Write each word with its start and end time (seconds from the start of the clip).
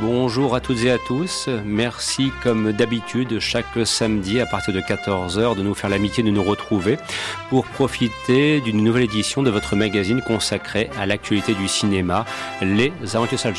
Bonjour 0.00 0.54
à 0.54 0.60
toutes 0.60 0.82
et 0.84 0.90
à 0.90 0.96
tous. 0.96 1.50
Merci 1.62 2.32
comme 2.42 2.72
d'habitude 2.72 3.38
chaque 3.38 3.66
samedi 3.84 4.40
à 4.40 4.46
partir 4.46 4.72
de 4.72 4.80
14h 4.80 5.54
de 5.54 5.62
nous 5.62 5.74
faire 5.74 5.90
l'amitié 5.90 6.22
de 6.22 6.30
nous 6.30 6.42
retrouver 6.42 6.96
pour 7.50 7.66
profiter 7.66 8.62
d'une 8.62 8.82
nouvelle 8.82 9.02
édition 9.02 9.42
de 9.42 9.50
votre 9.50 9.76
magazine 9.76 10.22
consacré 10.22 10.88
à 10.98 11.04
l'actualité 11.04 11.52
du 11.52 11.68
cinéma, 11.68 12.24
Les 12.62 12.92
Aventures 13.12 13.38
Salles. 13.38 13.54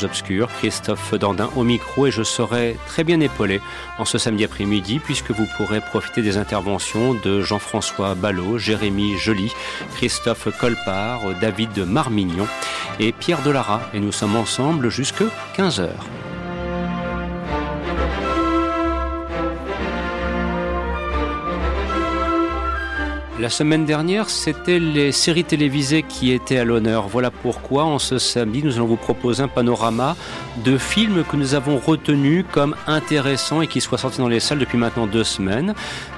Christophe 0.58 1.14
Dandin 1.14 1.48
au 1.54 1.62
micro 1.62 2.08
et 2.08 2.10
je 2.10 2.24
serai 2.24 2.76
très 2.88 3.04
bien 3.04 3.20
épaulé 3.20 3.60
en 3.98 4.04
ce 4.04 4.18
samedi 4.18 4.42
après-midi 4.42 4.98
puisque 4.98 5.30
vous 5.30 5.46
pourrez 5.56 5.80
profiter 5.80 6.22
des 6.22 6.38
interventions 6.38 7.14
de 7.14 7.40
Jean-François 7.40 8.16
Ballot, 8.16 8.58
Jérémy 8.58 9.16
Joly, 9.16 9.52
Christophe 9.94 10.48
Colpart, 10.58 11.20
David 11.40 11.86
Marmignon 11.86 12.48
et 12.98 13.12
Pierre 13.12 13.42
Delara. 13.42 13.80
Et 13.94 14.00
nous 14.00 14.12
sommes 14.12 14.34
ensemble 14.34 14.90
jusque 14.90 15.22
15h. 15.56 15.90
La 23.40 23.48
semaine 23.48 23.86
dernière, 23.86 24.28
c'était 24.28 24.78
les 24.78 25.10
séries 25.10 25.44
télévisées 25.44 26.02
qui 26.02 26.32
étaient 26.32 26.58
à 26.58 26.64
l'honneur. 26.64 27.08
Voilà 27.08 27.30
pourquoi, 27.30 27.84
en 27.84 27.98
ce 27.98 28.18
samedi, 28.18 28.62
nous 28.62 28.76
allons 28.76 28.86
vous 28.86 28.96
proposer 28.96 29.42
un 29.42 29.48
panorama 29.48 30.16
de 30.64 30.76
films 30.76 31.24
que 31.24 31.36
nous 31.36 31.54
avons 31.54 31.78
retenus 31.78 32.44
comme 32.52 32.76
intéressants 32.86 33.62
et 33.62 33.68
qui 33.68 33.80
soient 33.80 33.96
sortis 33.96 34.18
dans 34.18 34.28
les 34.28 34.38
salles 34.38 34.58
depuis 34.58 34.76
maintenant 34.76 35.06
deux 35.06 35.24
semaines. 35.24 35.74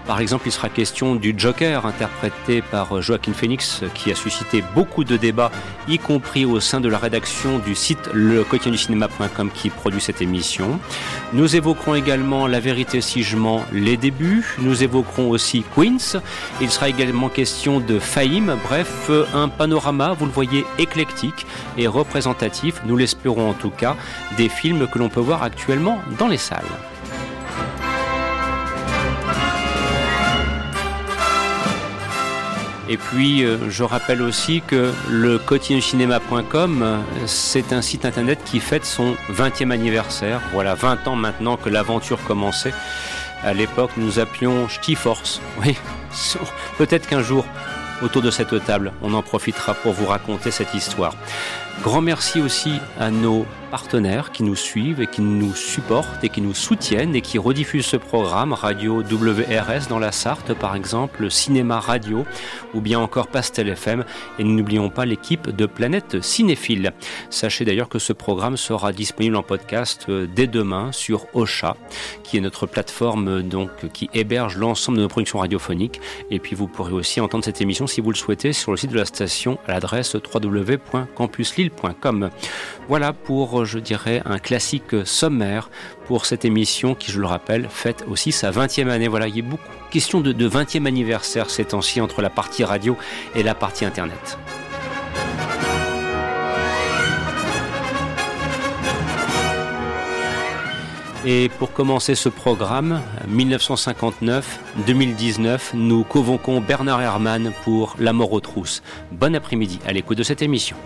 Par 0.09 0.21
exemple, 0.21 0.49
il 0.49 0.53
sera 0.53 0.69
question 0.69 1.15
du 1.15 1.35
Joker, 1.37 1.87
interprété 1.87 2.61
par 2.61 3.01
Joaquin 3.01 3.33
Phoenix, 3.33 3.83
qui 3.95 4.11
a 4.11 4.15
suscité 4.15 4.63
beaucoup 4.75 5.05
de 5.05 5.17
débats, 5.17 5.51
y 5.89 5.99
compris 5.99 6.45
au 6.45 6.61
sein 6.61 6.81
de 6.81 6.89
la 6.89 6.99
rédaction 6.99 7.59
du 7.59 7.75
site 7.75 8.11
le 8.13 8.45
du 8.67 8.79
cinéma.com 8.79 9.51
qui 9.55 9.71
produit 9.71 10.01
cette 10.01 10.21
émission. 10.21 10.79
Nous 11.33 11.57
évoquerons 11.57 11.95
également 11.95 12.47
La 12.47 12.61
vérité 12.61 13.01
si 13.01 13.23
je 13.23 13.37
mens, 13.37 13.65
les 13.73 13.97
débuts. 13.97 14.45
Nous 14.59 14.83
évoquerons 14.83 15.31
aussi 15.31 15.65
Queens. 15.75 16.21
Il 16.61 16.71
sera 16.71 16.89
également 16.89 17.04
question 17.35 17.81
de 17.81 17.99
Fahim. 17.99 18.57
Bref, 18.65 19.11
un 19.35 19.49
panorama, 19.49 20.15
vous 20.19 20.27
le 20.27 20.33
voyez, 20.33 20.65
éclectique 20.79 21.47
et 21.77 21.87
représentatif, 21.87 22.81
nous 22.87 22.97
l'espérons 22.97 23.51
en 23.51 23.55
tout 23.55 23.71
cas, 23.71 23.97
des 24.37 24.49
films 24.49 24.87
que 24.87 24.99
l'on 24.99 25.09
peut 25.09 25.21
voir 25.21 25.43
actuellement 25.43 25.99
dans 26.19 26.29
les 26.29 26.39
salles. 26.39 26.63
Et 32.89 32.99
puis, 32.99 33.45
euh, 33.45 33.71
je 33.71 33.83
rappelle 33.83 34.21
aussi 34.21 34.63
que 34.67 34.93
le 35.11 35.39
quotidiencinéma.com, 35.39 36.83
euh, 36.83 36.99
c'est 37.27 37.73
un 37.73 37.81
site 37.81 38.05
internet 38.05 38.39
qui 38.45 38.61
fête 38.61 38.85
son 38.85 39.17
20e 39.31 39.71
anniversaire. 39.71 40.43
Voilà, 40.53 40.75
20 40.75 41.09
ans 41.09 41.17
maintenant 41.17 41.57
que 41.57 41.71
l'aventure 41.71 42.23
commençait. 42.25 42.75
À 43.43 43.55
l'époque, 43.55 43.91
nous 43.97 44.19
appelions 44.19 44.69
Force. 44.97 45.41
Oui, 45.63 45.77
peut-être 46.79 47.07
qu'un 47.07 47.23
jour, 47.23 47.45
autour 48.03 48.23
de 48.23 48.31
cette 48.31 48.65
table, 48.65 48.93
on 49.03 49.15
en 49.15 49.23
profitera 49.23 49.75
pour 49.75 49.93
vous 49.93 50.07
raconter 50.07 50.51
cette 50.51 50.75
histoire. 50.75 51.15
Grand 51.83 52.01
merci 52.01 52.41
aussi 52.41 52.81
à 52.99 53.11
nos 53.11 53.47
partenaires 53.75 54.31
qui 54.31 54.45
nous 54.45 54.55
suivent 54.55 55.01
et 55.01 55.09
qui 55.09 55.21
nous 55.21 55.53
supportent 55.53 56.23
et 56.23 56.29
qui 56.29 56.41
nous 56.41 56.55
soutiennent 56.55 57.17
et 57.17 57.23
qui 57.23 57.39
rediffusent 57.39 57.87
ce 57.87 57.97
programme, 57.97 58.53
Radio 58.53 59.03
WRS 59.03 59.89
dans 59.89 59.99
la 59.99 60.13
Sarthe 60.13 60.55
par 60.55 60.77
exemple, 60.77 61.29
Cinéma 61.29 61.81
Radio 61.81 62.25
ou 62.73 62.81
bien 62.81 63.01
encore 63.01 63.27
Pastel 63.27 63.69
FM 63.69 64.05
et 64.39 64.45
n'oublions 64.45 64.91
pas 64.91 65.07
l'équipe 65.07 65.51
de 65.51 65.67
Planète 65.67 66.23
Cinéphile. 66.23 66.93
Sachez 67.31 67.65
d'ailleurs 67.65 67.89
que 67.89 67.99
ce 67.99 68.13
programme 68.13 68.57
sera 68.57 68.93
disponible 68.93 69.35
en 69.35 69.43
podcast 69.43 70.07
euh, 70.09 70.29
dès 70.33 70.47
demain 70.47 70.93
sur 70.93 71.27
Ocha 71.35 71.77
qui 72.23 72.37
est 72.37 72.41
notre 72.41 72.67
plateforme 72.67 73.27
euh, 73.27 73.43
donc 73.43 73.91
qui 73.93 74.09
héberge 74.15 74.57
l'ensemble 74.57 74.99
de 74.99 75.03
nos 75.03 75.09
productions 75.09 75.41
radiophoniques 75.41 76.01
et 76.31 76.39
puis 76.39 76.55
vous 76.55 76.69
pourrez 76.69 76.93
aussi 76.93 77.21
entendre 77.21 77.45
cette 77.45 77.61
émission 77.61 77.89
si 77.89 78.01
vous 78.01 78.11
le 78.11 78.17
souhaitez 78.17 78.53
sur 78.53 78.71
le 78.71 78.77
site 78.77 78.93
de 78.93 78.99
la 78.99 79.05
station 79.05 79.59
à 79.67 79.73
l'adresse 79.73 80.15
www.campuslille.com. 80.15 82.31
Voilà 82.89 83.13
pour 83.13 83.64
je 83.65 83.79
dirais, 83.79 84.23
un 84.25 84.39
classique 84.39 84.95
sommaire 85.05 85.71
pour 86.07 86.27
cette 86.27 86.45
émission 86.45 86.95
qui, 86.95 87.11
je 87.11 87.21
le 87.21 87.27
rappelle, 87.27 87.69
fête 87.69 88.05
aussi 88.09 88.33
sa 88.33 88.51
20e 88.51 88.89
année. 88.89 89.09
Voilà, 89.09 89.29
il 89.29 89.37
y 89.37 89.41
a 89.41 89.43
beaucoup 89.43 89.63
de 89.63 89.91
questions 89.91 90.21
de, 90.21 90.49
20e 90.49 90.87
anniversaire 90.87 91.51
ces 91.51 91.65
temps-ci 91.65 92.01
entre 92.01 92.23
la 92.23 92.31
partie 92.31 92.65
radio 92.65 92.97
et 93.35 93.43
la 93.43 93.55
partie 93.55 93.85
Internet. 93.85 94.39
Et 101.27 101.49
pour 101.59 101.73
commencer 101.73 102.15
ce 102.15 102.29
programme, 102.29 103.01
1959-2019, 103.31 105.59
nous 105.73 106.05
convoquons 106.05 106.61
Bernard 106.61 107.01
Herrmann 107.01 107.51
pour 107.65 107.97
La 107.99 108.13
mort 108.13 108.33
aux 108.33 108.41
trousses. 108.41 108.83
Bon 109.11 109.35
après-midi 109.35 109.79
à 109.87 109.93
l'écoute 109.93 110.19
de 110.19 110.23
cette 110.23 110.43
émission. 110.43 110.77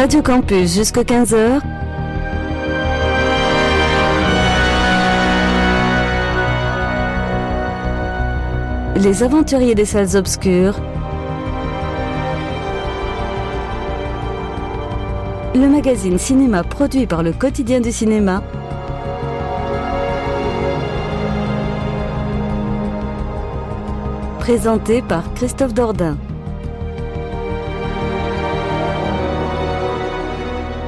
Radio 0.00 0.22
Campus 0.22 0.76
jusqu'à 0.76 1.02
15h. 1.02 1.60
Les 8.96 9.22
aventuriers 9.22 9.74
des 9.74 9.84
salles 9.84 10.16
obscures. 10.16 10.80
Le 15.54 15.68
magazine 15.68 16.16
cinéma 16.16 16.64
produit 16.64 17.06
par 17.06 17.22
le 17.22 17.34
quotidien 17.34 17.82
du 17.82 17.92
cinéma. 17.92 18.42
Présenté 24.38 25.02
par 25.02 25.34
Christophe 25.34 25.74
Dordain. 25.74 26.16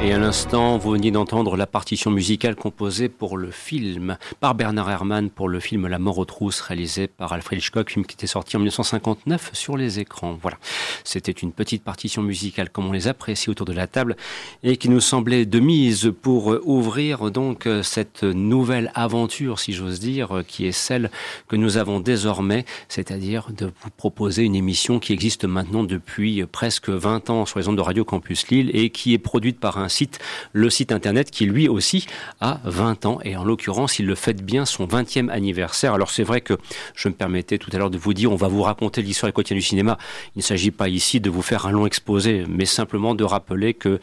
Et 0.04 0.12
à 0.12 0.18
l'instant, 0.18 0.78
vous 0.78 0.90
veniez 0.90 1.12
d'entendre 1.12 1.56
la 1.56 1.68
partition 1.68 2.10
musicale 2.10 2.56
composée 2.56 3.08
pour 3.08 3.38
le 3.38 3.52
film, 3.52 4.18
par 4.40 4.56
Bernard 4.56 4.90
Herrmann 4.90 5.30
pour 5.30 5.48
le 5.48 5.60
film 5.60 5.86
La 5.86 6.00
mort 6.00 6.18
aux 6.18 6.24
trousses, 6.24 6.60
réalisé 6.60 7.06
par 7.06 7.32
Alfred 7.32 7.60
Hitchcock, 7.60 7.88
film 7.88 8.04
qui 8.04 8.14
était 8.14 8.26
sorti 8.26 8.56
en 8.56 8.58
1959 8.58 9.50
sur 9.52 9.76
les 9.76 10.00
écrans. 10.00 10.36
Voilà. 10.42 10.58
C'était 11.04 11.30
une 11.30 11.52
petite 11.52 11.84
partition 11.84 12.20
musicale 12.20 12.68
comme 12.68 12.86
on 12.86 12.92
les 12.92 13.06
apprécie 13.06 13.48
autour 13.48 13.64
de 13.64 13.72
la 13.72 13.86
table 13.86 14.16
et 14.64 14.76
qui 14.76 14.88
nous 14.88 14.98
semblait 14.98 15.46
de 15.46 15.60
mise 15.60 16.12
pour 16.20 16.58
ouvrir 16.64 17.30
donc 17.30 17.68
cette 17.84 18.24
nouvelle 18.24 18.90
aventure, 18.96 19.60
si 19.60 19.72
j'ose 19.72 20.00
dire, 20.00 20.42
qui 20.48 20.66
est 20.66 20.72
celle 20.72 21.12
que 21.46 21.54
nous 21.54 21.76
avons 21.76 22.00
désormais, 22.00 22.64
c'est-à-dire 22.88 23.50
de 23.56 23.66
vous 23.66 23.90
proposer 23.96 24.42
une 24.42 24.56
émission 24.56 24.98
qui 24.98 25.12
existe 25.12 25.44
maintenant 25.44 25.84
depuis 25.84 26.44
presque 26.50 26.88
20 26.88 27.30
ans 27.30 27.46
sur 27.46 27.60
les 27.60 27.68
ondes 27.68 27.76
de 27.76 27.82
Radio 27.82 28.04
Campus 28.04 28.48
Lille 28.48 28.72
et 28.74 28.90
qui 28.90 29.14
est 29.14 29.18
produite 29.18 29.60
par 29.60 29.78
un 29.78 29.91
site, 29.92 30.18
le 30.52 30.70
site 30.70 30.90
internet 30.90 31.30
qui 31.30 31.46
lui 31.46 31.68
aussi 31.68 32.06
a 32.40 32.58
20 32.64 33.06
ans 33.06 33.18
et 33.24 33.36
en 33.36 33.44
l'occurrence 33.44 33.98
il 33.98 34.06
le 34.06 34.14
fête 34.14 34.42
bien 34.44 34.64
son 34.64 34.86
20e 34.86 35.28
anniversaire. 35.28 35.94
Alors 35.94 36.10
c'est 36.10 36.24
vrai 36.24 36.40
que 36.40 36.54
je 36.94 37.08
me 37.08 37.14
permettais 37.14 37.58
tout 37.58 37.70
à 37.72 37.78
l'heure 37.78 37.90
de 37.90 37.98
vous 37.98 38.14
dire 38.14 38.32
on 38.32 38.36
va 38.36 38.48
vous 38.48 38.62
raconter 38.62 39.02
l'histoire 39.02 39.30
et 39.30 39.32
quotidien 39.32 39.56
du 39.56 39.62
cinéma. 39.62 39.98
Il 40.34 40.38
ne 40.38 40.42
s'agit 40.42 40.70
pas 40.70 40.88
ici 40.88 41.20
de 41.20 41.30
vous 41.30 41.42
faire 41.42 41.66
un 41.66 41.70
long 41.70 41.86
exposé 41.86 42.44
mais 42.48 42.64
simplement 42.64 43.14
de 43.14 43.24
rappeler 43.24 43.74
que 43.74 44.00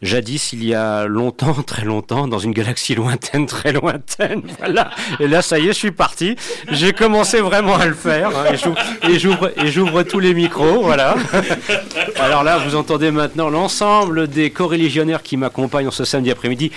jadis 0.00 0.52
il 0.52 0.64
y 0.64 0.74
a 0.74 1.06
longtemps, 1.06 1.54
très 1.66 1.84
longtemps, 1.84 2.28
dans 2.28 2.38
une 2.38 2.52
galaxie 2.52 2.94
lointaine, 2.94 3.46
très 3.46 3.72
lointaine, 3.72 4.42
voilà. 4.58 4.90
Et 5.20 5.28
là 5.28 5.42
ça 5.42 5.58
y 5.58 5.64
est, 5.64 5.72
je 5.72 5.78
suis 5.78 5.90
parti. 5.90 6.36
J'ai 6.70 6.92
commencé 6.92 7.40
vraiment 7.40 7.76
à 7.76 7.86
le 7.86 7.94
faire 7.94 8.30
hein, 8.36 8.44
et 9.08 9.70
j'ouvre 9.70 10.02
tous 10.02 10.20
les 10.20 10.34
micros, 10.34 10.82
voilà. 10.82 11.16
Alors 12.16 12.44
là 12.44 12.58
vous 12.58 12.76
entendez 12.76 13.10
maintenant 13.10 13.50
l'ensemble 13.50 14.28
des 14.28 14.50
coreligionnaires 14.50 15.22
qui 15.22 15.31
qui 15.32 15.38
m'accompagne 15.38 15.88
en 15.88 15.90
ce 15.90 16.04
samedi 16.04 16.30
après-midi. 16.30 16.70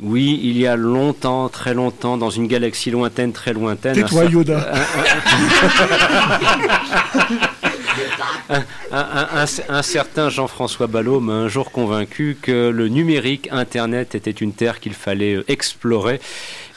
Oui, 0.00 0.40
il 0.42 0.56
y 0.56 0.66
a 0.66 0.74
longtemps, 0.74 1.50
très 1.50 1.74
longtemps, 1.74 2.16
dans 2.16 2.30
une 2.30 2.46
galaxie 2.46 2.90
lointaine, 2.90 3.34
très 3.34 3.52
lointaine. 3.52 3.94
Tais-toi, 3.94 4.24
Yoda. 4.24 4.72
Un, 8.90 9.82
certain 9.82 10.30
Jean-François 10.30 10.86
Ballot 10.86 11.20
m'a 11.20 11.34
un 11.34 11.48
jour 11.48 11.70
convaincu 11.70 12.38
que 12.40 12.70
le 12.70 12.88
numérique, 12.88 13.50
Internet, 13.52 14.14
était 14.14 14.30
une 14.30 14.54
terre 14.54 14.80
qu'il 14.80 14.94
fallait 14.94 15.34
euh, 15.34 15.44
explorer. 15.48 16.22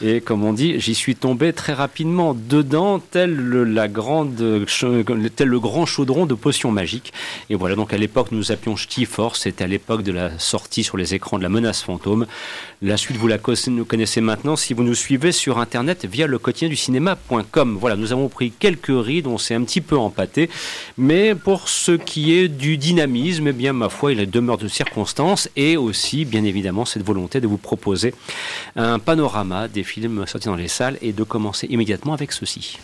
Et 0.01 0.21
comme 0.21 0.43
on 0.43 0.53
dit, 0.53 0.79
j'y 0.79 0.95
suis 0.95 1.15
tombé 1.15 1.53
très 1.53 1.73
rapidement 1.73 2.33
dedans, 2.33 2.99
tel 2.99 3.35
le, 3.35 3.87
grand 3.87 4.25
chaudron 5.85 6.25
de 6.25 6.33
potions 6.33 6.71
magiques. 6.71 7.13
Et 7.49 7.55
voilà, 7.55 7.75
donc 7.75 7.93
à 7.93 7.97
l'époque, 7.97 8.27
nous 8.31 8.51
appelions 8.51 8.75
Force. 9.05 9.41
C'était 9.41 9.63
à 9.63 9.67
l'époque 9.67 10.03
de 10.03 10.11
la 10.11 10.37
sortie 10.39 10.83
sur 10.83 10.97
les 10.97 11.13
écrans 11.13 11.37
de 11.37 11.43
la 11.43 11.49
menace 11.49 11.81
fantôme. 11.81 12.25
La 12.81 12.97
suite, 12.97 13.17
vous 13.17 13.27
la 13.27 13.37
connaissez 13.37 14.21
maintenant 14.21 14.55
si 14.55 14.73
vous 14.73 14.83
nous 14.83 14.95
suivez 14.95 15.31
sur 15.31 15.57
Internet 15.57 16.05
via 16.05 16.27
le 16.27 16.37
quotidien 16.37 16.69
du 16.69 16.75
cinéma.com. 16.75 17.77
Voilà, 17.79 17.95
nous 17.95 18.11
avons 18.11 18.29
pris 18.29 18.51
quelques 18.51 18.87
rides, 18.89 19.27
on 19.27 19.37
s'est 19.37 19.55
un 19.55 19.63
petit 19.63 19.81
peu 19.81 19.97
empâté. 19.97 20.49
Mais 20.97 21.35
pour 21.35 21.69
ce 21.69 21.93
qui 21.93 22.33
est 22.33 22.47
du 22.47 22.77
dynamisme, 22.77 23.47
eh 23.47 23.53
bien, 23.53 23.73
ma 23.73 23.89
foi, 23.89 24.13
il 24.13 24.29
demeure 24.29 24.57
de 24.57 24.67
circonstances 24.67 25.49
et 25.55 25.77
aussi, 25.77 26.25
bien 26.25 26.43
évidemment, 26.43 26.85
cette 26.85 27.03
volonté 27.03 27.39
de 27.39 27.47
vous 27.47 27.57
proposer 27.57 28.13
un 28.75 28.99
panorama 28.99 29.67
des 29.67 29.82
films 29.83 30.25
sortis 30.27 30.47
dans 30.47 30.55
les 30.55 30.67
salles 30.67 30.97
et 31.01 31.13
de 31.13 31.23
commencer 31.23 31.67
immédiatement 31.69 32.13
avec 32.13 32.31
ceci. 32.31 32.79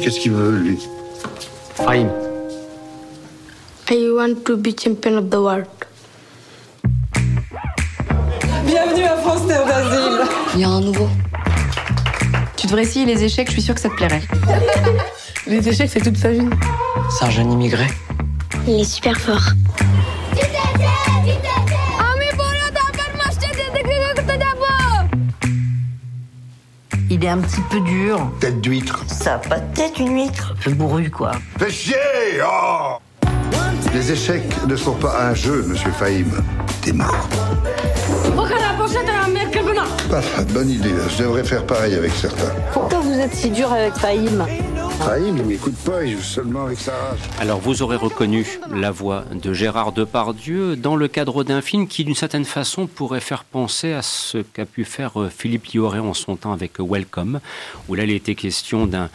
Qu'est-ce 0.00 0.20
qu'il 0.20 0.32
veut, 0.32 0.58
lui 0.58 0.78
Fahim. 1.74 2.08
I 3.90 4.10
want 4.10 4.44
to 4.46 4.56
be 4.56 4.74
champion 4.74 5.18
of 5.18 5.28
the 5.28 5.36
world. 5.36 5.66
Bienvenue 8.66 9.04
à 9.04 9.16
France 9.18 9.46
Terre 9.46 9.66
d'Asile. 9.66 10.20
Il 10.54 10.60
y 10.60 10.64
a 10.64 10.68
un 10.68 10.80
nouveau. 10.80 11.08
Tu 12.56 12.66
devrais 12.66 12.82
essayer 12.82 13.04
les 13.04 13.22
échecs, 13.22 13.48
je 13.48 13.52
suis 13.52 13.62
sûre 13.62 13.74
que 13.74 13.80
ça 13.80 13.90
te 13.90 13.94
plairait. 13.94 14.22
les 15.46 15.68
échecs, 15.68 15.90
c'est 15.92 16.00
toute 16.00 16.16
sa 16.16 16.30
vie. 16.30 16.48
C'est 17.10 17.26
un 17.26 17.30
jeune 17.30 17.52
immigré. 17.52 17.86
Il 18.66 18.80
est 18.80 18.84
super 18.84 19.20
fort. 19.20 19.52
Il 27.14 27.22
est 27.26 27.28
un 27.28 27.40
petit 27.40 27.60
peu 27.68 27.78
dur. 27.80 28.32
Tête 28.40 28.62
d'huître. 28.62 29.04
Ça 29.06 29.34
a 29.34 29.38
pas 29.38 29.60
de 29.60 29.74
tête, 29.74 29.98
une 29.98 30.14
huître. 30.14 30.54
Peu 30.64 30.72
bourru, 30.72 31.10
quoi. 31.10 31.32
Fais 31.58 31.70
chier 31.70 31.94
oh 32.42 32.96
Les 33.92 34.12
échecs 34.12 34.48
ne 34.66 34.74
sont 34.74 34.94
pas 34.94 35.26
un 35.26 35.34
jeu, 35.34 35.62
monsieur 35.68 35.90
Fahim. 35.90 36.42
T'es 36.80 36.94
mort. 36.94 37.28
bonne 40.54 40.70
idée. 40.70 40.94
Je 41.10 41.22
devrais 41.24 41.44
faire 41.44 41.66
pareil 41.66 41.96
avec 41.96 42.12
certains. 42.12 42.54
Pourquoi 42.72 43.00
vous 43.00 43.18
êtes 43.18 43.34
si 43.34 43.50
dur 43.50 43.70
avec 43.70 43.92
Fahim? 43.92 44.46
M'écoute 45.02 45.74
pas, 45.84 46.04
il 46.04 46.16
joue 46.16 46.22
seulement 46.22 46.66
avec 46.66 46.78
sa. 46.78 46.92
Alors 47.40 47.58
vous 47.58 47.82
aurez 47.82 47.96
reconnu 47.96 48.46
la 48.70 48.90
voix 48.90 49.24
de 49.32 49.52
Gérard 49.52 49.92
Depardieu 49.92 50.76
dans 50.76 50.94
le 50.94 51.08
cadre 51.08 51.42
d'un 51.44 51.60
film 51.60 51.88
qui 51.88 52.04
d'une 52.04 52.14
certaine 52.14 52.44
façon 52.44 52.86
pourrait 52.86 53.20
faire 53.20 53.44
penser 53.44 53.92
à 53.92 54.02
ce 54.02 54.38
qu'a 54.38 54.64
pu 54.64 54.84
faire 54.84 55.20
euh, 55.20 55.28
Philippe 55.28 55.66
Lioré 55.66 55.98
en 55.98 56.14
son 56.14 56.36
temps 56.36 56.52
avec 56.52 56.78
Welcome, 56.78 57.40
où 57.88 57.94
là 57.94 58.04
il 58.04 58.10
était 58.10 58.36
question 58.36 58.86
d'un 58.86 59.10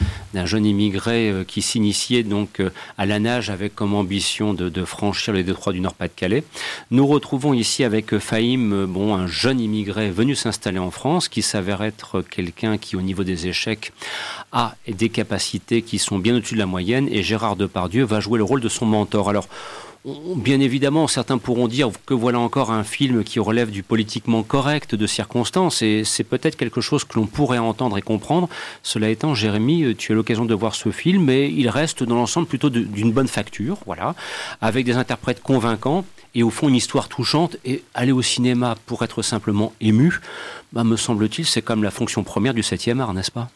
jeune 0.45 0.65
immigré 0.65 1.31
euh, 1.31 1.43
qui 1.45 1.61
s'initiait 1.61 2.23
donc 2.23 2.59
euh, 2.59 2.69
à 2.97 3.05
la 3.05 3.19
nage 3.19 3.49
avec 3.49 3.73
comme 3.73 3.95
ambition 3.95 4.53
de, 4.53 4.69
de 4.69 4.85
franchir 4.85 5.33
les 5.33 5.43
détroits 5.43 5.73
du 5.73 5.79
Nord-Pas-de-Calais. 5.79 6.43
Nous 6.91 7.07
retrouvons 7.07 7.53
ici 7.53 7.83
avec 7.83 8.19
Fahim, 8.19 8.85
bon, 8.85 9.15
un 9.15 9.27
jeune 9.27 9.59
immigré 9.59 10.11
venu 10.11 10.35
s'installer 10.35 10.79
en 10.79 10.91
France, 10.91 11.29
qui 11.29 11.41
s'avère 11.41 11.81
être 11.81 12.21
quelqu'un 12.21 12.77
qui 12.77 12.95
au 12.95 13.01
niveau 13.01 13.23
des 13.23 13.47
échecs 13.47 13.93
a 14.51 14.75
des 14.87 15.09
capacités 15.09 15.76
qui 15.81 15.99
sont 15.99 16.19
bien 16.19 16.35
au-dessus 16.35 16.55
de 16.55 16.59
la 16.59 16.65
moyenne 16.65 17.07
et 17.11 17.23
Gérard 17.23 17.55
Depardieu 17.55 18.03
va 18.03 18.19
jouer 18.19 18.37
le 18.37 18.43
rôle 18.43 18.61
de 18.61 18.69
son 18.69 18.85
mentor. 18.85 19.29
Alors, 19.29 19.47
Bien 20.37 20.61
évidemment, 20.61 21.05
certains 21.07 21.37
pourront 21.37 21.67
dire 21.67 21.89
que 22.05 22.13
voilà 22.13 22.39
encore 22.39 22.71
un 22.71 22.85
film 22.85 23.25
qui 23.25 23.39
relève 23.39 23.71
du 23.71 23.83
politiquement 23.83 24.41
correct 24.41 24.95
de 24.95 25.05
circonstances, 25.05 25.81
et 25.81 26.05
c'est 26.05 26.23
peut-être 26.23 26.55
quelque 26.55 26.79
chose 26.79 27.03
que 27.03 27.19
l'on 27.19 27.25
pourrait 27.25 27.57
entendre 27.57 27.97
et 27.97 28.01
comprendre. 28.01 28.47
Cela 28.83 29.09
étant, 29.09 29.33
Jérémy, 29.33 29.95
tu 29.97 30.13
as 30.13 30.15
l'occasion 30.15 30.45
de 30.45 30.53
voir 30.53 30.75
ce 30.75 30.91
film, 30.91 31.25
mais 31.25 31.51
il 31.51 31.67
reste 31.67 32.03
dans 32.03 32.15
l'ensemble 32.15 32.47
plutôt 32.47 32.69
d'une 32.69 33.11
bonne 33.11 33.27
facture, 33.27 33.79
voilà, 33.85 34.15
avec 34.61 34.85
des 34.85 34.95
interprètes 34.95 35.43
convaincants, 35.43 36.05
et 36.35 36.43
au 36.43 36.51
fond 36.51 36.69
une 36.69 36.75
histoire 36.75 37.09
touchante. 37.09 37.57
Et 37.65 37.83
aller 37.93 38.13
au 38.13 38.21
cinéma 38.21 38.75
pour 38.85 39.03
être 39.03 39.21
simplement 39.21 39.73
ému, 39.81 40.21
bah, 40.71 40.85
me 40.85 40.95
semble-t-il, 40.95 41.45
c'est 41.45 41.61
comme 41.61 41.83
la 41.83 41.91
fonction 41.91 42.23
première 42.23 42.53
du 42.53 42.61
7e 42.61 43.01
art, 43.01 43.13
n'est-ce 43.13 43.31
pas? 43.31 43.49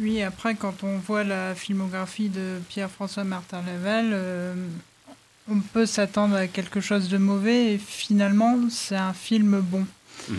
Oui, 0.00 0.22
après, 0.22 0.56
quand 0.56 0.82
on 0.82 0.98
voit 0.98 1.22
la 1.22 1.54
filmographie 1.54 2.28
de 2.28 2.58
Pierre-François 2.68 3.22
Martin 3.22 3.62
Laval, 3.62 4.10
euh, 4.12 4.54
on 5.48 5.60
peut 5.60 5.86
s'attendre 5.86 6.34
à 6.34 6.48
quelque 6.48 6.80
chose 6.80 7.08
de 7.08 7.16
mauvais 7.16 7.74
et 7.74 7.78
finalement, 7.78 8.58
c'est 8.70 8.96
un 8.96 9.12
film 9.12 9.60
bon. 9.60 9.86
Mm. 10.28 10.34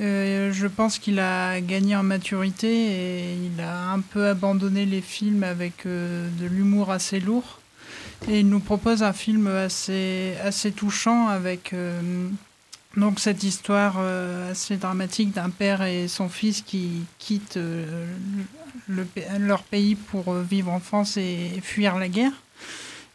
Euh, 0.00 0.52
je 0.52 0.66
pense 0.68 0.98
qu'il 0.98 1.18
a 1.18 1.60
gagné 1.60 1.96
en 1.96 2.04
maturité 2.04 2.68
et 2.68 3.34
il 3.34 3.60
a 3.60 3.90
un 3.90 4.00
peu 4.00 4.28
abandonné 4.28 4.86
les 4.86 5.00
films 5.00 5.42
avec 5.42 5.84
euh, 5.84 6.28
de 6.38 6.46
l'humour 6.46 6.92
assez 6.92 7.18
lourd. 7.18 7.58
Et 8.28 8.40
il 8.40 8.48
nous 8.48 8.60
propose 8.60 9.02
un 9.02 9.12
film 9.12 9.48
assez, 9.48 10.34
assez 10.44 10.70
touchant 10.70 11.26
avec 11.26 11.74
donc 12.96 13.18
cette 13.18 13.42
histoire 13.42 13.98
assez 13.98 14.76
dramatique 14.76 15.32
d'un 15.32 15.50
père 15.50 15.82
et 15.82 16.06
son 16.06 16.28
fils 16.28 16.62
qui 16.62 17.00
quittent 17.18 17.58
leur 18.88 19.62
pays 19.62 19.94
pour 19.94 20.32
euh, 20.32 20.42
vivre 20.42 20.70
en 20.70 20.80
France 20.80 21.16
et 21.16 21.60
fuir 21.62 21.98
la 21.98 22.08
guerre. 22.08 22.32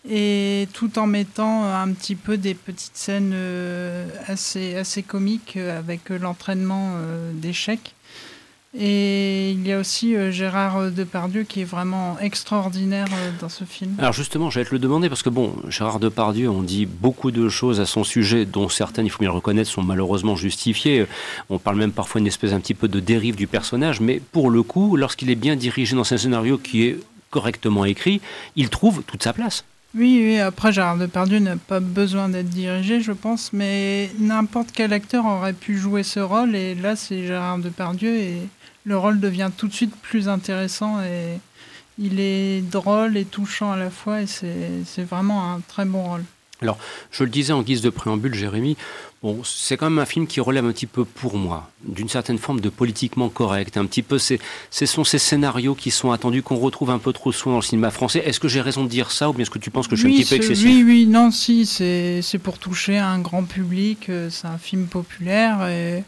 Et 0.09 0.69
tout 0.73 0.99
en 0.99 1.07
mettant 1.07 1.65
un 1.65 1.91
petit 1.91 2.15
peu 2.15 2.37
des 2.37 2.53
petites 2.53 2.95
scènes 2.95 3.33
euh, 3.33 4.07
assez, 4.27 4.75
assez 4.75 5.03
comiques 5.03 5.57
avec 5.57 6.09
l'entraînement 6.09 6.93
d'échecs. 7.33 7.93
Et 8.77 9.51
il 9.51 9.65
y 9.65 9.71
a 9.71 9.79
aussi 9.79 10.15
euh, 10.15 10.29
Gérard 10.29 10.91
Depardieu 10.91 11.43
qui 11.43 11.61
est 11.61 11.65
vraiment 11.65 12.19
extraordinaire 12.19 13.07
euh, 13.11 13.31
dans 13.39 13.49
ce 13.49 13.63
film. 13.63 13.95
Alors 13.97 14.13
justement, 14.13 14.49
j'allais 14.49 14.65
te 14.65 14.73
le 14.73 14.79
demander 14.79 15.07
parce 15.07 15.23
que 15.23 15.29
bon, 15.29 15.55
Gérard 15.69 15.99
Depardieu, 15.99 16.49
on 16.49 16.61
dit 16.61 16.85
beaucoup 16.85 17.31
de 17.31 17.47
choses 17.47 17.79
à 17.79 17.85
son 17.85 18.03
sujet, 18.03 18.45
dont 18.45 18.67
certaines, 18.67 19.05
il 19.05 19.09
faut 19.09 19.19
bien 19.19 19.29
le 19.29 19.35
reconnaître, 19.35 19.69
sont 19.69 19.83
malheureusement 19.83 20.35
justifiées. 20.35 21.05
On 21.49 21.59
parle 21.59 21.77
même 21.77 21.93
parfois 21.93 22.19
d'une 22.19 22.27
espèce 22.27 22.51
un 22.51 22.59
petit 22.59 22.73
peu 22.73 22.87
de 22.87 22.99
dérive 22.99 23.35
du 23.35 23.47
personnage, 23.47 24.01
mais 24.01 24.21
pour 24.31 24.49
le 24.49 24.63
coup, 24.63 24.97
lorsqu'il 24.97 25.29
est 25.29 25.35
bien 25.35 25.55
dirigé 25.55 25.95
dans 25.95 26.13
un 26.13 26.17
scénario 26.17 26.57
qui 26.57 26.83
est 26.83 26.99
correctement 27.29 27.85
écrit, 27.85 28.21
il 28.55 28.69
trouve 28.69 29.03
toute 29.03 29.23
sa 29.23 29.33
place. 29.33 29.63
Oui, 29.97 30.21
oui, 30.23 30.37
après 30.39 30.71
Gérard 30.71 30.97
Depardieu 30.97 31.39
n'a 31.39 31.57
pas 31.57 31.79
besoin 31.79 32.29
d'être 32.29 32.49
dirigé, 32.49 33.01
je 33.01 33.13
pense, 33.13 33.51
mais 33.51 34.11
n'importe 34.19 34.69
quel 34.71 34.93
acteur 34.93 35.25
aurait 35.25 35.53
pu 35.53 35.75
jouer 35.75 36.03
ce 36.03 36.19
rôle, 36.19 36.55
et 36.55 36.75
là 36.75 36.95
c'est 36.95 37.25
Gérard 37.25 37.57
Depardieu, 37.57 38.15
et 38.15 38.47
le 38.83 38.95
rôle 38.95 39.19
devient 39.19 39.49
tout 39.57 39.67
de 39.67 39.73
suite 39.73 39.95
plus 39.95 40.29
intéressant, 40.29 41.01
et 41.01 41.39
il 41.97 42.19
est 42.19 42.61
drôle 42.61 43.17
et 43.17 43.25
touchant 43.25 43.71
à 43.71 43.77
la 43.77 43.89
fois, 43.89 44.21
et 44.21 44.27
c'est 44.27 45.03
vraiment 45.03 45.55
un 45.55 45.61
très 45.61 45.85
bon 45.85 46.03
rôle. 46.03 46.23
Alors, 46.61 46.77
je 47.11 47.23
le 47.23 47.29
disais 47.29 47.53
en 47.53 47.61
guise 47.61 47.81
de 47.81 47.89
préambule, 47.89 48.33
Jérémy, 48.33 48.77
bon, 49.21 49.41
c'est 49.43 49.77
quand 49.77 49.89
même 49.89 49.99
un 49.99 50.05
film 50.05 50.25
qui 50.25 50.39
relève 50.39 50.65
un 50.65 50.71
petit 50.71 50.87
peu 50.87 51.05
pour 51.05 51.37
moi 51.37 51.69
d'une 51.83 52.09
certaine 52.09 52.39
forme 52.39 52.61
de 52.61 52.69
politiquement 52.69 53.29
correct. 53.29 53.77
Un 53.77 53.85
petit 53.85 54.01
peu, 54.01 54.17
ce 54.17 54.37
sont 54.85 55.03
ces 55.03 55.19
scénarios 55.19 55.75
qui 55.75 55.91
sont 55.91 56.11
attendus, 56.11 56.41
qu'on 56.41 56.57
retrouve 56.57 56.89
un 56.89 56.97
peu 56.97 57.13
trop 57.13 57.31
souvent 57.31 57.51
dans 57.53 57.59
le 57.59 57.63
cinéma 57.63 57.91
français. 57.91 58.23
Est-ce 58.25 58.39
que 58.39 58.47
j'ai 58.47 58.61
raison 58.61 58.83
de 58.83 58.89
dire 58.89 59.11
ça 59.11 59.29
ou 59.29 59.33
bien 59.33 59.43
est-ce 59.43 59.51
que 59.51 59.59
tu 59.59 59.69
penses 59.69 59.87
que 59.87 59.95
je 59.95 60.07
suis 60.07 60.13
un 60.15 60.17
petit 60.17 60.29
peu 60.29 60.35
excessif? 60.35 60.65
Oui, 60.65 60.83
oui, 60.83 61.05
non, 61.05 61.29
si, 61.29 61.65
c'est 61.65 62.39
pour 62.41 62.57
toucher 62.57 62.97
un 62.97 63.19
grand 63.19 63.43
public, 63.43 64.09
euh, 64.09 64.29
c'est 64.31 64.47
un 64.47 64.57
film 64.57 64.87
populaire 64.87 65.67
et 65.67 66.03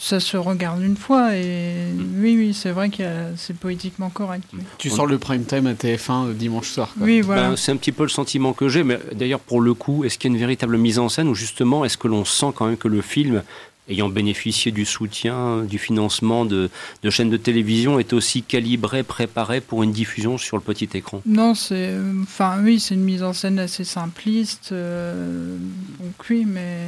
ça 0.00 0.18
se 0.18 0.38
regarde 0.38 0.80
une 0.82 0.96
fois 0.96 1.36
et 1.36 1.74
oui, 2.16 2.34
oui, 2.34 2.54
c'est 2.54 2.70
vrai 2.70 2.88
que 2.88 3.04
c'est 3.36 3.54
politiquement 3.54 4.08
correct. 4.08 4.44
Tu 4.78 4.88
sors 4.88 5.04
le 5.04 5.18
prime 5.18 5.44
time 5.44 5.66
à 5.66 5.74
TF1 5.74 6.28
euh, 6.28 6.32
dimanche 6.32 6.70
soir. 6.70 6.88
Oui, 6.98 7.20
voilà. 7.20 7.50
Ben, 7.50 7.56
c'est 7.56 7.70
un 7.70 7.76
petit 7.76 7.92
peu 7.92 8.04
le 8.04 8.08
sentiment 8.08 8.54
que 8.54 8.66
j'ai, 8.70 8.82
mais 8.82 8.98
d'ailleurs 9.12 9.40
pour 9.40 9.60
le 9.60 9.74
coup, 9.74 10.04
est-ce 10.04 10.16
qu'il 10.16 10.30
y 10.30 10.32
a 10.32 10.34
une 10.34 10.40
véritable 10.40 10.78
mise 10.78 10.98
en 10.98 11.10
scène 11.10 11.28
ou 11.28 11.34
justement 11.34 11.84
est-ce 11.84 11.98
que 11.98 12.08
l'on 12.08 12.24
sent 12.24 12.46
quand 12.54 12.66
même 12.66 12.78
que 12.78 12.88
le 12.88 13.02
film 13.02 13.42
ayant 13.90 14.08
bénéficié 14.08 14.72
du 14.72 14.86
soutien, 14.86 15.64
du 15.64 15.76
financement 15.76 16.46
de, 16.46 16.70
chaînes 17.10 17.28
de 17.28 17.36
télévision, 17.36 17.98
est 17.98 18.14
aussi 18.14 18.42
calibré, 18.42 19.02
préparé 19.02 19.60
pour 19.60 19.82
une 19.82 19.92
diffusion 19.92 20.38
sur 20.38 20.56
le 20.56 20.62
petit 20.62 20.88
écran? 20.94 21.20
Non, 21.26 21.54
c'est, 21.54 21.92
enfin 22.22 22.58
oui, 22.62 22.80
c'est 22.80 22.94
une 22.94 23.04
mise 23.04 23.22
en 23.22 23.34
scène 23.34 23.58
assez 23.58 23.84
simpliste. 23.84 24.70
Euh, 24.72 25.56
donc 26.00 26.14
oui, 26.30 26.46
mais 26.46 26.86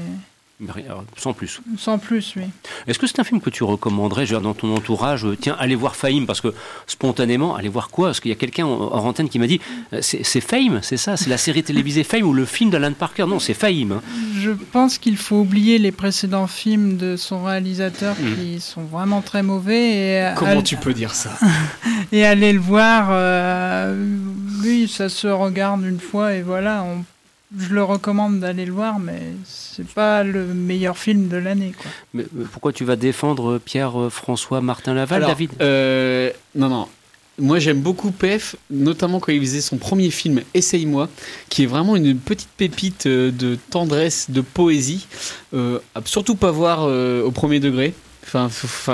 sans 1.17 1.33
plus. 1.33 1.61
Sans 1.79 1.99
plus, 1.99 2.35
oui. 2.37 2.45
Est-ce 2.87 2.99
que 2.99 3.07
c'est 3.07 3.19
un 3.21 3.25
film 3.25 3.41
que 3.41 3.51
tu 3.51 3.65
recommanderais 3.65 4.27
dans 4.27 4.55
ton 4.55 4.75
entourage 4.75 5.25
euh, 5.25 5.37
Tiens, 5.41 5.57
allez 5.59 5.75
voir 5.75 5.97
Fame, 5.97 6.27
parce 6.27 6.41
que 6.41 6.55
spontanément, 6.87 7.55
allez 7.55 7.69
voir 7.69 7.91
quoi? 7.91 8.09
Parce 8.09 8.21
qu'il 8.21 8.31
y 8.31 8.33
a 8.33 8.37
quelqu'un 8.37 8.67
en 8.67 9.05
antenne 9.05 9.29
qui 9.29 9.39
m'a 9.39 9.47
dit 9.47 9.61
euh, 9.93 9.99
c'est 10.03 10.41
Fame, 10.41 10.81
c'est 10.83 10.97
ça? 10.97 11.17
C'est 11.17 11.31
la 11.31 11.39
série 11.39 11.63
télévisée 11.63 12.05
Fame 12.05 12.23
ou 12.23 12.33
le 12.33 12.45
film 12.45 12.71
d'Alan 12.71 12.93
Parker? 12.93 13.27
Non, 13.27 13.39
c'est 13.39 13.55
Fame. 13.55 13.93
Hein. 13.93 14.03
Je 14.41 14.51
pense 14.51 14.99
qu'il 14.99 15.17
faut 15.17 15.41
oublier 15.41 15.79
les 15.79 15.93
précédents 15.93 16.47
films 16.47 16.97
de 16.97 17.17
son 17.17 17.45
réalisateur 17.45 18.15
hmm. 18.19 18.37
qui 18.37 18.61
sont 18.61 18.83
vraiment 18.85 19.21
très 19.21 19.43
mauvais. 19.43 19.91
Et 19.91 20.35
Comment 20.37 20.63
tu 20.63 20.77
peux 20.77 20.95
dire 20.95 21.15
ça? 21.15 21.31
Et 22.13 22.25
aller 22.25 22.53
le 22.53 22.61
voir, 22.61 23.09
euh, 23.11 24.07
oui, 24.63 24.89
ça 24.89 25.09
se 25.09 25.29
regarde 25.29 25.85
une 25.85 26.01
fois 26.01 26.35
et 26.35 26.43
voilà, 26.43 26.85
on 26.85 27.05
je 27.59 27.75
le 27.75 27.83
recommande 27.83 28.41
d'aller 28.41 28.65
le 28.65 28.73
voir, 28.73 28.99
mais 28.99 29.21
c'est 29.45 29.87
pas 29.87 30.23
le 30.25 30.45
meilleur 30.47 30.97
film 30.97 31.29
de 31.29 31.37
l'année. 31.37 31.73
Mais 32.15 32.25
pourquoi 32.53 32.73
tu 32.73 32.85
vas 32.85 32.97
défendre 32.97 33.59
Pierre-François 33.59 34.61
Martin 34.61 34.95
Laval, 34.95 35.23
David? 35.23 35.51
euh, 35.61 36.31
Non, 36.55 36.69
non. 36.69 36.89
Moi, 37.39 37.59
j'aime 37.59 37.81
beaucoup 37.81 38.11
PF, 38.11 38.57
notamment 38.71 39.19
quand 39.19 39.33
il 39.33 39.41
faisait 39.41 39.63
son 39.63 39.79
premier 39.79 40.11
film 40.11 40.43
Essaye-moi, 40.55 41.09
qui 41.49 41.63
est 41.63 41.67
vraiment 41.67 41.97
une 41.97 42.17
petite 42.19 42.51
pépite 42.57 43.07
euh, 43.07 43.31
de 43.31 43.57
tendresse, 43.71 44.31
de 44.31 44.43
poésie. 44.43 45.07
Euh, 45.55 45.79
surtout 46.05 46.35
pas 46.35 46.51
voir 46.51 46.85
au 46.87 47.31
premier 47.31 47.59
degré. 47.61 47.95
Enfin, 48.25 48.49
faut, 48.49 48.93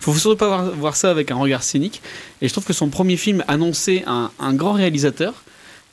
faut 0.00 0.14
surtout 0.14 0.36
pas 0.36 0.46
voir, 0.46 0.70
voir, 0.70 0.96
ça 0.96 1.10
avec 1.10 1.30
un 1.30 1.36
regard 1.36 1.62
cynique. 1.62 2.00
Et 2.40 2.48
je 2.48 2.52
trouve 2.52 2.64
que 2.64 2.72
son 2.72 2.88
premier 2.88 3.16
film 3.16 3.42
annonçait 3.48 4.04
un, 4.06 4.30
un 4.38 4.54
grand 4.54 4.72
réalisateur 4.72 5.34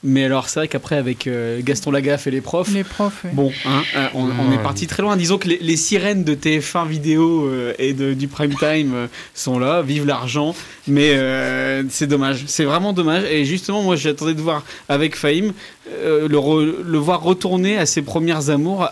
mais 0.05 0.23
alors, 0.25 0.49
c'est 0.49 0.59
vrai 0.59 0.67
qu'après, 0.67 0.97
avec 0.97 1.25
euh, 1.25 1.61
Gaston 1.63 1.89
Lagaffe 1.89 2.27
et 2.27 2.31
les 2.31 2.41
profs. 2.41 2.71
Les 2.71 2.83
profs, 2.83 3.25
Bon, 3.33 3.51
hein, 3.65 3.81
euh, 3.95 4.07
on, 4.13 4.51
est 4.51 4.61
parti 4.61 4.85
très 4.85 5.01
loin. 5.01 5.17
Disons 5.17 5.39
que 5.39 5.47
les, 5.47 5.77
sirènes 5.77 6.23
de 6.23 6.35
TF1 6.35 6.87
vidéo 6.87 7.47
euh, 7.47 7.73
et 7.79 7.93
de, 7.93 8.13
du 8.13 8.27
prime 8.27 8.53
time 8.53 9.07
sont 9.33 9.57
là, 9.57 9.81
vive 9.81 10.05
l'argent. 10.05 10.55
Mais 10.87 11.17
c'est 11.89 12.05
dommage. 12.05 12.43
C'est 12.45 12.65
vraiment 12.65 12.93
dommage. 12.93 13.23
Et 13.23 13.45
justement, 13.45 13.81
moi, 13.81 13.95
j'attendais 13.95 14.35
de 14.35 14.41
voir 14.41 14.63
avec 14.87 15.15
Fahim 15.15 15.53
le, 15.91 16.27
le, 16.27 16.97
voir 16.97 17.21
retourner 17.21 17.77
à 17.77 17.87
ses 17.87 18.03
premières 18.03 18.51
amours, 18.51 18.87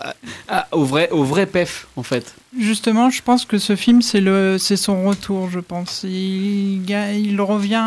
au, 0.72 0.84
vrai, 0.84 1.08
au 1.10 1.22
vrai 1.22 1.46
PEF, 1.46 1.86
en 1.96 2.02
fait. 2.02 2.34
Justement, 2.58 3.10
je 3.10 3.22
pense 3.22 3.44
que 3.44 3.58
ce 3.58 3.76
film, 3.76 4.02
c'est 4.02 4.20
le, 4.20 4.58
c'est 4.58 4.76
son 4.76 5.04
retour, 5.04 5.48
je 5.50 5.60
pense. 5.60 6.02
Il, 6.04 6.82
il 6.88 7.40
revient 7.40 7.84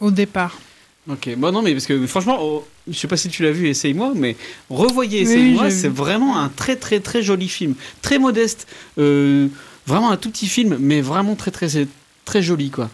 au 0.00 0.10
départ. 0.10 0.58
Ok, 1.08 1.28
bon 1.36 1.52
non 1.52 1.60
mais 1.60 1.72
parce 1.72 1.86
que 1.86 2.06
franchement, 2.06 2.38
oh, 2.40 2.66
je 2.88 2.94
sais 2.96 3.08
pas 3.08 3.18
si 3.18 3.28
tu 3.28 3.42
l'as 3.42 3.52
vu, 3.52 3.68
essaye-moi, 3.68 4.12
mais 4.14 4.36
revoyez 4.70 5.20
essaye-moi, 5.20 5.70
c'est 5.70 5.88
vraiment 5.88 6.38
un 6.38 6.48
très 6.48 6.76
très 6.76 7.00
très 7.00 7.22
joli 7.22 7.48
film, 7.48 7.74
très 8.00 8.18
modeste, 8.18 8.66
euh, 8.96 9.48
vraiment 9.86 10.10
un 10.10 10.16
tout 10.16 10.30
petit 10.30 10.46
film, 10.46 10.78
mais 10.80 11.02
vraiment 11.02 11.34
très 11.34 11.50
très 11.50 11.86
très 12.24 12.42
joli 12.42 12.70
quoi. 12.70 12.88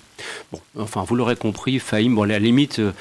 Bon, 0.50 0.60
enfin 0.76 1.04
vous 1.06 1.14
l'aurez 1.14 1.36
compris, 1.36 1.78
Fahim, 1.78 2.16
bon 2.16 2.22
à 2.22 2.26
la 2.26 2.40
limite. 2.40 2.80
Euh, 2.80 2.92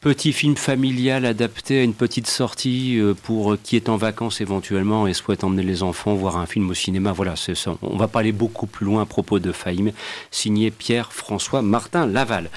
petit 0.00 0.32
film 0.32 0.56
familial 0.56 1.24
adapté 1.24 1.80
à 1.80 1.82
une 1.82 1.94
petite 1.94 2.28
sortie 2.28 3.00
euh, 3.00 3.14
pour 3.14 3.56
qui 3.62 3.74
est 3.74 3.88
en 3.88 3.96
vacances 3.96 4.40
éventuellement 4.40 5.08
et 5.08 5.12
souhaite 5.12 5.42
emmener 5.42 5.64
les 5.64 5.82
enfants 5.82 6.14
voir 6.14 6.36
un 6.36 6.46
film 6.46 6.70
au 6.70 6.74
cinéma. 6.74 7.12
Voilà, 7.12 7.34
c'est 7.34 7.56
ça. 7.56 7.76
On 7.82 7.96
va 7.96 8.06
pas 8.06 8.20
aller 8.20 8.32
beaucoup 8.32 8.66
plus 8.66 8.86
loin 8.86 9.02
à 9.02 9.06
propos 9.06 9.40
de 9.40 9.50
Fahim, 9.50 9.90
signé 10.30 10.70
Pierre-François 10.70 11.62
Martin 11.62 12.06
Laval. 12.06 12.48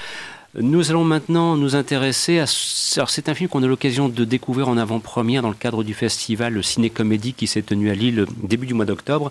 Nous 0.54 0.90
allons 0.90 1.04
maintenant 1.04 1.56
nous 1.56 1.76
intéresser 1.76 2.38
à. 2.38 2.44
c'est 2.46 3.30
un 3.30 3.34
film 3.34 3.48
qu'on 3.48 3.62
a 3.62 3.66
l'occasion 3.66 4.10
de 4.10 4.24
découvrir 4.26 4.68
en 4.68 4.76
avant-première 4.76 5.40
dans 5.40 5.48
le 5.48 5.54
cadre 5.54 5.82
du 5.82 5.94
festival 5.94 6.62
Ciné-Comédie 6.62 7.32
qui 7.32 7.46
s'est 7.46 7.62
tenu 7.62 7.88
à 7.88 7.94
Lille 7.94 8.26
début 8.42 8.66
du 8.66 8.74
mois 8.74 8.84
d'octobre. 8.84 9.30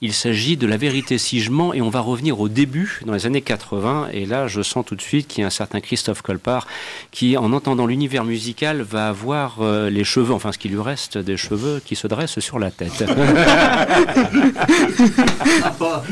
Il 0.00 0.14
s'agit 0.14 0.56
de 0.56 0.66
La 0.66 0.78
vérité 0.78 1.18
si 1.18 1.42
je 1.42 1.50
mens 1.50 1.74
et 1.74 1.82
on 1.82 1.90
va 1.90 2.00
revenir 2.00 2.40
au 2.40 2.48
début, 2.48 3.02
dans 3.04 3.12
les 3.12 3.26
années 3.26 3.42
80. 3.42 4.08
Et 4.14 4.24
là, 4.24 4.46
je 4.46 4.62
sens 4.62 4.86
tout 4.86 4.94
de 4.94 5.02
suite 5.02 5.28
qu'il 5.28 5.42
y 5.42 5.44
a 5.44 5.48
un 5.48 5.50
certain 5.50 5.82
Christophe 5.82 6.22
Colpart 6.22 6.66
qui, 7.10 7.36
en 7.36 7.52
entendant 7.52 7.86
l'univers 7.86 8.24
musical, 8.24 8.80
va 8.80 9.08
avoir 9.08 9.58
euh, 9.60 9.90
les 9.90 10.04
cheveux, 10.04 10.32
enfin 10.32 10.52
ce 10.52 10.58
qui 10.58 10.70
lui 10.70 10.80
reste 10.80 11.18
des 11.18 11.36
cheveux 11.36 11.82
qui 11.84 11.96
se 11.96 12.06
dressent 12.06 12.40
sur 12.40 12.58
la 12.58 12.70
tête. 12.70 12.92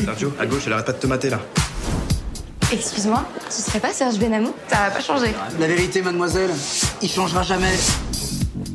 Sergio, 0.04 0.34
à 0.38 0.44
gauche, 0.44 0.64
elle 0.66 0.74
arrête 0.74 0.84
pas 0.84 0.92
de 0.92 0.98
te 0.98 1.06
mater 1.06 1.30
là. 1.30 1.40
Excuse-moi, 2.72 3.24
ce 3.48 3.62
serait 3.62 3.80
pas 3.80 3.92
Serge 3.92 4.16
Benamou? 4.18 4.54
Ça 4.68 4.76
va 4.76 4.90
pas 4.90 5.00
changé. 5.00 5.34
La 5.58 5.66
vérité, 5.66 6.02
mademoiselle, 6.02 6.50
il 7.02 7.08
changera 7.10 7.42
jamais. 7.42 7.72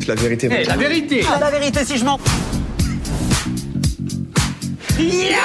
La 0.08 0.16
vérité. 0.16 0.52
Hey, 0.52 0.66
la 0.66 0.76
vérité 0.76 1.26
ah, 1.34 1.40
La 1.40 1.50
vérité 1.50 1.86
si 1.86 1.98
je 1.98 2.04
mens 2.04 2.20
Histoire, 5.00 5.42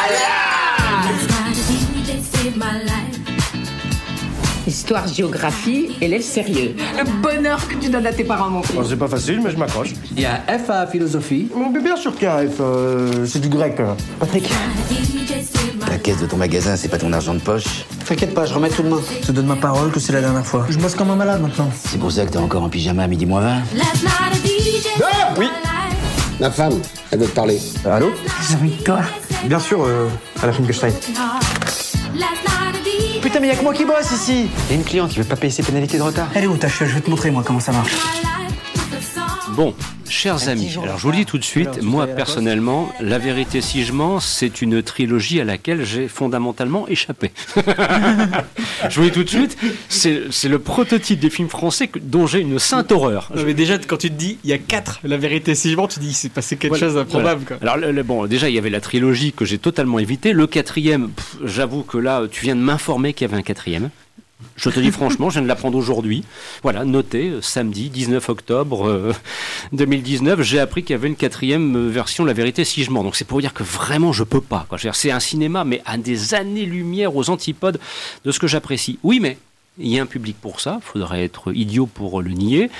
géographie, 5.12 5.96
élève 6.00 6.22
sérieux. 6.22 6.74
Le 6.98 7.04
bonheur 7.22 7.66
que 7.68 7.74
tu 7.74 7.88
donnes 7.90 8.06
à 8.06 8.12
tes 8.12 8.24
parents, 8.24 8.50
mon 8.50 8.62
fils. 8.62 8.76
c'est 8.88 8.96
pas 8.96 9.08
facile, 9.08 9.40
mais 9.42 9.50
je 9.50 9.56
m'accroche. 9.56 9.92
Il 10.16 10.20
y 10.20 10.26
a 10.26 10.36
F 10.46 10.70
à 10.70 10.86
philosophie. 10.86 11.48
Mais 11.72 11.80
bien 11.80 11.96
sûr 11.96 12.14
qu'il 12.14 12.24
y 12.24 12.26
a 12.26 12.36
un 12.36 12.48
F, 12.48 12.60
euh, 12.60 13.26
c'est 13.26 13.40
du 13.40 13.48
grec. 13.48 13.80
Patrick. 14.18 14.50
La 15.88 15.98
caisse 15.98 16.20
de 16.20 16.26
ton 16.26 16.36
magasin, 16.36 16.76
c'est 16.76 16.88
pas 16.88 16.98
ton 16.98 17.12
argent 17.12 17.34
de 17.34 17.40
poche 17.40 17.84
T'inquiète 18.06 18.34
pas, 18.34 18.44
je 18.44 18.54
remets 18.54 18.68
tout 18.68 18.82
demain. 18.82 19.00
Je 19.20 19.26
te 19.28 19.32
donne 19.32 19.46
ma 19.46 19.56
parole 19.56 19.90
que 19.92 20.00
c'est 20.00 20.12
la 20.12 20.20
dernière 20.20 20.46
fois. 20.46 20.66
Je 20.68 20.78
bosse 20.78 20.94
comme 20.94 21.10
un 21.10 21.16
malade 21.16 21.40
maintenant. 21.40 21.70
C'est 21.84 21.98
pour 21.98 22.10
ça 22.10 22.26
que 22.26 22.30
t'es 22.30 22.38
encore 22.38 22.62
en 22.62 22.68
pyjama 22.68 23.04
à 23.04 23.06
midi 23.06 23.26
moins 23.26 23.40
20 23.40 23.62
ah, 23.80 25.12
Oui 25.38 25.48
Ma 26.40 26.50
femme, 26.50 26.80
elle 27.10 27.20
veut 27.20 27.26
te 27.26 27.34
parler. 27.34 27.60
Allô? 27.84 28.10
J'ai 28.48 28.56
envie 28.56 28.76
de 28.76 28.82
toi. 28.82 29.00
Bien 29.44 29.58
sûr, 29.58 29.84
euh, 29.84 30.08
à 30.42 30.46
la 30.46 30.52
Finkelstein. 30.52 30.90
Putain, 33.22 33.40
mais 33.40 33.48
y'a 33.48 33.56
que 33.56 33.62
moi 33.62 33.74
qui 33.74 33.84
bosse 33.84 34.12
ici 34.12 34.48
Y'a 34.70 34.76
une 34.76 34.84
cliente 34.84 35.10
qui 35.10 35.18
veut 35.18 35.24
pas 35.24 35.36
payer 35.36 35.52
ses 35.52 35.62
pénalités 35.62 35.98
de 35.98 36.02
retard. 36.02 36.28
Elle 36.34 36.44
est 36.44 36.46
où 36.46 36.56
ta 36.56 36.68
Je 36.68 36.84
vais 36.84 37.00
te 37.00 37.10
montrer 37.10 37.30
moi 37.30 37.42
comment 37.44 37.60
ça 37.60 37.72
marche. 37.72 37.92
Bon, 39.54 39.74
Chers 40.10 40.48
amis, 40.48 40.76
alors 40.82 40.98
je 40.98 41.04
vous 41.04 41.12
le 41.12 41.18
dis 41.18 41.24
tout 41.24 41.38
de 41.38 41.44
suite, 41.44 41.82
moi 41.82 42.08
personnellement, 42.08 42.92
La 43.00 43.18
vérité 43.18 43.60
si 43.60 43.84
je 43.84 43.92
mens, 43.92 44.18
c'est 44.18 44.60
une 44.60 44.82
trilogie 44.82 45.40
à 45.40 45.44
laquelle 45.44 45.84
j'ai 45.84 46.08
fondamentalement 46.08 46.88
échappé. 46.88 47.30
je 47.56 48.96
vous 48.96 49.02
le 49.02 49.10
dis 49.10 49.12
tout 49.12 49.22
de 49.22 49.28
suite, 49.28 49.56
c'est 49.88 50.48
le 50.48 50.58
prototype 50.58 51.20
des 51.20 51.30
films 51.30 51.48
français 51.48 51.88
dont 52.02 52.26
j'ai 52.26 52.40
une 52.40 52.58
sainte 52.58 52.90
horreur. 52.90 53.30
mais 53.46 53.54
déjà, 53.54 53.78
quand 53.78 53.98
tu 53.98 54.10
te 54.10 54.14
dis, 54.14 54.38
il 54.42 54.50
y 54.50 54.52
a 54.52 54.58
quatre 54.58 54.98
La 55.04 55.16
vérité 55.16 55.54
si 55.54 55.70
je 55.70 55.76
mens, 55.76 55.86
tu 55.86 56.00
dis, 56.00 56.08
il 56.08 56.14
s'est 56.14 56.28
passé 56.28 56.56
quelque 56.56 56.76
chose 56.76 56.96
d'improbable. 56.96 57.46
Alors 57.62 57.76
bon, 58.04 58.26
déjà, 58.26 58.48
il 58.48 58.54
y 58.56 58.58
avait 58.58 58.68
la 58.68 58.80
trilogie 58.80 59.32
que 59.32 59.44
j'ai 59.44 59.58
totalement 59.58 60.00
évité. 60.00 60.32
Le 60.32 60.48
quatrième, 60.48 61.10
j'avoue 61.44 61.84
que 61.84 61.98
là, 61.98 62.22
tu 62.28 62.42
viens 62.42 62.56
de 62.56 62.60
m'informer 62.60 63.12
qu'il 63.12 63.28
y 63.28 63.30
avait 63.30 63.38
un 63.38 63.42
quatrième. 63.44 63.90
Je 64.56 64.68
te 64.68 64.80
dis 64.80 64.90
franchement, 64.90 65.30
je 65.30 65.34
viens 65.34 65.42
de 65.42 65.48
l'apprendre 65.48 65.78
aujourd'hui. 65.78 66.24
Voilà, 66.62 66.84
noté, 66.84 67.30
euh, 67.30 67.40
samedi 67.40 67.88
19 67.88 68.28
octobre 68.28 69.14
2019, 69.72 70.38
euh, 70.38 70.42
j'ai 70.42 70.60
appris 70.60 70.82
qu'il 70.82 70.94
y 70.94 70.98
avait 70.98 71.08
une 71.08 71.16
quatrième 71.16 71.76
euh, 71.76 71.88
version 71.88 72.24
La 72.24 72.32
Vérité 72.32 72.64
si 72.64 72.84
je 72.84 72.90
mens. 72.90 73.02
Donc 73.02 73.16
c'est 73.16 73.24
pour 73.24 73.40
dire 73.40 73.54
que 73.54 73.62
vraiment 73.62 74.12
je 74.12 74.24
peux 74.24 74.40
pas. 74.40 74.66
C'est 74.92 75.10
un 75.10 75.20
cinéma, 75.20 75.64
mais 75.64 75.82
à 75.86 75.96
des 75.96 76.34
années-lumière 76.34 77.16
aux 77.16 77.30
antipodes 77.30 77.80
de 78.24 78.32
ce 78.32 78.38
que 78.38 78.46
j'apprécie. 78.46 78.98
Oui, 79.02 79.18
mais 79.20 79.38
il 79.78 79.88
y 79.88 79.98
a 79.98 80.02
un 80.02 80.06
public 80.06 80.36
pour 80.40 80.60
ça, 80.60 80.80
il 80.80 80.84
faudrait 80.84 81.24
être 81.24 81.52
idiot 81.52 81.86
pour 81.86 82.22
le 82.22 82.30
nier. 82.30 82.70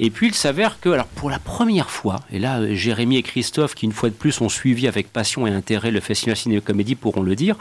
Et 0.00 0.10
puis 0.10 0.28
il 0.28 0.34
s'avère 0.34 0.80
que, 0.80 0.88
alors 0.88 1.06
pour 1.06 1.30
la 1.30 1.38
première 1.38 1.90
fois, 1.90 2.20
et 2.32 2.38
là 2.38 2.74
Jérémy 2.74 3.16
et 3.16 3.22
Christophe, 3.22 3.74
qui 3.74 3.86
une 3.86 3.92
fois 3.92 4.08
de 4.08 4.14
plus 4.14 4.40
ont 4.40 4.48
suivi 4.48 4.88
avec 4.88 5.12
passion 5.12 5.46
et 5.46 5.50
intérêt 5.50 5.90
le 5.90 6.00
Festival 6.00 6.36
Ciné-Comédie, 6.36 6.94
pourront 6.94 7.22
le 7.22 7.36
dire, 7.36 7.56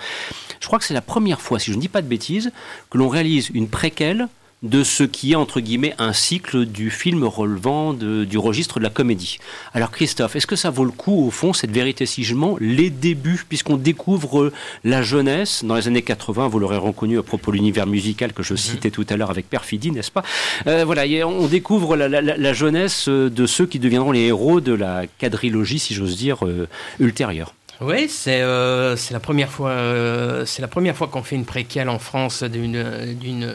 je 0.60 0.68
crois 0.68 0.80
que 0.80 0.86
c'est 0.86 0.94
la 0.94 1.02
première 1.02 1.42
fois, 1.42 1.60
si 1.60 1.72
je 1.72 1.76
ne 1.76 1.82
dis 1.82 1.90
pas 1.90 2.02
de 2.02 2.08
bêtises, 2.08 2.52
que 2.90 2.98
l'on 2.98 3.10
réalise 3.10 3.50
une 3.54 3.68
préquelle 3.68 4.28
de 4.64 4.84
ce 4.84 5.04
qui 5.04 5.34
est 5.34 5.36
entre 5.36 5.60
guillemets 5.60 5.94
un 6.00 6.14
cycle 6.14 6.66
du 6.66 6.90
film 6.90 7.24
relevant 7.24 7.94
du 7.94 8.38
registre 8.38 8.80
de 8.80 8.84
la 8.84 8.90
comédie. 8.90 9.38
Alors 9.74 9.92
Christophe, 9.92 10.36
est-ce 10.36 10.48
que 10.48 10.56
ça 10.56 10.70
vaut 10.70 10.86
le 10.86 10.92
coup 10.92 11.28
au 11.28 11.32
fond 11.32 11.54
cette 11.54 11.72
vérité 11.72 12.06
si 12.06 12.24
je 12.24 12.34
mens, 12.34 12.58
les 12.60 12.90
débuts 12.90 13.44
puisqu'on 13.48 13.78
découvre 13.78 14.52
la 14.84 15.04
jeunesse 15.04 15.64
dans 15.64 15.76
les 15.76 15.88
années 15.88 16.02
80, 16.02 16.48
vous 16.48 16.60
l'aurez 16.60 16.78
reconnu 16.78 17.20
à 17.20 17.24
propos 17.24 17.52
de 17.52 17.58
l'univers 17.58 17.86
musical 17.86 18.34
que 18.34 18.44
je 18.44 18.54
mhm. 18.54 18.58
citais 18.58 18.92
tout 18.92 19.06
à 19.10 19.18
l'heure 19.18 19.30
avec 19.30 19.50
perfidie, 19.50 19.92
n'est-ce 19.92 20.12
pas? 20.12 20.24
Euh, 20.66 20.84
Voilà, 20.86 21.04
on 21.28 21.48
découvre 21.48 21.96
la, 21.96 22.54
jeunesse 22.54 23.10
de 23.10 23.46
ceux 23.46 23.66
qui 23.68 23.80
deviendront 23.80 24.12
les 24.12 24.22
héros 24.22 24.62
de 24.62 24.74
la 24.74 25.04
quadrilogie, 25.20 25.80
si 25.80 25.94
j'ose 25.94 26.18
dire, 26.18 26.46
euh, 26.46 26.68
ultérieure. 27.00 27.54
Oui, 27.80 28.10
c'est 28.10 28.42
euh, 28.42 28.96
c'est 28.96 29.14
la 29.14 29.20
première 29.20 29.52
fois 29.52 29.70
euh, 29.70 30.46
c'est 30.46 30.62
la 30.62 30.68
première 30.68 30.96
fois 30.96 31.08
qu'on 31.08 31.22
fait 31.22 31.36
une 31.36 31.46
préquelle 31.46 31.90
en 31.90 32.00
France 32.00 32.44
d'une 32.44 33.52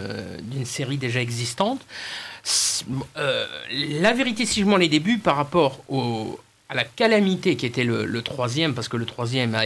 série 0.65 0.97
déjà 0.97 1.21
existante. 1.21 1.81
Euh, 3.17 3.47
la 4.01 4.13
vérité, 4.13 4.47
si 4.47 4.61
je 4.61 4.67
m'en 4.67 4.77
les 4.77 4.89
débuts 4.89 5.19
par 5.19 5.37
rapport 5.37 5.81
au, 5.89 6.39
à 6.69 6.75
la 6.75 6.85
calamité 6.85 7.57
qui 7.57 7.67
était 7.67 7.85
le, 7.85 8.05
le 8.05 8.23
troisième, 8.23 8.75
parce 8.75 8.89
que 8.89 8.97
le 8.97 9.07
troisième, 9.07 9.57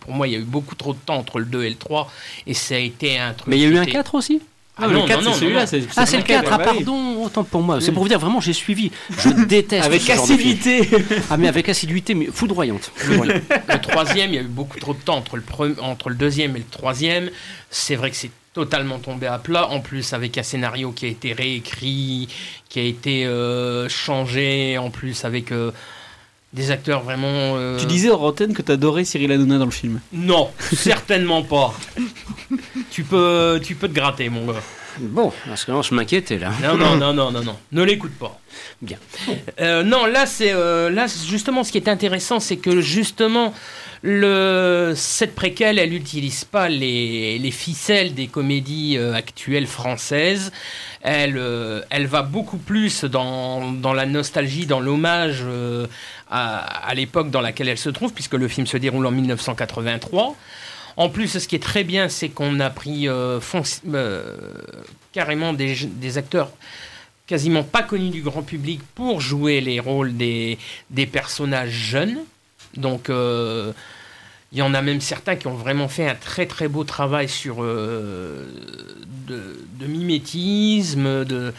pour 0.00 0.12
moi, 0.12 0.26
il 0.26 0.32
y 0.32 0.36
a 0.36 0.40
eu 0.40 0.44
beaucoup 0.44 0.74
trop 0.74 0.94
de 0.94 0.98
temps 0.98 1.16
entre 1.16 1.38
le 1.38 1.44
2 1.44 1.64
et 1.64 1.70
le 1.70 1.76
3, 1.76 2.10
et 2.46 2.54
ça 2.54 2.74
a 2.74 2.78
été 2.78 3.18
un 3.18 3.34
truc. 3.34 3.48
Mais 3.48 3.58
il 3.58 3.62
y 3.62 3.66
a 3.66 3.68
eu 3.68 3.78
un 3.78 3.86
4 3.86 4.14
aussi? 4.14 4.40
Ah, 4.76 4.88
le 4.88 5.06
4, 5.06 5.22
c'est 5.22 5.38
celui-là. 5.38 5.64
Ah, 5.96 6.06
c'est 6.06 6.16
le 6.16 6.22
4, 6.24 6.52
ah, 6.52 6.58
pardon, 6.58 7.22
autant 7.22 7.44
pour 7.44 7.62
moi. 7.62 7.80
C'est 7.80 7.92
pour 7.92 8.02
vous 8.02 8.08
dire, 8.08 8.18
vraiment, 8.18 8.40
j'ai 8.40 8.52
suivi. 8.52 8.90
Je 9.18 9.28
déteste. 9.46 9.86
avec 9.86 10.08
assiduité. 10.10 10.88
ah, 11.30 11.36
mais 11.36 11.46
avec 11.46 11.68
assiduité, 11.68 12.14
mais 12.14 12.26
foudroyante. 12.26 12.90
Le, 13.08 13.80
troisième, 13.80 14.30
il 14.30 14.34
y 14.34 14.38
a 14.38 14.42
eu 14.42 14.46
beaucoup 14.46 14.78
trop 14.80 14.94
de 14.94 14.98
temps 14.98 15.16
entre 15.16 15.36
le, 15.36 15.44
entre 15.80 16.08
le 16.08 16.16
deuxième 16.16 16.56
et 16.56 16.60
le 16.60 16.64
troisième. 16.64 17.30
C'est 17.70 17.94
vrai 17.94 18.10
que 18.10 18.16
c'est 18.16 18.30
totalement 18.52 18.98
tombé 18.98 19.26
à 19.26 19.38
plat. 19.38 19.68
En 19.68 19.80
plus, 19.80 20.12
avec 20.12 20.38
un 20.38 20.42
scénario 20.42 20.90
qui 20.90 21.06
a 21.06 21.08
été 21.08 21.32
réécrit, 21.32 22.28
qui 22.68 22.80
a 22.80 22.82
été 22.82 23.26
euh, 23.26 23.88
changé. 23.88 24.76
En 24.78 24.90
plus, 24.90 25.24
avec. 25.24 25.52
Euh, 25.52 25.70
des 26.54 26.70
acteurs 26.70 27.02
vraiment. 27.02 27.56
Euh, 27.56 27.78
tu 27.78 27.86
disais 27.86 28.10
en 28.10 28.20
antenne 28.22 28.54
que 28.54 28.62
t'adorais 28.62 29.04
Cyril 29.04 29.32
Hanouna 29.32 29.58
dans 29.58 29.64
le 29.64 29.70
film. 29.70 30.00
Non, 30.12 30.50
certainement 30.72 31.42
pas. 31.42 31.74
tu 32.90 33.02
peux, 33.02 33.60
tu 33.62 33.74
peux 33.74 33.88
te 33.88 33.94
gratter, 33.94 34.28
mon 34.28 34.46
gars. 34.46 34.62
Bon, 35.00 35.32
parce 35.48 35.64
que 35.64 35.72
je 35.82 35.92
m'inquiétais 35.92 36.38
là. 36.38 36.52
Non, 36.62 36.76
non, 36.76 36.96
non, 36.96 37.12
non, 37.12 37.32
non, 37.32 37.42
non. 37.42 37.56
Ne 37.72 37.82
l'écoute 37.82 38.14
pas. 38.14 38.38
Bien. 38.80 38.98
Euh, 39.60 39.82
non, 39.82 40.06
là, 40.06 40.26
c'est 40.26 40.52
euh, 40.52 40.88
là 40.90 41.06
justement 41.06 41.64
ce 41.64 41.72
qui 41.72 41.78
est 41.78 41.88
intéressant, 41.88 42.38
c'est 42.38 42.56
que 42.56 42.80
justement 42.80 43.52
cette 44.04 45.34
préquelle, 45.34 45.78
elle 45.78 45.90
n'utilise 45.90 46.44
pas 46.44 46.68
les, 46.68 47.38
les, 47.38 47.50
ficelles 47.50 48.14
des 48.14 48.26
comédies 48.26 48.98
actuelles 48.98 49.66
françaises. 49.66 50.52
Elle, 51.00 51.40
elle 51.90 52.06
va 52.06 52.22
beaucoup 52.22 52.58
plus 52.58 53.04
dans, 53.04 53.94
la 53.94 54.06
nostalgie, 54.06 54.66
dans 54.66 54.80
l'hommage 54.80 55.42
à, 56.30 56.94
l'époque 56.94 57.30
dans 57.30 57.40
laquelle 57.40 57.68
elle 57.68 57.78
se 57.78 57.90
trouve, 57.90 58.12
puisque 58.12 58.34
le 58.34 58.48
film 58.48 58.66
se 58.66 58.76
déroule 58.76 59.06
en 59.06 59.10
1983. 59.10 60.36
En 60.96 61.08
plus, 61.08 61.38
ce 61.38 61.48
qui 61.48 61.56
est 61.56 61.62
très 61.62 61.84
bien, 61.84 62.08
c'est 62.08 62.28
qu'on 62.28 62.60
a 62.60 62.70
pris 62.70 63.08
euh, 63.08 63.40
euh, 63.92 64.36
carrément 65.12 65.52
des, 65.52 66.18
acteurs 66.18 66.50
quasiment 67.26 67.62
pas 67.62 67.82
connus 67.82 68.10
du 68.10 68.22
grand 68.22 68.42
public 68.42 68.80
pour 68.94 69.20
jouer 69.20 69.60
les 69.60 69.80
rôles 69.80 70.16
des 70.16 70.58
personnages 71.10 71.70
jeunes. 71.70 72.18
Donc, 72.76 73.10
euh, 73.10 73.72
il 74.52 74.58
y 74.58 74.62
en 74.62 74.74
a 74.74 74.82
même 74.82 75.00
certains 75.00 75.36
qui 75.36 75.46
ont 75.46 75.54
vraiment 75.54 75.88
fait 75.88 76.08
un 76.08 76.14
très 76.14 76.46
très 76.46 76.68
beau 76.68 76.84
travail 76.84 77.28
sur 77.28 77.62
de, 77.62 78.46
de, 79.78 79.86
mimétisme, 79.86 81.24
de, 81.24 81.52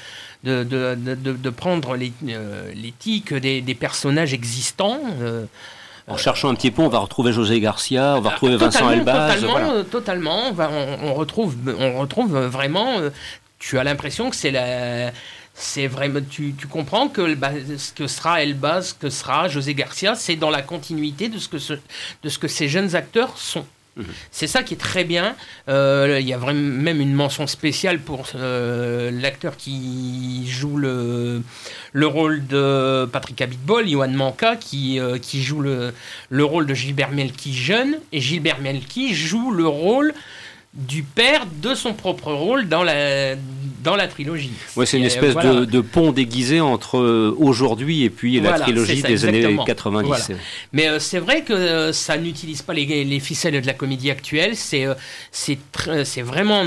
de, 0.44 1.50
prendre 1.50 1.96
les, 1.96 2.12
euh, 2.30 2.72
tics 3.00 3.34
des, 3.34 3.62
des, 3.62 3.76
personnages 3.76 4.34
existants. 4.34 5.00
Euh, 5.22 5.46
en 6.08 6.18
cherchant 6.18 6.50
un 6.50 6.56
petit 6.56 6.72
peu, 6.72 6.84
on 6.84 6.88
va 6.88 7.00
retrouver 7.00 7.34
José 7.34 7.60
Garcia, 7.60 8.16
on 8.18 8.22
va 8.22 8.32
retrouver 8.32 8.58
Vincent 8.58 8.92
Elbaz. 8.92 9.42
Totalement, 9.42 9.84
totalement 9.84 10.52
on, 11.04 11.14
retrouve, 11.16 11.56
on 11.80 12.00
retrouve 12.00 12.38
vraiment. 12.38 13.00
Euh, 13.00 13.10
tu 13.58 13.80
as 13.80 13.84
l'impression 13.84 14.30
que 14.30 14.36
c'est 14.36 14.52
la 14.52 15.12
c'est 15.56 15.88
vraiment 15.88 16.20
tu, 16.30 16.54
tu, 16.54 16.68
comprends 16.68 17.08
que 17.08 17.34
bah, 17.34 17.52
ce 17.78 17.94
que 17.94 18.08
sera 18.08 18.44
Elbaz, 18.44 18.90
ce 18.90 18.94
que 18.94 19.10
sera 19.10 19.48
José 19.48 19.74
Garcia, 19.74 20.14
c'est 20.14 20.36
dans 20.36 20.50
la 20.50 20.62
continuité 20.62 21.30
de 21.30 21.40
ce 21.40 21.48
que 21.48 21.58
de 22.24 22.30
ce 22.30 22.38
que 22.38 22.48
ces 22.48 22.68
jeunes 22.68 22.96
acteurs 22.96 23.38
sont. 23.38 23.66
C'est 24.32 24.48
ça 24.48 24.64
qui 24.64 24.74
est 24.74 24.78
très 24.78 25.06
bien. 25.06 25.36
Euh, 25.70 26.18
il 26.20 26.28
y 26.28 26.34
a 26.34 26.38
vraiment 26.38 26.60
même 26.60 27.00
une 27.00 27.14
mention 27.14 27.48
spéciale 27.48 28.00
pour 28.00 28.28
euh, 28.36 29.10
l'acteur 29.10 29.56
qui 29.56 30.46
joue 30.48 30.78
le, 30.78 31.42
le 31.94 32.08
rôle 32.08 32.46
de 32.46 33.08
Patrick 33.12 33.42
Abitbol, 33.42 33.88
Yohan 33.88 34.10
Manka, 34.10 34.58
qui, 34.58 35.00
euh, 35.00 35.18
qui 35.18 35.42
joue 35.42 35.62
le, 35.62 35.94
le 36.30 36.44
rôle 36.44 36.66
de 36.66 36.74
Gilbert 36.74 37.12
Melki 37.12 37.54
jeune. 37.54 37.98
Et 38.12 38.20
Gilbert 38.20 38.60
Melki 38.60 39.16
joue 39.16 39.52
le 39.52 39.68
rôle 39.68 40.14
du 40.76 41.04
père 41.04 41.46
de 41.62 41.74
son 41.74 41.94
propre 41.94 42.34
rôle 42.34 42.68
dans 42.68 42.84
la, 42.84 43.36
dans 43.82 43.96
la 43.96 44.08
trilogie. 44.08 44.52
Ouais, 44.76 44.86
c'est 44.86 44.98
une 44.98 45.06
espèce 45.06 45.36
de, 45.36 45.64
de, 45.64 45.80
pont 45.80 46.12
déguisé 46.12 46.60
entre 46.60 46.98
euh, 46.98 47.34
aujourd'hui 47.38 48.04
et 48.04 48.10
puis 48.10 48.42
la 48.42 48.60
trilogie 48.60 49.02
des 49.02 49.26
années 49.26 49.58
90. 49.66 50.32
Mais 50.74 50.88
euh, 50.88 51.00
c'est 51.00 51.20
vrai 51.20 51.44
que 51.44 51.54
euh, 51.54 51.94
ça 51.94 52.18
n'utilise 52.18 52.62
pas 52.62 52.74
les, 52.74 53.06
les, 53.06 53.20
ficelles 53.20 53.62
de 53.62 53.66
la 53.66 53.74
comédie 53.74 54.12
actuelle. 54.12 54.56
C'est 54.56 54.86
c'est 55.32 56.22
vraiment 56.22 56.66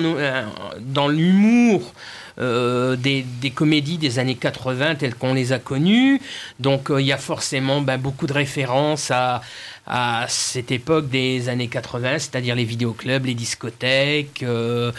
dans 0.80 1.08
l'humour. 1.08 1.92
Des, 2.38 3.24
des, 3.40 3.50
comédies 3.50 3.98
des 3.98 4.18
années 4.18 4.36
80 4.36 4.94
telles 4.96 5.14
qu'on 5.14 5.34
les 5.34 5.52
a 5.52 5.58
connues. 5.58 6.20
Donc 6.60 6.90
il 6.96 7.04
y 7.04 7.12
a 7.12 7.18
forcément 7.18 7.80
ben, 7.80 7.98
beaucoup 7.98 8.26
de 8.26 8.32
références 8.32 9.10
à, 9.10 9.42
à 9.88 10.26
cette 10.28 10.70
époque 10.70 11.08
des 11.08 11.48
années 11.48 11.68
80, 11.68 12.18
c'est-à-dire 12.18 12.54
les 12.54 12.64
vidéoclubs, 12.64 13.24
les 13.24 13.34
discothèques. 13.34 14.42
Euh, 14.42 14.92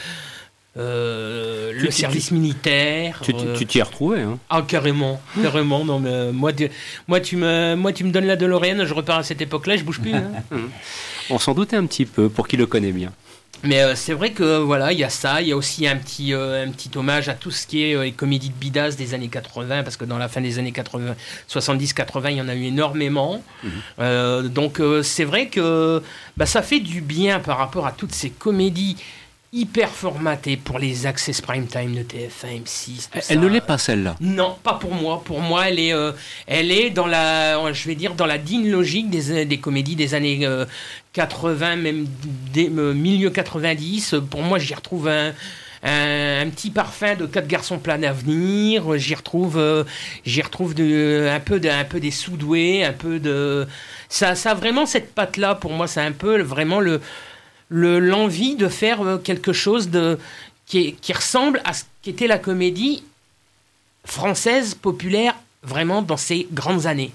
euh, 0.77 1.71
le 1.73 1.91
service 1.91 2.31
militaire. 2.31 3.21
Tu 3.23 3.65
t'y 3.65 3.79
es 3.79 3.81
retrouvé 3.81 4.21
hein 4.21 4.37
Ah 4.49 4.63
carrément, 4.65 5.19
carrément. 5.41 5.83
Non 5.83 5.99
mais 5.99 6.31
moi, 6.31 6.53
tu, 6.53 6.69
moi 7.07 7.19
tu 7.19 7.37
me, 7.37 7.75
moi 7.75 7.91
tu 7.91 8.03
me 8.03 8.11
donnes 8.11 8.27
la 8.27 8.35
DeLorean, 8.35 8.85
je 8.85 8.93
repars 8.93 9.19
à 9.19 9.23
cette 9.23 9.41
époque-là, 9.41 9.77
je 9.77 9.83
bouge 9.83 9.99
plus. 9.99 10.13
Hein. 10.13 10.31
On 11.29 11.39
s'en 11.39 11.53
doutait 11.53 11.75
un 11.75 11.85
petit 11.85 12.05
peu 12.05 12.29
pour 12.29 12.47
qui 12.47 12.55
le 12.55 12.65
connaît 12.65 12.91
bien. 12.91 13.11
Mais 13.63 13.81
euh, 13.81 13.93
c'est 13.93 14.13
vrai 14.13 14.31
que 14.31 14.57
voilà, 14.59 14.93
il 14.93 14.99
y 14.99 15.03
a 15.03 15.09
ça, 15.09 15.41
il 15.41 15.49
y 15.49 15.51
a 15.51 15.57
aussi 15.57 15.85
un 15.85 15.97
petit, 15.97 16.33
euh, 16.33 16.65
un 16.65 16.71
petit 16.71 16.89
hommage 16.97 17.27
à 17.27 17.33
tout 17.33 17.51
ce 17.51 17.67
qui 17.67 17.83
est 17.83 18.01
les 18.01 18.13
comédies 18.13 18.49
de 18.49 18.53
bidas 18.55 18.91
des 18.91 19.13
années 19.13 19.27
80, 19.27 19.83
parce 19.83 19.97
que 19.97 20.05
dans 20.05 20.17
la 20.17 20.29
fin 20.29 20.39
des 20.39 20.59
années 20.59 20.71
80, 20.71 21.15
70-80, 21.49 22.31
il 22.31 22.37
y 22.37 22.41
en 22.41 22.47
a 22.47 22.55
eu 22.55 22.63
énormément. 22.63 23.43
Mhm. 23.63 24.47
donc 24.49 24.81
c'est 25.03 25.25
vrai 25.25 25.47
que 25.47 26.01
bah, 26.37 26.45
ça 26.45 26.61
fait 26.61 26.79
du 26.79 27.01
bien 27.01 27.39
par 27.39 27.57
rapport 27.57 27.85
à 27.85 27.91
toutes 27.91 28.13
ces 28.13 28.29
comédies 28.29 28.95
hyper 29.51 29.89
formatée 29.89 30.57
pour 30.57 30.77
les 30.77 31.07
access 31.07 31.41
prime 31.41 31.65
time 31.65 31.95
de 31.95 32.03
TF1, 32.03 32.63
M6. 32.63 33.09
elle 33.29 33.39
ne 33.39 33.47
l'est 33.47 33.61
pas 33.61 33.77
celle-là. 33.77 34.15
Non, 34.19 34.55
pas 34.61 34.73
pour 34.73 34.93
moi. 34.93 35.23
Pour 35.23 35.41
moi, 35.41 35.69
elle 35.69 35.79
est, 35.79 35.93
euh, 35.93 36.11
elle 36.45 36.71
est 36.71 36.91
dans 36.91 37.07
la, 37.07 37.73
je 37.73 37.87
vais 37.87 37.95
dire, 37.95 38.13
dans 38.13 38.27
la 38.27 38.37
digne 38.37 38.69
logique 38.69 39.09
des, 39.09 39.45
des 39.45 39.57
comédies 39.57 39.95
des 39.95 40.13
années 40.13 40.47
80, 41.13 41.65
euh, 41.65 41.75
même 41.77 42.05
des, 42.53 42.69
euh, 42.69 42.93
milieu 42.93 43.31
90. 43.31 44.15
Pour 44.29 44.43
moi, 44.43 44.59
j'y 44.59 44.75
retrouve 44.75 45.07
un, 45.07 45.33
un, 45.83 46.49
petit 46.49 46.69
parfum 46.69 47.15
de 47.15 47.25
quatre 47.25 47.47
garçons 47.47 47.79
plein 47.79 47.97
d'avenir. 47.97 48.97
J'y 48.97 49.15
retrouve, 49.15 49.57
euh, 49.57 49.83
j'y 50.25 50.41
retrouve 50.41 50.75
de, 50.75 51.27
un 51.31 51.39
peu, 51.39 51.59
de, 51.59 51.69
un 51.69 51.85
peu 51.85 51.99
des 51.99 52.11
soudoués, 52.11 52.83
un 52.83 52.93
peu 52.93 53.19
de. 53.19 53.67
Ça, 54.09 54.35
ça 54.35 54.51
a 54.51 54.53
vraiment 54.53 54.85
cette 54.85 55.13
patte 55.13 55.37
là 55.37 55.55
pour 55.55 55.71
moi. 55.71 55.87
C'est 55.87 56.01
un 56.01 56.11
peu 56.11 56.41
vraiment 56.41 56.79
le 56.79 57.01
l'envie 57.69 58.55
de 58.55 58.67
faire 58.67 59.01
euh, 59.01 59.17
quelque 59.17 59.53
chose 59.53 59.89
de 59.89 60.17
qui, 60.65 60.95
qui 60.95 61.13
ressemble 61.13 61.61
à 61.65 61.73
ce 61.73 61.83
qu'était 62.01 62.27
la 62.27 62.37
comédie 62.37 63.03
française 64.05 64.75
populaire 64.75 65.35
vraiment 65.63 66.01
dans 66.01 66.17
ces 66.17 66.47
grandes 66.51 66.85
années. 66.85 67.11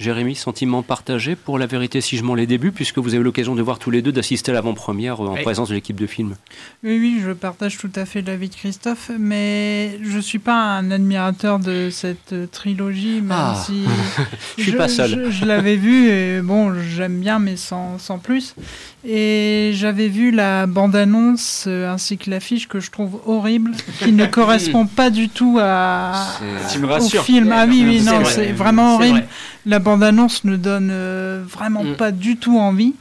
Jérémy, 0.00 0.36
sentiment 0.36 0.84
partagé 0.84 1.34
pour 1.34 1.58
la 1.58 1.66
vérité 1.66 2.00
si 2.00 2.16
je 2.16 2.22
m'en 2.22 2.36
les 2.36 2.46
débuts, 2.46 2.70
puisque 2.70 2.98
vous 2.98 3.16
avez 3.16 3.24
l'occasion 3.24 3.56
de 3.56 3.62
voir 3.62 3.80
tous 3.80 3.90
les 3.90 4.00
deux, 4.00 4.12
d'assister 4.12 4.52
à 4.52 4.54
l'avant-première 4.54 5.20
en 5.20 5.34
présence 5.34 5.70
de 5.70 5.74
l'équipe 5.74 5.98
de 5.98 6.06
film. 6.06 6.36
Oui, 6.84 6.98
oui, 7.00 7.20
je 7.20 7.32
partage 7.32 7.78
tout 7.78 7.90
à 7.96 8.04
fait 8.04 8.22
l'avis 8.22 8.48
de 8.48 8.54
Christophe, 8.54 9.10
mais 9.18 9.98
je 10.04 10.18
ne 10.18 10.22
suis 10.22 10.38
pas 10.38 10.54
un 10.54 10.92
admirateur 10.92 11.58
de 11.58 11.90
cette 11.90 12.32
trilogie, 12.52 13.22
même 13.22 13.32
ah. 13.32 13.64
si 13.66 13.86
je 14.56 14.62
suis 14.62 14.72
pas 14.76 14.86
seul. 14.86 15.32
Je, 15.32 15.44
l'avais 15.44 15.74
vu 15.74 16.08
et 16.08 16.42
bon, 16.42 16.74
j'aime 16.80 17.18
bien, 17.18 17.40
mais 17.40 17.56
sans, 17.56 17.98
sans 17.98 18.20
plus. 18.20 18.54
Et 19.04 19.72
j'avais 19.74 20.06
vu 20.06 20.30
la 20.30 20.66
bande-annonce 20.66 21.64
euh, 21.66 21.92
ainsi 21.92 22.18
que 22.18 22.30
l'affiche 22.30 22.68
que 22.68 22.78
je 22.78 22.92
trouve 22.92 23.20
horrible, 23.26 23.72
qui 23.98 24.12
ne 24.12 24.26
correspond 24.30 24.86
pas 24.86 25.10
du 25.10 25.28
tout 25.28 25.58
à, 25.60 26.38
tu 26.70 26.78
me 26.78 26.86
au 26.86 27.00
film. 27.00 27.52
Ah 27.52 27.66
oui, 27.68 27.82
oui, 27.84 28.00
non, 28.02 28.24
c'est 28.24 28.52
vraiment 28.52 28.94
horrible. 28.94 29.24
La 29.68 29.78
bande-annonce 29.80 30.44
ne 30.44 30.56
donne 30.56 30.88
euh, 30.90 31.44
vraiment 31.46 31.84
mm. 31.84 31.96
pas 31.96 32.10
du 32.10 32.38
tout 32.38 32.58
envie. 32.58 32.94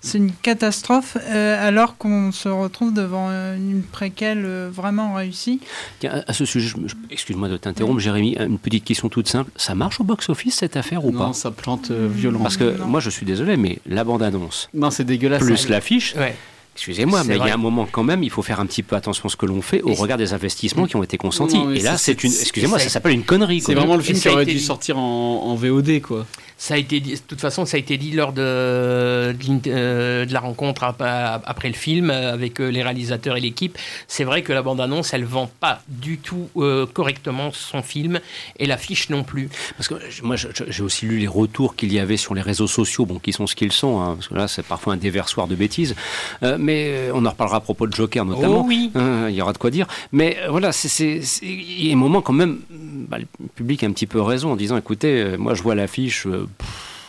C'est 0.00 0.18
une 0.18 0.32
catastrophe, 0.32 1.16
euh, 1.28 1.66
alors 1.66 1.96
qu'on 1.96 2.30
se 2.30 2.48
retrouve 2.48 2.92
devant 2.92 3.30
une 3.30 3.82
préquelle 3.82 4.46
vraiment 4.72 5.14
réussie. 5.14 5.60
à 6.04 6.32
ce 6.32 6.44
sujet, 6.44 6.72
excuse-moi 7.10 7.48
de 7.48 7.56
t'interrompre, 7.56 7.98
Jérémy, 7.98 8.36
une 8.38 8.58
petite 8.58 8.84
question 8.84 9.08
toute 9.08 9.28
simple. 9.28 9.50
Ça 9.56 9.74
marche 9.74 10.00
au 10.00 10.04
box-office 10.04 10.54
cette 10.54 10.76
affaire 10.76 11.04
ou 11.04 11.10
non, 11.10 11.28
pas? 11.28 11.32
ça 11.32 11.50
plante 11.50 11.90
violemment. 11.90 12.44
Parce 12.44 12.56
que 12.56 12.80
moi, 12.82 13.00
je 13.00 13.10
suis 13.10 13.26
désolé, 13.26 13.56
mais 13.56 13.80
la 13.86 14.04
bande-annonce. 14.04 14.68
Non, 14.72 14.90
c'est 14.90 15.04
dégueulasse. 15.04 15.42
Plus 15.42 15.68
l'affiche. 15.68 16.14
Ouais. 16.16 16.36
Excusez-moi, 16.78 17.24
mais 17.24 17.36
il 17.36 17.44
y 17.44 17.50
a 17.50 17.54
un 17.54 17.56
moment 17.56 17.88
quand 17.90 18.04
même, 18.04 18.22
il 18.22 18.30
faut 18.30 18.42
faire 18.42 18.60
un 18.60 18.66
petit 18.66 18.84
peu 18.84 18.94
attention 18.94 19.26
à 19.26 19.28
ce 19.28 19.36
que 19.36 19.46
l'on 19.46 19.60
fait 19.62 19.82
au 19.82 19.94
regard 19.94 20.16
des 20.16 20.32
investissements 20.32 20.86
qui 20.86 20.94
ont 20.94 21.02
été 21.02 21.18
consentis. 21.18 21.58
Non, 21.58 21.72
et 21.72 21.80
là, 21.80 21.98
c'est 21.98 22.22
une. 22.22 22.30
Excusez-moi, 22.30 22.78
ça 22.78 22.88
s'appelle 22.88 23.12
une 23.12 23.24
connerie. 23.24 23.60
C'est 23.60 23.74
vraiment 23.74 23.96
le 23.96 24.02
film 24.02 24.18
qui 24.18 24.28
aurait 24.28 24.46
dû 24.46 24.60
sortir 24.60 24.96
en, 24.96 25.42
en 25.46 25.54
VOD, 25.56 26.00
quoi. 26.00 26.24
Ça 26.60 26.74
a 26.74 26.76
été 26.76 26.98
dit, 26.98 27.12
de 27.12 27.18
toute 27.18 27.40
façon, 27.40 27.64
ça 27.64 27.76
a 27.76 27.80
été 27.80 27.96
dit 27.96 28.10
lors 28.10 28.32
de, 28.32 29.32
de, 29.32 30.24
de 30.24 30.32
la 30.32 30.40
rencontre 30.40 30.82
après 30.82 31.68
le 31.68 31.74
film 31.74 32.10
avec 32.10 32.58
les 32.58 32.82
réalisateurs 32.82 33.36
et 33.36 33.40
l'équipe. 33.40 33.78
C'est 34.08 34.24
vrai 34.24 34.42
que 34.42 34.52
la 34.52 34.62
bande-annonce, 34.62 35.14
elle 35.14 35.24
vend 35.24 35.48
pas 35.60 35.80
du 35.86 36.18
tout 36.18 36.48
euh, 36.56 36.84
correctement 36.84 37.52
son 37.52 37.80
film 37.82 38.18
et 38.58 38.66
l'affiche 38.66 39.08
non 39.08 39.22
plus. 39.22 39.48
Parce 39.76 39.86
que 39.86 39.94
moi, 40.22 40.34
j'ai 40.36 40.82
aussi 40.82 41.06
lu 41.06 41.18
les 41.18 41.28
retours 41.28 41.76
qu'il 41.76 41.92
y 41.92 42.00
avait 42.00 42.16
sur 42.16 42.34
les 42.34 42.42
réseaux 42.42 42.66
sociaux, 42.66 43.06
bon, 43.06 43.20
qui 43.20 43.32
sont 43.32 43.46
ce 43.46 43.54
qu'ils 43.54 43.70
sont, 43.70 44.00
hein, 44.00 44.14
parce 44.16 44.26
que 44.26 44.34
là, 44.34 44.48
c'est 44.48 44.66
parfois 44.66 44.94
un 44.94 44.96
déversoir 44.96 45.46
de 45.46 45.54
bêtises. 45.54 45.94
Euh, 46.42 46.56
mais 46.58 47.08
on 47.14 47.24
en 47.24 47.30
reparlera 47.30 47.58
à 47.58 47.60
propos 47.60 47.86
de 47.86 47.92
Joker 47.92 48.24
notamment. 48.24 48.62
Oh 48.62 48.66
oui. 48.66 48.90
Hein, 48.96 49.28
il 49.28 49.36
y 49.36 49.42
aura 49.42 49.52
de 49.52 49.58
quoi 49.58 49.70
dire. 49.70 49.86
Mais 50.10 50.38
voilà, 50.48 50.72
c'est 50.72 51.20
il 51.42 51.86
y 51.86 51.90
a 51.90 51.92
un 51.92 51.96
moment 51.96 52.20
quand 52.20 52.32
même, 52.32 52.58
bah, 52.68 53.18
le 53.18 53.26
public 53.54 53.84
a 53.84 53.86
un 53.86 53.92
petit 53.92 54.08
peu 54.08 54.20
raison 54.20 54.50
en 54.50 54.56
disant, 54.56 54.76
écoutez, 54.76 55.36
moi, 55.38 55.54
je 55.54 55.62
vois 55.62 55.76
l'affiche 55.76 56.26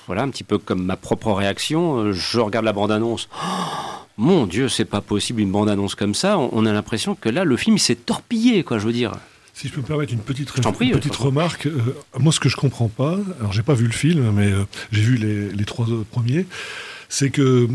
voilà, 0.08 0.24
un 0.24 0.30
petit 0.30 0.44
peu 0.44 0.58
comme 0.58 0.84
ma 0.84 0.96
propre 0.96 1.32
réaction. 1.32 2.12
Je 2.12 2.40
regarde 2.40 2.66
la 2.66 2.74
bande-annonce. 2.74 3.30
mon 4.18 4.48
Dieu, 4.48 4.70
c'est 4.70 4.86
pas 4.86 5.02
possible 5.02 5.42
une 5.42 5.52
bande-annonce 5.52 5.96
comme 5.96 6.16
ça. 6.16 6.38
On 6.40 6.66
a 6.66 6.74
l'impression 6.74 7.16
que 7.16 7.30
là, 7.30 7.44
le 7.44 7.58
film 7.58 7.78
s'est 7.78 7.96
torpillé, 7.96 8.64
quoi, 8.64 8.80
je 8.80 8.86
veux 8.86 8.94
dire. 8.94 9.14
Si 9.54 9.68
je 9.68 9.74
peux 9.74 9.82
me 9.82 9.86
permettre 9.86 10.14
une 10.14 10.20
petite, 10.20 10.50
prie, 10.52 10.92
petite 10.92 11.16
remarque, 11.16 11.66
euh, 11.66 11.94
moi 12.18 12.32
ce 12.32 12.40
que 12.40 12.48
je 12.48 12.56
comprends 12.56 12.88
pas, 12.88 13.18
alors 13.40 13.52
j'ai 13.52 13.62
pas 13.62 13.74
vu 13.74 13.88
le 13.88 13.92
film, 13.92 14.32
mais 14.32 14.52
euh, 14.52 14.64
j'ai 14.94 15.02
vu 15.02 15.18
les, 15.18 15.50
les, 15.50 15.66
trois 15.66 15.86
premiers, 16.10 16.46
c'est 17.10 17.30
que 17.30 17.68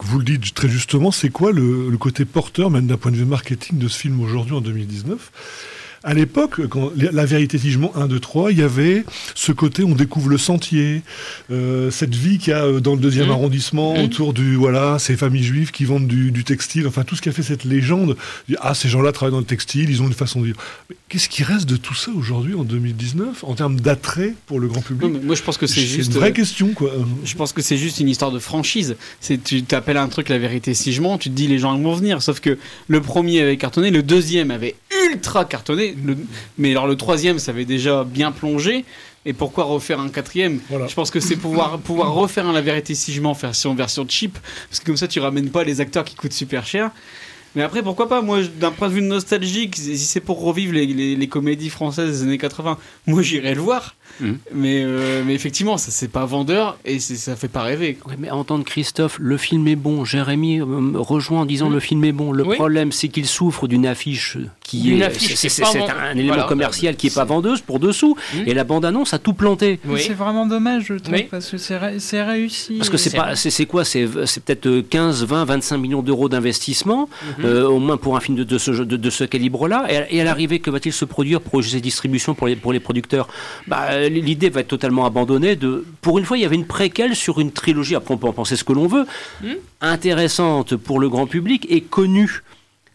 vous 0.00 0.18
le 0.18 0.24
dites 0.24 0.52
très 0.52 0.68
justement, 0.68 1.10
c'est 1.10 1.30
quoi 1.30 1.52
le, 1.52 1.88
le, 1.88 1.96
côté 1.96 2.26
porteur, 2.26 2.70
même 2.70 2.86
d'un 2.86 2.98
point 2.98 3.12
de 3.12 3.16
vue 3.16 3.24
marketing, 3.24 3.78
de 3.78 3.88
ce 3.88 3.98
film 3.98 4.20
aujourd'hui 4.20 4.54
en 4.54 4.60
2019 4.60 5.32
à 6.04 6.12
l'époque, 6.12 6.66
quand 6.68 6.92
la 6.96 7.24
vérité 7.24 7.56
jugement 7.56 7.90
1, 7.96 8.08
2, 8.08 8.20
3, 8.20 8.52
il 8.52 8.58
y 8.58 8.62
avait 8.62 9.04
ce 9.34 9.52
côté, 9.52 9.84
on 9.84 9.94
découvre 9.94 10.28
le 10.28 10.36
sentier, 10.36 11.02
euh, 11.50 11.90
cette 11.90 12.14
vie 12.14 12.38
qu'il 12.38 12.50
y 12.50 12.54
a 12.54 12.66
euh, 12.66 12.80
dans 12.80 12.94
le 12.94 13.00
deuxième 13.00 13.28
mmh. 13.28 13.32
arrondissement, 13.32 13.94
mmh. 13.94 14.04
autour 14.04 14.34
du, 14.34 14.54
voilà, 14.54 14.98
ces 14.98 15.16
familles 15.16 15.42
juives 15.42 15.70
qui 15.70 15.86
vendent 15.86 16.06
du, 16.06 16.30
du, 16.30 16.44
textile, 16.44 16.86
enfin 16.86 17.04
tout 17.04 17.16
ce 17.16 17.22
qui 17.22 17.30
a 17.30 17.32
fait 17.32 17.42
cette 17.42 17.64
légende. 17.64 18.16
Ah, 18.60 18.74
ces 18.74 18.90
gens-là 18.90 19.12
travaillent 19.12 19.32
dans 19.32 19.38
le 19.38 19.44
textile, 19.44 19.88
ils 19.88 20.02
ont 20.02 20.06
une 20.06 20.12
façon 20.12 20.40
de 20.40 20.46
vivre. 20.46 20.60
Mais 20.90 20.96
qu'est-ce 21.08 21.30
qui 21.30 21.42
reste 21.42 21.66
de 21.66 21.76
tout 21.76 21.94
ça 21.94 22.10
aujourd'hui, 22.14 22.54
en 22.54 22.64
2019, 22.64 23.42
en 23.42 23.54
termes 23.54 23.80
d'attrait 23.80 24.34
pour 24.44 24.60
le 24.60 24.68
grand 24.68 24.82
public? 24.82 25.10
Non, 25.10 25.20
Moi, 25.22 25.34
je 25.34 25.42
pense 25.42 25.56
que 25.56 25.66
c'est 25.66 25.80
juste. 25.80 26.12
une 26.12 26.18
vraie 26.18 26.30
euh, 26.30 26.34
question, 26.34 26.68
quoi. 26.74 26.90
Je 27.24 27.34
pense 27.34 27.54
que 27.54 27.62
c'est 27.62 27.78
juste 27.78 27.98
une 27.98 28.10
histoire 28.10 28.30
de 28.30 28.38
franchise. 28.38 28.96
C'est, 29.20 29.42
tu 29.42 29.62
t'appelles 29.62 29.96
un 29.96 30.08
truc 30.08 30.28
la 30.28 30.38
vérité 30.38 30.74
mens, 31.00 31.18
tu 31.18 31.30
te 31.30 31.34
dis 31.34 31.46
les 31.46 31.58
gens 31.58 31.78
vont 31.78 31.94
venir. 31.94 32.20
Sauf 32.20 32.40
que 32.40 32.58
le 32.88 33.00
premier 33.00 33.40
avait 33.40 33.56
cartonné, 33.56 33.90
le 33.90 34.02
deuxième 34.02 34.50
avait 34.50 34.74
ultra 35.10 35.44
cartonné. 35.44 35.93
Le, 36.02 36.16
mais 36.58 36.70
alors 36.70 36.86
le 36.86 36.96
troisième, 36.96 37.38
ça 37.38 37.52
avait 37.52 37.64
déjà 37.64 38.04
bien 38.04 38.32
plongé. 38.32 38.84
Et 39.26 39.32
pourquoi 39.32 39.64
refaire 39.64 40.00
un 40.00 40.10
quatrième? 40.10 40.60
Voilà. 40.68 40.86
Je 40.86 40.94
pense 40.94 41.10
que 41.10 41.20
c'est 41.20 41.36
pouvoir, 41.36 41.78
pouvoir 41.84 42.12
refaire 42.12 42.46
un 42.46 42.52
La 42.52 42.60
Vérité 42.60 42.94
si 42.94 43.12
je 43.12 43.20
mens, 43.20 43.32
version, 43.32 43.74
version 43.74 44.06
cheap. 44.08 44.38
Parce 44.68 44.80
que 44.80 44.86
comme 44.86 44.96
ça, 44.96 45.08
tu 45.08 45.20
ramènes 45.20 45.50
pas 45.50 45.64
les 45.64 45.80
acteurs 45.80 46.04
qui 46.04 46.14
coûtent 46.14 46.32
super 46.32 46.66
cher. 46.66 46.90
Mais 47.54 47.62
après, 47.62 47.82
pourquoi 47.82 48.08
pas? 48.08 48.20
Moi, 48.20 48.42
d'un 48.42 48.72
point 48.72 48.88
de 48.88 48.94
vue 48.94 49.02
nostalgique, 49.02 49.76
si 49.76 49.96
c'est 49.98 50.20
pour 50.20 50.42
revivre 50.42 50.72
les, 50.72 50.86
les, 50.86 51.14
les, 51.14 51.28
comédies 51.28 51.70
françaises 51.70 52.20
des 52.20 52.22
années 52.24 52.38
80, 52.38 52.78
moi 53.06 53.22
j'irais 53.22 53.54
le 53.54 53.60
voir. 53.60 53.94
Mmh. 54.20 54.32
Mais, 54.52 54.82
euh, 54.84 55.22
mais 55.26 55.34
effectivement, 55.34 55.76
ça 55.76 55.90
c'est 55.90 56.08
pas 56.08 56.24
vendeur 56.24 56.78
et 56.84 57.00
ça 57.00 57.36
fait 57.36 57.48
pas 57.48 57.62
rêver. 57.62 57.98
Ouais, 58.06 58.14
mais 58.18 58.30
entendre 58.30 58.64
Christophe, 58.64 59.18
le 59.20 59.36
film 59.36 59.66
est 59.66 59.76
bon. 59.76 60.04
Jérémy 60.04 60.60
euh, 60.60 60.92
rejoint 60.94 61.42
en 61.42 61.44
disant 61.44 61.68
mmh. 61.68 61.74
le 61.74 61.80
film 61.80 62.04
est 62.04 62.12
bon. 62.12 62.32
Le 62.32 62.46
oui. 62.46 62.54
problème, 62.54 62.92
c'est 62.92 63.08
qu'il 63.08 63.26
souffre 63.26 63.66
d'une 63.66 63.86
affiche 63.86 64.38
qui 64.62 64.90
une 64.90 65.02
est, 65.02 65.18
c'est, 65.18 65.62
un 65.62 66.12
élément 66.12 66.28
voilà, 66.28 66.44
commercial 66.44 66.96
qui 66.96 67.08
est 67.08 67.14
pas 67.14 67.24
vendeuse 67.24 67.60
pour 67.60 67.78
dessous. 67.80 68.16
Mmh. 68.34 68.38
Et 68.46 68.54
la 68.54 68.64
bande 68.64 68.84
annonce 68.84 69.14
a 69.14 69.18
tout 69.18 69.34
planté. 69.34 69.80
Oui. 69.84 70.00
C'est 70.00 70.14
vraiment 70.14 70.46
dommage, 70.46 70.84
je 70.86 70.94
trouve, 70.94 71.22
parce 71.30 71.50
que 71.50 71.58
c'est, 71.58 71.76
ré- 71.76 71.98
c'est 71.98 72.22
réussi. 72.22 72.76
Parce 72.78 72.90
que 72.90 72.96
c'est 72.96 73.14
pas, 73.16 73.34
c'est, 73.36 73.66
quoi? 73.66 73.84
C'est, 73.84 74.06
peut-être 74.06 74.80
15, 74.88 75.24
20, 75.24 75.44
25 75.44 75.78
millions 75.78 76.02
d'euros 76.02 76.28
d'investissement, 76.28 77.08
euh, 77.40 77.66
au 77.66 77.78
moins 77.78 77.96
pour 77.96 78.16
un 78.16 78.20
film 78.20 78.36
de, 78.36 78.44
de 78.44 78.58
ce, 78.58 78.70
de, 78.70 78.96
de 78.96 79.10
ce 79.10 79.24
calibre-là. 79.24 79.86
Et, 79.90 80.16
et 80.16 80.20
à 80.20 80.24
l'arrivée, 80.24 80.60
que 80.60 80.70
va-t-il 80.70 80.92
se 80.92 81.04
produire 81.04 81.40
pour 81.40 81.62
ses 81.62 81.80
distributions 81.80 82.34
pour 82.34 82.46
les, 82.46 82.56
pour 82.56 82.72
les 82.72 82.80
producteurs? 82.80 83.28
Bah, 83.66 83.88
L'idée 84.08 84.48
va 84.50 84.60
être 84.60 84.68
totalement 84.68 85.06
abandonnée. 85.06 85.56
De... 85.56 85.84
Pour 86.00 86.18
une 86.18 86.24
fois, 86.24 86.38
il 86.38 86.42
y 86.42 86.44
avait 86.44 86.56
une 86.56 86.66
préquelle 86.66 87.16
sur 87.16 87.40
une 87.40 87.52
trilogie, 87.52 87.94
après 87.94 88.14
on 88.14 88.18
peut 88.18 88.26
en 88.26 88.32
penser 88.32 88.56
ce 88.56 88.64
que 88.64 88.72
l'on 88.72 88.86
veut, 88.86 89.06
mmh. 89.42 89.52
intéressante 89.80 90.76
pour 90.76 91.00
le 91.00 91.08
grand 91.08 91.26
public 91.26 91.66
et 91.68 91.80
connue. 91.80 92.42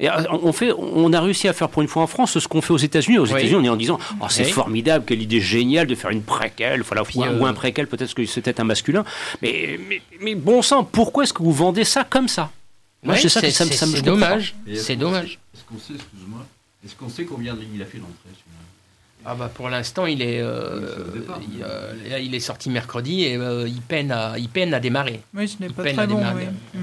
Et 0.01 0.07
on, 0.31 0.53
fait, 0.53 0.71
on 0.71 1.11
a 1.11 1.19
réussi 1.19 1.49
à 1.49 1.53
faire 1.53 1.67
pour 1.67 1.81
une 1.81 1.89
fois 1.89 2.03
en 2.03 2.07
France 2.07 2.39
ce 2.39 2.47
qu'on 2.47 2.61
fait 2.61 2.71
aux 2.71 2.77
États-Unis. 2.77 3.17
Aux 3.17 3.25
États-Unis, 3.25 3.55
on 3.55 3.63
est 3.65 3.69
en 3.69 3.75
disant 3.75 3.99
oh, 4.21 4.25
c'est 4.29 4.45
oui. 4.45 4.51
formidable, 4.51 5.03
quelle 5.05 5.21
idée 5.21 5.41
géniale 5.41 5.87
de 5.87 5.95
faire 5.95 6.09
une 6.09 6.21
préquelle, 6.21 6.83
voilà, 6.83 7.03
ou, 7.03 7.23
euh... 7.23 7.39
ou, 7.39 7.45
un 7.45 7.53
préquel, 7.53 7.87
peut-être 7.87 8.13
que 8.13 8.25
c'était 8.25 8.61
un 8.61 8.63
masculin. 8.63 9.03
Mais, 9.41 9.77
mais, 9.89 10.01
mais, 10.21 10.35
bon 10.35 10.61
sang, 10.61 10.85
pourquoi 10.85 11.23
est-ce 11.23 11.33
que 11.33 11.43
vous 11.43 11.51
vendez 11.51 11.83
ça 11.83 12.05
comme 12.05 12.29
ça? 12.29 12.49
Moi, 13.03 13.17
c'est 13.17 13.27
ça 13.27 13.41
que 13.41 13.49
ça, 13.49 13.65
ça 13.65 13.85
me 13.85 13.95
C'est 13.95 14.01
dommage. 14.01 14.55
C'est 14.73 14.95
dommage. 14.95 15.37
Est-ce 15.53 15.63
qu'on 15.65 15.77
sait, 15.77 15.95
excuse-moi, 15.95 16.45
est-ce 16.85 16.95
qu'on 16.95 17.09
sait 17.09 17.25
combien 17.25 17.53
de 17.53 17.59
lignes 17.59 17.75
il 17.75 17.81
a 17.81 17.85
fait 17.85 17.97
d'entrée 17.97 18.29
ah 19.31 19.35
bah 19.35 19.51
pour 19.53 19.69
l'instant 19.69 20.07
il 20.07 20.23
est 20.23 20.39
euh, 20.41 20.79
il, 21.41 21.63
euh, 21.63 22.19
il, 22.19 22.33
est 22.33 22.39
sorti 22.39 22.71
mercredi 22.71 23.25
et 23.25 23.35
euh, 23.35 23.67
il 23.67 23.79
peine 23.79 24.11
à 24.11 24.39
il 24.39 24.49
peine 24.49 24.73
à 24.73 24.79
démarrer. 24.79 25.19
Oui, 25.35 25.47
ce 25.47 25.61
n'est 25.61 25.69
pas 25.69 25.83
très 25.83 26.07
bon. 26.07 26.19
Oui, 26.35 26.81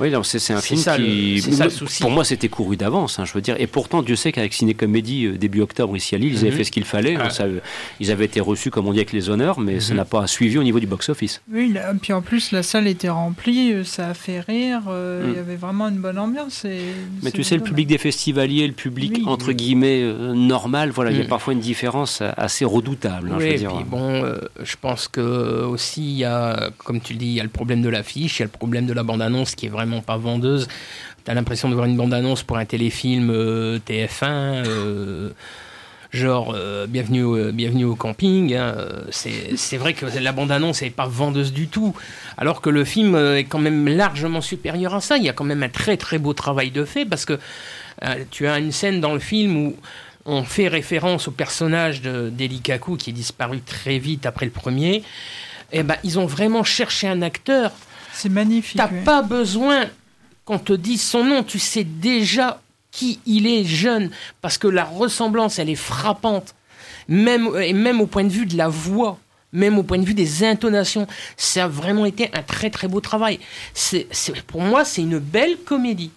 oui 0.00 0.10
non, 0.10 0.22
c'est, 0.22 0.38
c'est 0.38 0.54
un 0.54 0.62
film 0.62 0.80
ça, 0.80 0.96
qui 0.96 1.42
le, 1.44 1.52
ça, 1.52 1.64
le 1.64 1.70
souci. 1.70 2.00
pour 2.00 2.10
moi 2.10 2.24
c'était 2.24 2.48
couru 2.48 2.78
d'avance. 2.78 3.18
Hein, 3.18 3.26
je 3.26 3.34
veux 3.34 3.42
dire 3.42 3.54
et 3.58 3.66
pourtant 3.66 4.02
Dieu 4.02 4.16
sait 4.16 4.32
qu'avec 4.32 4.54
Ciné 4.54 4.72
Comédie 4.72 5.36
début 5.36 5.60
octobre 5.60 5.94
ici 5.94 6.14
à 6.14 6.18
Lille 6.18 6.32
ils 6.32 6.38
avaient 6.38 6.48
mm-hmm. 6.48 6.56
fait 6.56 6.64
ce 6.64 6.72
qu'il 6.72 6.84
fallait. 6.86 7.16
Ah. 7.20 7.28
Ça, 7.28 7.44
ils 8.00 8.10
avaient 8.10 8.24
été 8.24 8.40
reçus 8.40 8.70
comme 8.70 8.86
on 8.86 8.92
dit 8.92 9.00
avec 9.00 9.12
les 9.12 9.28
honneurs, 9.28 9.60
mais 9.60 9.80
ça 9.80 9.92
n'a 9.92 10.06
pas 10.06 10.26
suivi 10.26 10.56
au 10.56 10.62
niveau 10.62 10.80
du 10.80 10.86
box 10.86 11.10
office. 11.10 11.42
Oui, 11.52 11.70
là, 11.74 11.92
puis 12.00 12.14
en 12.14 12.22
plus 12.22 12.50
la 12.50 12.62
salle 12.62 12.86
était 12.86 13.10
remplie, 13.10 13.84
ça 13.84 14.08
a 14.08 14.14
fait 14.14 14.40
rire. 14.40 14.80
Mm. 14.86 15.28
Il 15.28 15.34
y 15.34 15.38
avait 15.38 15.56
vraiment 15.56 15.88
une 15.88 15.98
bonne 15.98 16.18
ambiance. 16.18 16.64
Et, 16.64 16.80
mais 17.22 17.30
tu 17.30 17.44
sais 17.44 17.56
le 17.56 17.62
public 17.62 17.86
des 17.86 17.98
festivaliers, 17.98 18.66
le 18.66 18.72
public 18.72 19.16
oui. 19.18 19.24
entre 19.26 19.52
guillemets 19.52 20.02
normal, 20.34 20.92
voilà, 20.92 21.10
il 21.10 21.18
y 21.18 21.20
a 21.20 21.26
parfois 21.26 21.52
une 21.52 21.57
différence 21.58 22.22
assez 22.36 22.64
redoutable. 22.64 23.30
Hein, 23.32 23.36
oui, 23.38 23.44
je 23.44 23.48
veux 23.48 23.54
et 23.54 23.58
dire. 23.58 23.74
puis 23.74 23.84
bon, 23.84 24.24
euh, 24.24 24.38
je 24.62 24.76
pense 24.80 25.08
que 25.08 25.64
aussi 25.64 26.02
il 26.02 26.18
y 26.18 26.24
a, 26.24 26.70
comme 26.78 27.00
tu 27.00 27.12
le 27.12 27.18
dis, 27.18 27.26
il 27.26 27.34
y 27.34 27.40
a 27.40 27.44
le 27.44 27.48
problème 27.48 27.82
de 27.82 27.88
l'affiche, 27.88 28.38
il 28.38 28.40
y 28.40 28.44
a 28.44 28.46
le 28.46 28.50
problème 28.50 28.86
de 28.86 28.92
la 28.92 29.02
bande-annonce 29.02 29.54
qui 29.54 29.66
est 29.66 29.70
vraiment 29.70 30.00
pas 30.00 30.16
vendeuse. 30.16 30.68
Tu 31.24 31.30
as 31.30 31.34
l'impression 31.34 31.68
de 31.68 31.74
voir 31.74 31.86
une 31.86 31.96
bande-annonce 31.96 32.42
pour 32.42 32.56
un 32.56 32.64
téléfilm 32.64 33.30
euh, 33.30 33.78
TF1. 33.86 34.24
Euh, 34.24 35.30
genre 36.10 36.56
bienvenue, 36.88 37.22
au, 37.22 37.52
bienvenue 37.52 37.84
au 37.84 37.94
camping. 37.94 38.54
Hein, 38.54 38.74
c'est 39.10 39.76
vrai 39.76 39.92
que 39.92 40.06
la 40.18 40.32
bande-annonce 40.32 40.80
n'est 40.80 40.88
pas 40.88 41.06
vendeuse 41.06 41.52
du 41.52 41.68
tout, 41.68 41.94
alors 42.38 42.62
que 42.62 42.70
le 42.70 42.84
film 42.84 43.14
est 43.14 43.44
quand 43.44 43.58
même 43.58 43.86
largement 43.86 44.40
supérieur 44.40 44.94
à 44.94 45.02
ça. 45.02 45.18
Il 45.18 45.24
y 45.24 45.28
a 45.28 45.34
quand 45.34 45.44
même 45.44 45.62
un 45.62 45.68
très 45.68 45.98
très 45.98 46.16
beau 46.16 46.32
travail 46.32 46.70
de 46.70 46.86
fait 46.86 47.04
parce 47.04 47.26
que 47.26 47.38
tu 48.30 48.46
as 48.46 48.58
une 48.58 48.72
scène 48.72 49.02
dans 49.02 49.12
le 49.12 49.18
film 49.18 49.56
où 49.58 49.76
on 50.28 50.44
fait 50.44 50.68
référence 50.68 51.26
au 51.26 51.30
personnage 51.30 52.02
d'Eli 52.02 52.60
Kaku 52.60 52.96
qui 52.96 53.10
est 53.10 53.14
disparu 53.14 53.60
très 53.62 53.98
vite 53.98 54.26
après 54.26 54.44
le 54.44 54.52
premier. 54.52 54.96
Et 55.70 55.80
eh 55.80 55.82
ben, 55.82 55.96
ils 56.04 56.18
ont 56.18 56.26
vraiment 56.26 56.64
cherché 56.64 57.08
un 57.08 57.22
acteur. 57.22 57.72
C'est 58.12 58.28
magnifique. 58.28 58.76
T'as 58.76 58.88
pas 58.88 59.22
besoin 59.22 59.86
qu'on 60.44 60.58
te 60.58 60.74
dise 60.74 61.02
son 61.02 61.24
nom, 61.24 61.42
tu 61.42 61.58
sais 61.58 61.84
déjà 61.84 62.60
qui 62.90 63.20
il 63.26 63.46
est 63.46 63.64
jeune, 63.64 64.10
parce 64.40 64.58
que 64.58 64.68
la 64.68 64.84
ressemblance, 64.84 65.58
elle 65.58 65.68
est 65.70 65.74
frappante, 65.74 66.54
même, 67.06 67.50
et 67.60 67.72
même 67.72 68.00
au 68.00 68.06
point 68.06 68.24
de 68.24 68.30
vue 68.30 68.46
de 68.46 68.56
la 68.56 68.68
voix 68.68 69.18
même 69.52 69.78
au 69.78 69.82
point 69.82 69.96
de 69.98 70.04
vue 70.04 70.12
des 70.12 70.44
intonations. 70.44 71.06
Ça 71.38 71.64
a 71.64 71.68
vraiment 71.68 72.04
été 72.04 72.30
un 72.34 72.42
très 72.42 72.68
très 72.68 72.86
beau 72.86 73.00
travail. 73.00 73.40
C'est, 73.72 74.06
pour 74.46 74.60
moi, 74.60 74.84
c'est 74.84 75.00
une 75.00 75.18
belle 75.18 75.56
comédie. 75.64 76.10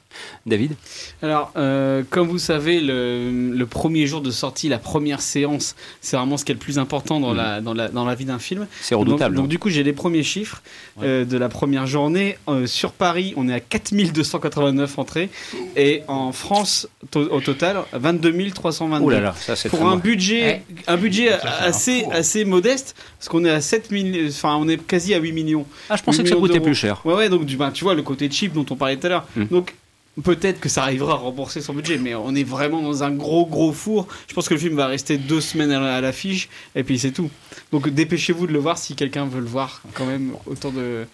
David 0.46 0.76
Alors, 1.22 1.52
euh, 1.56 2.04
comme 2.10 2.28
vous 2.28 2.40
savez, 2.40 2.82
le, 2.82 3.66
premier 3.66 4.08
jour 4.08 4.22
de 4.22 4.32
sortie, 4.32 4.70
la 4.70 4.80
première 4.80 5.22
séance, 5.22 5.76
c'est 6.02 6.18
vraiment 6.18 6.38
ce 6.38 6.46
qui 6.46 6.52
est 6.52 6.56
le 6.56 6.60
plus 6.60 6.80
important 6.80 7.20
dans, 7.20 7.34
mm. 7.34 7.38
la, 7.38 7.62
dans, 7.62 7.74
la, 7.74 7.88
dans 7.90 8.06
la 8.06 8.16
vie 8.16 8.26
d'un 8.26 8.40
film. 8.40 8.68
C'est 8.82 8.96
redoutable. 8.96 9.36
Donc, 9.36 9.48
du 9.48 9.60
coup, 9.60 9.70
j'ai 9.70 9.84
les 9.84 9.94
premiers 9.94 10.24
chiffres 10.24 10.62
euh, 11.02 11.26
de 11.26 11.38
la 11.38 11.50
première 11.50 11.88
journée. 11.88 12.38
Euh, 12.48 12.68
sur 12.68 12.92
Paris, 12.92 13.34
on 13.38 13.48
est 13.50 13.54
à 13.54 13.60
4289 13.60 15.00
entrées. 15.00 15.30
Et 15.76 16.02
en 16.08 16.32
France, 16.32 16.88
au 17.16 17.42
total, 17.42 17.84
22 17.94 18.52
322. 18.52 19.06
Oh 19.06 19.10
là 19.10 19.20
là, 19.20 19.36
ça 19.38 19.56
c'est 19.56 19.70
Pour 19.70 19.88
un 19.88 19.98
budget, 19.98 20.64
un 20.88 20.98
budget 20.98 21.32
assez, 21.32 22.06
assez 22.12 22.46
modeste, 22.46 22.96
parce 23.18 23.30
qu'on 23.30 23.46
est 23.46 23.50
à 23.50 23.62
7 23.62 23.90
enfin, 24.28 24.56
on 24.56 24.68
est 24.68 24.78
quasi 24.78 25.14
à 25.14 25.20
8 25.20 25.32
millions. 25.32 25.66
Ah, 25.90 25.96
je 25.96 26.04
pensais 26.04 26.24
que 26.24 26.30
ça 26.30 26.36
coûtait 26.36 26.60
plus 26.60 26.76
cher. 26.76 27.02
Ouais, 27.06 27.14
ouais, 27.14 27.30
donc 27.30 27.46
du, 27.46 27.58
ben, 27.58 27.72
tu 27.72 27.84
vois 27.84 27.94
le 27.94 28.04
côté 28.04 28.30
cheap 28.30 28.54
dont 28.54 28.66
on 28.70 28.76
parlait 28.76 28.98
tout 28.98 29.08
à 29.08 29.10
l'heure. 29.10 29.28
Mm. 29.36 29.46
Donc, 29.46 29.76
Peut-être 30.24 30.60
que 30.60 30.68
ça 30.68 30.84
arrivera 30.84 31.14
à 31.14 31.16
rembourser 31.16 31.62
son 31.62 31.74
budget, 31.74 31.98
mais 31.98 32.16
on 32.16 32.36
est 32.36 32.44
vraiment 32.44 32.82
dans 32.82 33.04
un 33.04 33.12
gros 33.12 33.46
gros 33.46 33.72
four. 33.72 34.08
Je 34.28 34.34
pense 34.34 34.50
que 34.50 34.54
le 34.54 34.60
film 34.60 34.76
va 34.76 34.88
rester 34.88 35.18
deux 35.18 35.40
semaines 35.40 35.72
à 35.72 36.02
l'affiche, 36.02 36.50
et 36.76 36.84
puis 36.84 37.00
c'est 37.00 37.12
tout. 37.12 37.30
Donc 37.72 37.88
dépêchez-vous 37.88 38.46
de 38.46 38.52
le 38.52 38.60
voir 38.60 38.78
si 38.78 38.96
quelqu'un 38.96 39.26
veut 39.26 39.40
le 39.40 39.46
voir, 39.46 39.82
quand 39.94 40.06
même, 40.06 40.34
autant 40.48 40.72
de, 40.72 41.06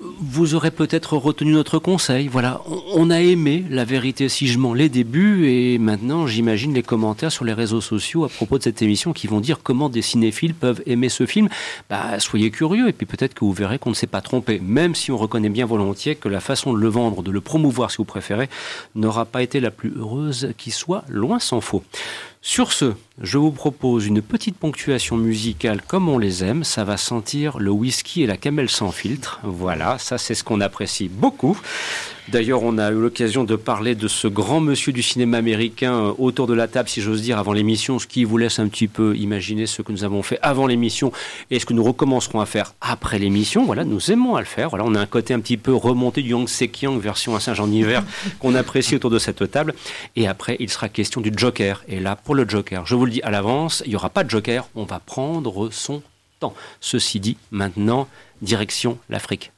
vous 0.00 0.54
aurez 0.54 0.70
peut-être 0.70 1.16
retenu 1.16 1.52
notre 1.52 1.78
conseil. 1.78 2.28
Voilà, 2.28 2.60
on 2.94 3.10
a 3.10 3.20
aimé 3.20 3.64
la 3.70 3.84
vérité 3.84 4.28
si 4.28 4.46
je 4.46 4.58
mens 4.58 4.74
les 4.74 4.88
débuts 4.88 5.48
et 5.48 5.78
maintenant 5.78 6.26
j'imagine 6.26 6.74
les 6.74 6.82
commentaires 6.82 7.32
sur 7.32 7.44
les 7.44 7.52
réseaux 7.52 7.80
sociaux 7.80 8.24
à 8.24 8.28
propos 8.28 8.58
de 8.58 8.62
cette 8.62 8.82
émission 8.82 9.12
qui 9.12 9.26
vont 9.26 9.40
dire 9.40 9.60
comment 9.62 9.88
des 9.88 10.02
cinéphiles 10.02 10.54
peuvent 10.54 10.82
aimer 10.86 11.08
ce 11.08 11.26
film. 11.26 11.48
Bah, 11.88 12.18
soyez 12.20 12.50
curieux 12.50 12.88
et 12.88 12.92
puis 12.92 13.06
peut-être 13.06 13.34
que 13.34 13.44
vous 13.44 13.52
verrez 13.52 13.78
qu'on 13.78 13.90
ne 13.90 13.94
s'est 13.94 14.06
pas 14.06 14.20
trompé, 14.20 14.60
même 14.60 14.94
si 14.94 15.10
on 15.10 15.16
reconnaît 15.16 15.48
bien 15.48 15.66
volontiers 15.66 16.16
que 16.16 16.28
la 16.28 16.40
façon 16.40 16.72
de 16.72 16.78
le 16.78 16.88
vendre, 16.88 17.22
de 17.22 17.30
le 17.30 17.40
promouvoir 17.40 17.90
si 17.90 17.98
vous 17.98 18.04
préférez, 18.04 18.48
n'aura 18.94 19.24
pas 19.24 19.42
été 19.42 19.60
la 19.60 19.70
plus 19.70 19.92
heureuse 19.96 20.52
qui 20.58 20.70
soit, 20.70 21.04
loin 21.08 21.38
s'en 21.38 21.60
faut. 21.60 21.82
Sur 22.48 22.72
ce, 22.72 22.92
je 23.20 23.38
vous 23.38 23.50
propose 23.50 24.06
une 24.06 24.22
petite 24.22 24.56
ponctuation 24.56 25.16
musicale 25.16 25.82
comme 25.82 26.08
on 26.08 26.16
les 26.16 26.44
aime. 26.44 26.62
Ça 26.62 26.84
va 26.84 26.96
sentir 26.96 27.58
le 27.58 27.72
whisky 27.72 28.22
et 28.22 28.26
la 28.28 28.36
camelle 28.36 28.70
sans 28.70 28.92
filtre. 28.92 29.40
Voilà, 29.42 29.98
ça 29.98 30.16
c'est 30.16 30.36
ce 30.36 30.44
qu'on 30.44 30.60
apprécie 30.60 31.08
beaucoup. 31.08 31.58
D'ailleurs, 32.28 32.64
on 32.64 32.76
a 32.78 32.90
eu 32.90 33.00
l'occasion 33.00 33.44
de 33.44 33.54
parler 33.54 33.94
de 33.94 34.08
ce 34.08 34.26
grand 34.26 34.60
monsieur 34.60 34.92
du 34.92 35.02
cinéma 35.02 35.38
américain 35.38 35.94
euh, 35.94 36.12
autour 36.18 36.48
de 36.48 36.54
la 36.54 36.66
table, 36.66 36.88
si 36.88 37.00
j'ose 37.00 37.22
dire, 37.22 37.38
avant 37.38 37.52
l'émission, 37.52 38.00
ce 38.00 38.06
qui 38.08 38.24
vous 38.24 38.36
laisse 38.36 38.58
un 38.58 38.66
petit 38.66 38.88
peu 38.88 39.16
imaginer 39.16 39.66
ce 39.66 39.80
que 39.80 39.92
nous 39.92 40.02
avons 40.02 40.24
fait 40.24 40.40
avant 40.42 40.66
l'émission 40.66 41.12
et 41.52 41.60
ce 41.60 41.66
que 41.66 41.72
nous 41.72 41.84
recommencerons 41.84 42.40
à 42.40 42.46
faire 42.46 42.74
après 42.80 43.20
l'émission. 43.20 43.64
Voilà, 43.64 43.84
nous 43.84 44.10
aimons 44.10 44.34
à 44.34 44.40
le 44.40 44.46
faire. 44.46 44.70
Voilà, 44.70 44.84
on 44.84 44.96
a 44.96 45.00
un 45.00 45.06
côté 45.06 45.34
un 45.34 45.40
petit 45.40 45.56
peu 45.56 45.72
remonté 45.72 46.20
du 46.22 46.30
Yang 46.30 46.48
Sekiang 46.48 46.98
version 46.98 47.36
à 47.36 47.40
Saint-Jean 47.40 47.68
d'hiver 47.68 48.02
qu'on 48.40 48.56
apprécie 48.56 48.96
autour 48.96 49.10
de 49.10 49.20
cette 49.20 49.48
table. 49.48 49.74
Et 50.16 50.26
après, 50.26 50.56
il 50.58 50.68
sera 50.68 50.88
question 50.88 51.20
du 51.20 51.30
Joker. 51.34 51.84
Et 51.86 52.00
là, 52.00 52.16
pour 52.16 52.34
le 52.34 52.48
Joker, 52.48 52.86
je 52.86 52.96
vous 52.96 53.04
le 53.04 53.12
dis 53.12 53.22
à 53.22 53.30
l'avance, 53.30 53.84
il 53.86 53.90
n'y 53.90 53.96
aura 53.96 54.10
pas 54.10 54.24
de 54.24 54.30
Joker. 54.30 54.68
On 54.74 54.84
va 54.84 54.98
prendre 54.98 55.70
son 55.70 56.02
temps. 56.40 56.54
Ceci 56.80 57.20
dit, 57.20 57.36
maintenant, 57.52 58.08
direction 58.42 58.98
l'Afrique. 59.08 59.52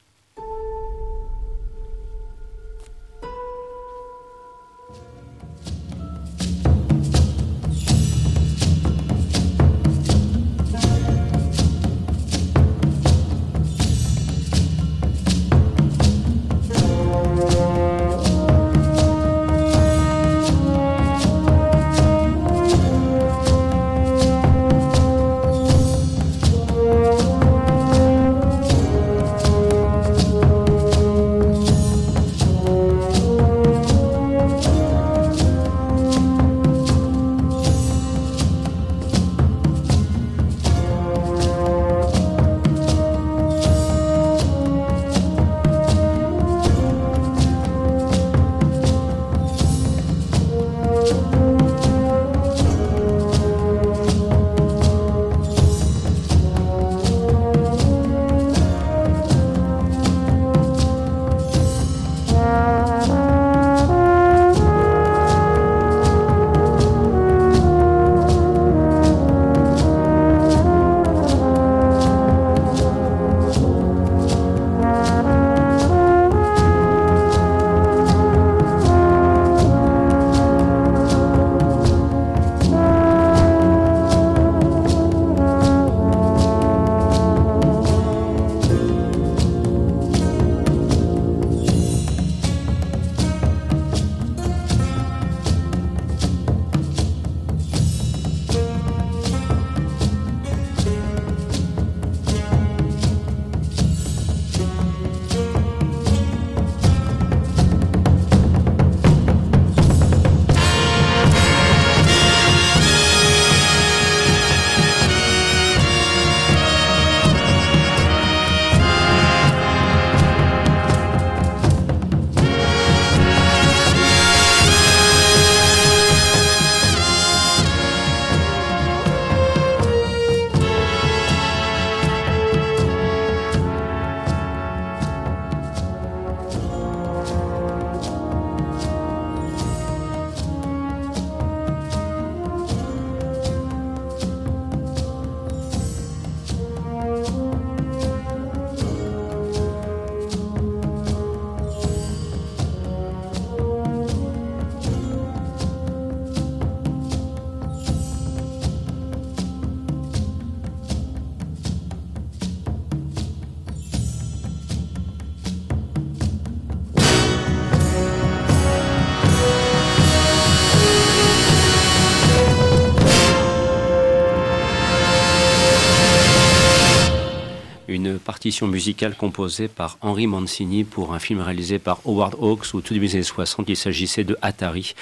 Partition 178.49 178.67
musicale 178.67 179.13
composée 179.13 179.67
par 179.67 179.99
Henry 180.01 180.25
Mancini 180.25 180.83
pour 180.83 181.13
un 181.13 181.19
film 181.19 181.39
réalisé 181.39 181.77
par 181.77 181.99
Howard 182.03 182.33
Hawks 182.41 182.73
au 182.73 182.81
tout 182.81 182.95
début 182.95 183.05
des 183.05 183.13
années 183.13 183.23
60. 183.23 183.69
Il 183.69 183.77
s'agissait 183.77 184.23
de 184.23 184.35
Atari, 184.41 184.95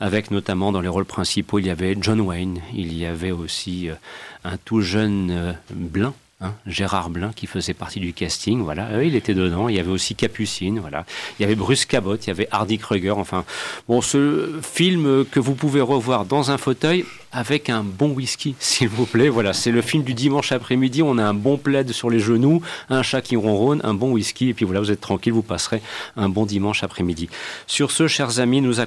avec 0.00 0.30
notamment 0.30 0.72
dans 0.72 0.80
les 0.80 0.88
rôles 0.88 1.04
principaux, 1.04 1.58
il 1.58 1.66
y 1.66 1.70
avait 1.70 1.98
John 2.00 2.18
Wayne, 2.22 2.62
il 2.74 2.96
y 2.96 3.04
avait 3.04 3.30
aussi 3.30 3.90
euh, 3.90 3.94
un 4.44 4.56
tout 4.56 4.80
jeune 4.80 5.30
euh, 5.30 5.52
Blin, 5.70 6.14
Hein, 6.40 6.52
Gérard 6.66 7.10
Blin 7.10 7.30
qui 7.34 7.46
faisait 7.46 7.74
partie 7.74 8.00
du 8.00 8.12
casting, 8.12 8.60
voilà, 8.62 9.02
il 9.02 9.14
était 9.14 9.34
dedans. 9.34 9.68
Il 9.68 9.76
y 9.76 9.78
avait 9.78 9.90
aussi 9.90 10.14
Capucine, 10.14 10.80
voilà. 10.80 11.06
Il 11.38 11.42
y 11.42 11.44
avait 11.44 11.54
Bruce 11.54 11.86
Cabot, 11.86 12.16
il 12.16 12.26
y 12.26 12.30
avait 12.30 12.48
Hardy 12.50 12.78
Kruger. 12.78 13.12
Enfin, 13.12 13.44
bon, 13.88 14.02
ce 14.02 14.58
film 14.60 15.24
que 15.30 15.38
vous 15.38 15.54
pouvez 15.54 15.80
revoir 15.80 16.24
dans 16.24 16.50
un 16.50 16.58
fauteuil 16.58 17.04
avec 17.34 17.68
un 17.68 17.82
bon 17.82 18.10
whisky, 18.10 18.54
s'il 18.60 18.88
vous 18.88 19.06
plaît. 19.06 19.28
Voilà, 19.28 19.52
c'est 19.52 19.70
le 19.70 19.82
film 19.82 20.02
du 20.02 20.14
dimanche 20.14 20.52
après-midi. 20.52 21.02
On 21.02 21.18
a 21.18 21.24
un 21.24 21.34
bon 21.34 21.58
plaid 21.58 21.92
sur 21.92 22.08
les 22.10 22.20
genoux, 22.20 22.62
un 22.88 23.02
chat 23.02 23.20
qui 23.20 23.36
ronronne, 23.36 23.80
un 23.84 23.94
bon 23.94 24.12
whisky, 24.12 24.48
et 24.48 24.54
puis 24.54 24.64
voilà, 24.64 24.80
vous 24.80 24.90
êtes 24.90 25.00
tranquille, 25.00 25.32
vous 25.32 25.42
passerez 25.42 25.82
un 26.16 26.28
bon 26.28 26.46
dimanche 26.46 26.82
après-midi. 26.82 27.28
Sur 27.66 27.90
ce, 27.90 28.08
chers 28.08 28.40
amis, 28.40 28.62
nous, 28.62 28.80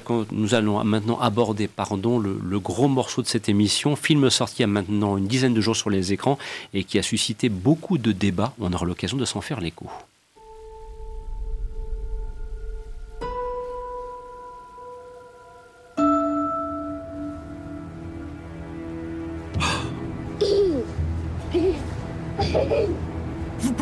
allons 0.54 0.84
maintenant 0.84 1.20
aborder, 1.20 1.68
pardon, 1.68 2.18
le, 2.18 2.38
le 2.42 2.58
gros 2.58 2.88
morceau 2.88 3.22
de 3.22 3.26
cette 3.26 3.48
émission, 3.48 3.96
film 3.96 4.28
sorti 4.30 4.48
il 4.58 4.62
y 4.62 4.64
a 4.64 4.66
maintenant 4.66 5.16
une 5.16 5.26
dizaine 5.26 5.54
de 5.54 5.60
jours 5.60 5.76
sur 5.76 5.90
les 5.90 6.12
écrans 6.12 6.38
et 6.74 6.84
qui 6.84 6.98
a 6.98 7.02
suscité 7.02 7.48
beaucoup 7.48 7.98
de 7.98 8.12
débats. 8.12 8.54
On 8.58 8.72
aura 8.72 8.86
l'occasion 8.86 9.16
de 9.16 9.24
s'en 9.24 9.40
faire 9.40 9.60
l'écho. 9.60 9.88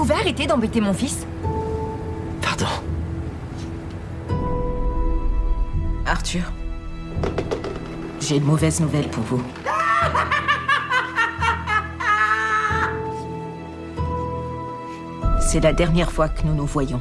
Pouvez 0.07 0.21
arrêter 0.21 0.47
d'embêter 0.47 0.81
mon 0.81 0.93
fils 0.93 1.27
Pardon. 2.41 2.67
Arthur, 6.07 6.43
j'ai 8.21 8.37
une 8.37 8.45
mauvaise 8.45 8.81
nouvelle 8.81 9.09
pour 9.09 9.25
vous. 9.25 9.43
C'est 15.41 15.59
la 15.59 15.73
dernière 15.73 16.13
fois 16.13 16.29
que 16.29 16.47
nous 16.47 16.55
nous 16.55 16.67
voyons. 16.67 17.01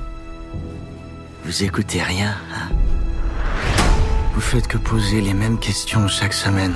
Vous 1.44 1.64
écoutez 1.64 2.02
rien, 2.02 2.34
hein? 2.56 2.70
Vous 4.34 4.42
faites 4.42 4.68
que 4.68 4.78
poser 4.78 5.22
les 5.22 5.36
mêmes 5.36 5.60
questions 5.60 6.08
chaque 6.08 6.34
semaine. 6.34 6.74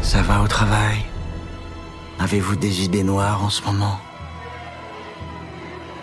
Ça 0.00 0.22
va 0.22 0.40
au 0.40 0.48
travail? 0.48 1.04
Avez-vous 2.18 2.56
des 2.56 2.84
idées 2.84 3.04
noires 3.04 3.44
en 3.44 3.50
ce 3.50 3.62
moment? 3.64 4.00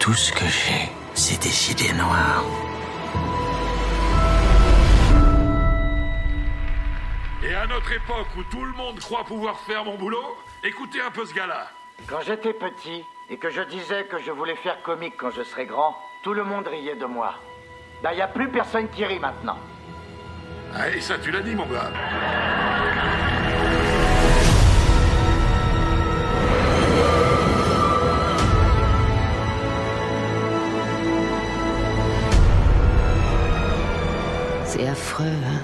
Tout 0.08 0.13
ce 0.13 0.32
que 0.32 0.46
j'ai, 0.46 0.89
c'est 1.15 1.38
des 1.43 1.72
idées 1.72 1.91
noires. 1.91 2.46
Et 7.43 7.54
à 7.54 7.67
notre 7.67 7.91
époque 7.91 8.28
où 8.38 8.43
tout 8.43 8.63
le 8.63 8.72
monde 8.72 9.02
croit 9.02 9.26
pouvoir 9.26 9.60
faire 9.60 9.84
mon 9.84 9.98
boulot, 9.98 10.38
écoutez 10.63 11.02
un 11.02 11.12
peu 11.12 11.26
ce 11.26 11.34
gars-là. 11.34 11.67
Quand 12.08 12.22
j'étais 12.22 12.54
petit 12.54 13.04
et 13.30 13.36
que 13.36 13.50
je 13.50 13.60
disais 13.63 14.06
que 14.06 14.17
je 14.20 14.32
voulais 14.32 14.56
faire 14.56 14.82
comique 14.82 15.15
quand 15.17 15.32
je 15.32 15.43
serais 15.43 15.65
grand, 15.65 15.98
tout 16.24 16.34
le 16.34 16.46
monde 16.46 16.70
riait 16.70 16.96
de 16.96 17.06
moi. 17.06 17.34
Ben, 18.02 18.13
y 18.13 18.22
a 18.22 18.30
plus 18.30 18.48
personne 18.48 18.88
qui 18.88 19.04
rit 19.04 19.20
maintenant. 19.20 19.58
Ah, 20.74 20.88
et 20.88 21.02
ça, 21.02 21.20
tu 21.20 21.32
l'as 21.32 21.41
dit, 21.41 21.54
mon 21.54 21.65
gars. 21.65 21.91
C'est 34.78 34.88
affreux, 34.88 35.26
hein 35.26 35.62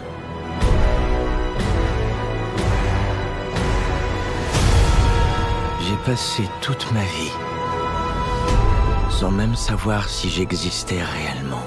J'ai 5.82 6.12
passé 6.12 6.44
toute 6.62 6.92
ma 6.94 7.02
vie 7.02 7.32
sans 9.12 9.30
même 9.30 9.56
savoir 9.56 10.10
si 10.10 10.30
j'existais 10.30 11.02
réellement. 11.04 11.64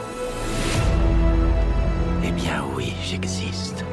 Eh 2.25 2.33
bien 2.33 2.65
oui, 2.75 2.95
j'existe. 3.05 3.85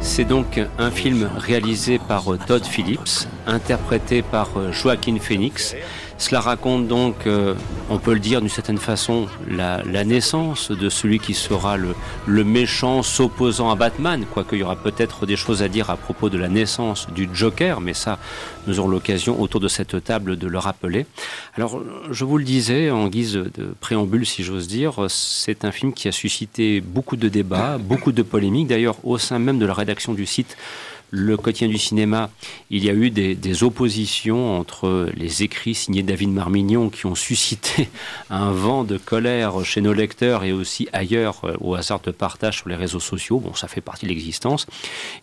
C'est 0.00 0.24
donc 0.24 0.60
un 0.78 0.90
film 0.90 1.30
réalisé 1.36 2.00
par 2.00 2.24
Todd 2.46 2.64
Phillips, 2.64 3.28
interprété 3.46 4.22
par 4.22 4.72
Joaquin 4.72 5.18
Phoenix. 5.20 5.76
Cela 6.20 6.40
raconte 6.40 6.86
donc, 6.86 7.26
euh, 7.26 7.54
on 7.88 7.96
peut 7.96 8.12
le 8.12 8.20
dire 8.20 8.40
d'une 8.40 8.50
certaine 8.50 8.76
façon, 8.76 9.26
la, 9.48 9.82
naissance 10.04 10.70
de 10.70 10.90
celui 10.90 11.18
qui 11.18 11.32
sera 11.32 11.78
le, 11.78 11.94
le 12.26 12.44
méchant 12.44 13.02
s'opposant 13.02 13.70
à 13.70 13.74
Batman, 13.74 14.26
quoique 14.30 14.54
il 14.54 14.58
y 14.58 14.62
aura 14.62 14.76
peut-être 14.76 15.24
des 15.24 15.36
choses 15.36 15.62
à 15.62 15.68
dire 15.68 15.88
à 15.88 15.96
propos 15.96 16.28
de 16.28 16.36
la 16.36 16.48
naissance 16.48 17.08
du 17.08 17.26
Joker, 17.32 17.80
mais 17.80 17.94
ça, 17.94 18.18
nous 18.66 18.78
aurons 18.78 18.90
l'occasion 18.90 19.40
autour 19.40 19.60
de 19.60 19.68
cette 19.68 20.04
table 20.04 20.36
de 20.36 20.46
le 20.46 20.58
rappeler. 20.58 21.06
Alors, 21.54 21.80
je 22.10 22.24
vous 22.26 22.36
le 22.36 22.44
disais, 22.44 22.90
en 22.90 23.08
guise 23.08 23.32
de 23.32 23.74
préambule, 23.80 24.26
si 24.26 24.44
j'ose 24.44 24.68
dire, 24.68 25.06
c'est 25.08 25.64
un 25.64 25.72
film 25.72 25.94
qui 25.94 26.06
a 26.06 26.12
suscité 26.12 26.82
beaucoup 26.82 27.16
de 27.16 27.30
débats, 27.30 27.78
beaucoup 27.78 28.12
de 28.12 28.22
polémiques, 28.22 28.66
d'ailleurs 28.66 28.96
au 29.04 29.16
sein 29.16 29.38
même 29.38 29.58
de 29.58 29.64
la 29.64 29.72
rédaction 29.72 30.12
du 30.12 30.26
site 30.26 30.58
le 31.10 31.36
quotidien 31.36 31.68
du 31.68 31.78
cinéma, 31.78 32.30
il 32.70 32.84
y 32.84 32.90
a 32.90 32.92
eu 32.92 33.10
des, 33.10 33.36
oppositions 33.62 34.58
entre 34.58 35.10
les 35.16 35.42
écrits 35.42 35.74
signés 35.74 36.02
David 36.02 36.30
Marmignon 36.30 36.88
qui 36.88 37.06
ont 37.06 37.16
suscité 37.16 37.88
un 38.30 38.52
vent 38.52 38.84
de 38.84 38.96
colère 38.96 39.64
chez 39.64 39.80
nos 39.80 39.92
lecteurs 39.92 40.44
et 40.44 40.52
aussi 40.52 40.88
ailleurs 40.92 41.42
au 41.60 41.74
hasard 41.74 42.00
de 42.00 42.12
partage 42.12 42.58
sur 42.58 42.68
les 42.68 42.76
réseaux 42.76 43.00
sociaux. 43.00 43.40
Bon, 43.40 43.54
ça 43.54 43.66
fait 43.66 43.80
partie 43.80 44.06
de 44.06 44.10
l'existence. 44.10 44.66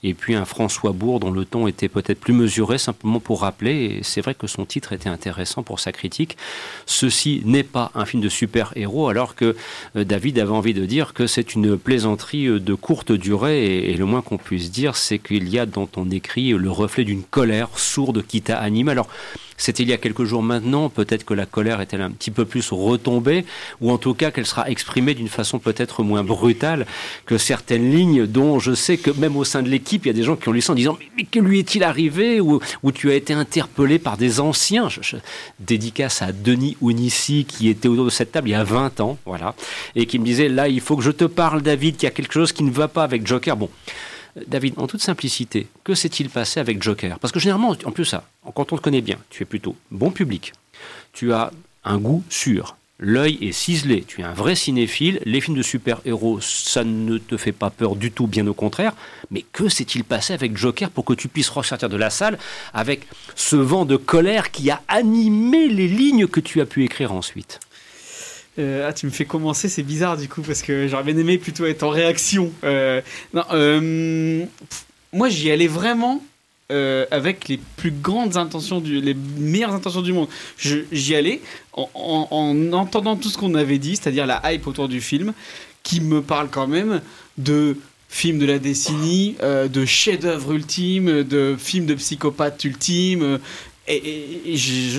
Et 0.03 0.13
puis 0.13 0.35
un 0.35 0.45
François 0.45 0.91
Bourg 0.91 1.19
dont 1.19 1.31
le 1.31 1.45
ton 1.45 1.67
était 1.67 1.87
peut-être 1.87 2.19
plus 2.19 2.33
mesuré, 2.33 2.77
simplement 2.77 3.19
pour 3.19 3.41
rappeler, 3.41 3.97
et 3.99 4.03
c'est 4.03 4.21
vrai 4.21 4.35
que 4.35 4.45
son 4.45 4.65
titre 4.65 4.91
était 4.91 5.09
intéressant 5.09 5.63
pour 5.63 5.79
sa 5.79 5.91
critique, 5.91 6.37
ceci 6.85 7.41
n'est 7.45 7.63
pas 7.63 7.91
un 7.95 8.05
film 8.05 8.21
de 8.21 8.29
super-héros, 8.29 9.07
alors 9.07 9.35
que 9.35 9.55
David 9.95 10.37
avait 10.39 10.51
envie 10.51 10.73
de 10.73 10.85
dire 10.85 11.13
que 11.13 11.27
c'est 11.27 11.55
une 11.55 11.77
plaisanterie 11.77 12.59
de 12.59 12.73
courte 12.73 13.11
durée, 13.11 13.89
et 13.89 13.93
le 13.95 14.05
moins 14.05 14.21
qu'on 14.21 14.37
puisse 14.37 14.69
dire, 14.69 14.95
c'est 14.95 15.19
qu'il 15.19 15.47
y 15.49 15.59
a 15.59 15.65
dont 15.77 15.89
on 15.95 16.09
écrit 16.09 16.49
le 16.49 16.71
reflet 16.71 17.03
d'une 17.03 17.23
colère 17.23 17.69
sourde 17.77 18.25
qui 18.27 18.41
t'anime. 18.41 18.89
Alors, 18.89 19.07
c'était 19.57 19.83
il 19.83 19.89
y 19.89 19.93
a 19.93 19.97
quelques 19.97 20.23
jours 20.23 20.43
maintenant, 20.43 20.87
peut-être 20.89 21.25
que 21.25 21.33
la 21.33 21.47
colère 21.47 21.81
est-elle 21.81 22.01
un 22.01 22.11
petit 22.11 22.29
peu 22.29 22.45
plus 22.45 22.69
retombée, 22.71 23.43
ou 23.81 23.91
en 23.91 23.97
tout 23.97 24.13
cas 24.13 24.29
qu'elle 24.29 24.45
sera 24.45 24.69
exprimée 24.69 25.15
d'une 25.15 25.27
façon 25.27 25.57
peut-être 25.57 26.03
moins 26.03 26.23
brutale 26.23 26.85
que 27.25 27.39
certaines 27.39 27.91
lignes 27.91 28.27
dont 28.27 28.59
je 28.59 28.73
sais 28.73 28.97
que 28.97 29.09
même 29.11 29.35
au 29.35 29.43
sein 29.43 29.63
de 29.63 29.69
l'équipe, 29.69 30.05
il 30.05 30.09
y 30.09 30.11
a 30.11 30.13
des 30.13 30.23
gens 30.23 30.35
qui 30.35 30.47
ont 30.47 30.51
lu 30.51 30.61
ça 30.61 30.73
en 30.73 30.75
disant 30.75 30.97
mais, 31.17 31.23
que 31.23 31.39
lui 31.39 31.59
est-il 31.59 31.83
arrivé 31.83 32.39
ou, 32.39 32.61
tu 32.93 33.11
as 33.11 33.15
été 33.15 33.33
interpellé 33.33 33.99
par 33.99 34.17
des 34.17 34.39
anciens? 34.39 34.89
Dédicace 35.59 36.21
à 36.21 36.31
Denis 36.31 36.77
Ounissi 36.81 37.45
qui 37.45 37.67
était 37.67 37.87
autour 37.87 38.05
de 38.05 38.09
cette 38.09 38.31
table 38.31 38.49
il 38.49 38.51
y 38.51 38.55
a 38.55 38.63
20 38.63 38.99
ans, 38.99 39.17
voilà, 39.25 39.55
et 39.95 40.05
qui 40.05 40.19
me 40.19 40.25
disait 40.25 40.49
là 40.49 40.67
il 40.67 40.81
faut 40.81 40.95
que 40.95 41.03
je 41.03 41.11
te 41.11 41.25
parle 41.25 41.61
David, 41.61 41.97
qu'il 41.97 42.03
y 42.03 42.07
a 42.07 42.11
quelque 42.11 42.33
chose 42.33 42.51
qui 42.51 42.63
ne 42.63 42.71
va 42.71 42.87
pas 42.87 43.03
avec 43.03 43.25
Joker. 43.25 43.57
Bon. 43.57 43.69
David, 44.45 44.75
en 44.77 44.87
toute 44.87 45.01
simplicité, 45.01 45.67
que 45.83 45.95
s'est-il 45.95 46.29
passé 46.29 46.59
avec 46.59 46.83
Joker? 46.83 47.19
Parce 47.19 47.31
que 47.31 47.39
généralement, 47.39 47.75
en 47.85 47.91
plus 47.91 48.05
ça, 48.05 48.27
quand 48.53 48.71
on 48.71 48.77
te 48.77 48.81
connaît 48.81 49.01
bien, 49.01 49.17
tu 49.29 49.43
es 49.43 49.45
plutôt 49.45 49.75
bon 49.91 50.11
public, 50.11 50.53
tu 51.13 51.33
as 51.33 51.51
un 51.83 51.97
goût 51.97 52.23
sûr, 52.29 52.75
l'œil 52.99 53.37
est 53.41 53.51
ciselé, 53.51 54.03
tu 54.07 54.21
es 54.21 54.23
un 54.23 54.33
vrai 54.33 54.55
cinéphile, 54.55 55.21
les 55.25 55.41
films 55.41 55.57
de 55.57 55.61
super-héros, 55.61 56.39
ça 56.41 56.83
ne 56.83 57.17
te 57.17 57.37
fait 57.37 57.51
pas 57.51 57.69
peur 57.69 57.95
du 57.95 58.11
tout, 58.11 58.27
bien 58.27 58.45
au 58.47 58.53
contraire, 58.53 58.93
mais 59.31 59.43
que 59.51 59.69
s'est-il 59.69 60.03
passé 60.03 60.33
avec 60.33 60.57
Joker 60.57 60.89
pour 60.89 61.05
que 61.05 61.13
tu 61.13 61.27
puisses 61.27 61.49
ressortir 61.49 61.89
de 61.89 61.97
la 61.97 62.09
salle 62.09 62.37
avec 62.73 63.07
ce 63.35 63.55
vent 63.55 63.85
de 63.85 63.95
colère 63.95 64.51
qui 64.51 64.69
a 64.69 64.81
animé 64.87 65.67
les 65.67 65.87
lignes 65.87 66.27
que 66.27 66.39
tu 66.39 66.61
as 66.61 66.65
pu 66.65 66.83
écrire 66.83 67.11
ensuite? 67.13 67.59
Euh, 68.59 68.87
ah, 68.87 68.93
tu 68.93 69.05
me 69.05 69.11
fais 69.11 69.25
commencer, 69.25 69.69
c'est 69.69 69.83
bizarre 69.83 70.17
du 70.17 70.27
coup, 70.27 70.41
parce 70.41 70.61
que 70.61 70.87
j'aurais 70.87 71.03
bien 71.03 71.17
aimé 71.17 71.37
plutôt 71.37 71.65
être 71.65 71.83
en 71.83 71.89
réaction. 71.89 72.51
Euh, 72.63 73.01
non, 73.33 73.43
euh, 73.51 74.45
moi, 75.13 75.29
j'y 75.29 75.51
allais 75.51 75.67
vraiment 75.67 76.23
avec 77.11 77.47
les 77.47 77.61
plus 77.77 77.91
grandes 77.91 78.35
intentions, 78.35 78.83
les 78.85 79.13
meilleures 79.13 79.73
intentions 79.73 80.01
du 80.01 80.11
monde. 80.11 80.27
J'y 80.57 81.15
allais 81.15 81.39
en, 81.71 81.89
en, 81.93 82.27
en, 82.29 82.73
entendant 82.73 83.15
tout 83.15 83.29
ce 83.29 83.37
qu'on 83.37 83.55
avait 83.55 83.77
dit, 83.77 83.95
c'est-à-dire 83.95 84.25
la 84.25 84.41
hype 84.51 84.67
autour 84.67 84.89
du 84.89 84.99
film, 84.99 85.31
qui 85.83 86.01
me 86.01 86.21
parle 86.21 86.49
quand 86.49 86.67
même 86.67 87.01
de 87.37 87.77
film 88.09 88.37
de 88.37 88.45
la 88.45 88.59
décennie, 88.59 89.37
de 89.41 89.85
chef-d'œuvre 89.85 90.51
ultime, 90.51 91.23
de 91.23 91.55
film 91.57 91.85
de 91.85 91.93
psychopathe 91.93 92.61
ultime, 92.65 93.39
et, 93.87 94.55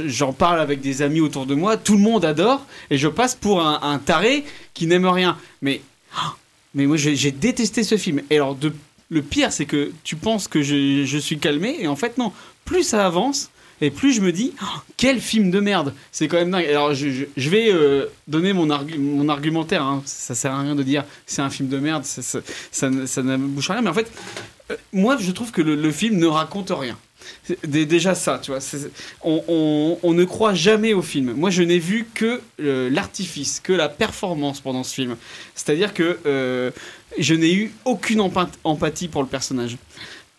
j'en 0.06 0.32
parle 0.32 0.60
avec 0.60 0.80
des 0.80 1.02
amis 1.02 1.20
autour 1.20 1.46
de 1.46 1.54
moi, 1.54 1.76
tout 1.76 1.94
le 1.94 2.02
monde 2.02 2.24
adore, 2.24 2.64
et 2.90 2.98
je 2.98 3.08
passe 3.08 3.34
pour 3.34 3.60
un, 3.66 3.98
taré 3.98 4.44
qui 4.74 4.86
n'aime 4.86 5.06
rien. 5.06 5.36
Mais, 5.62 5.80
mais 6.74 6.86
moi, 6.86 6.96
j'ai 6.96 7.30
détesté 7.30 7.84
ce 7.84 7.96
film. 7.96 8.22
Et 8.30 8.36
alors, 8.36 8.56
le 9.10 9.22
pire, 9.22 9.52
c'est 9.52 9.66
que 9.66 9.92
tu 10.04 10.16
penses 10.16 10.48
que 10.48 10.62
je, 10.62 11.18
suis 11.18 11.38
calmé, 11.38 11.76
et 11.80 11.86
en 11.88 11.96
fait, 11.96 12.18
non. 12.18 12.32
Plus 12.64 12.82
ça 12.82 13.06
avance, 13.06 13.50
et 13.80 13.90
plus 13.90 14.12
je 14.12 14.20
me 14.20 14.32
dis 14.32 14.52
oh, 14.62 14.66
quel 14.96 15.20
film 15.20 15.50
de 15.50 15.60
merde. 15.60 15.94
C'est 16.12 16.28
quand 16.28 16.36
même 16.36 16.50
dingue. 16.50 16.66
Alors 16.66 16.92
je, 16.92 17.24
vais 17.48 17.72
euh, 17.72 18.06
donner 18.26 18.52
mon, 18.52 18.66
argu- 18.68 18.98
mon 18.98 19.28
argumentaire. 19.28 19.82
hein. 19.84 20.02
Ça 20.04 20.34
sert 20.34 20.52
à 20.52 20.60
rien 20.60 20.74
de 20.74 20.82
dire 20.82 21.04
c'est 21.26 21.40
un 21.40 21.48
film 21.48 21.68
de 21.68 21.78
merde. 21.78 22.04
Ça, 22.04 22.90
ne- 22.90 23.04
à 23.06 23.72
rien. 23.72 23.80
Mais 23.80 23.88
en 23.88 23.94
fait, 23.94 24.12
euh, 24.70 24.76
moi 24.92 25.16
je 25.18 25.30
trouve 25.30 25.50
que 25.50 25.62
le 25.62 25.92
film 25.92 26.18
ne 26.18 26.26
raconte 26.26 26.70
rien. 26.70 26.98
Déjà 27.64 28.14
ça, 28.14 28.38
tu 28.42 28.50
vois, 28.50 28.60
on, 29.22 29.42
on- 29.48 29.98
on 30.02 30.14
ne 30.14 30.24
croit 30.24 30.54
jamais 30.54 30.92
au 30.94 31.02
film. 31.02 31.32
Moi, 31.32 31.50
je 31.50 31.62
n'ai 31.62 31.78
vu 31.78 32.06
que 32.14 32.40
euh, 32.60 32.90
l'artifice, 32.90 33.60
que 33.60 33.72
la 33.72 33.88
performance 33.88 34.60
pendant 34.60 34.84
ce 34.84 34.94
film. 34.94 35.16
C'est-à-dire 35.54 35.94
que 35.94 36.18
euh, 36.26 36.70
je 37.18 37.34
n'ai 37.34 37.52
eu 37.54 37.72
aucune 37.84 38.20
empa- 38.20 38.48
empathie 38.64 39.08
pour 39.08 39.22
le 39.22 39.28
personnage. 39.28 39.76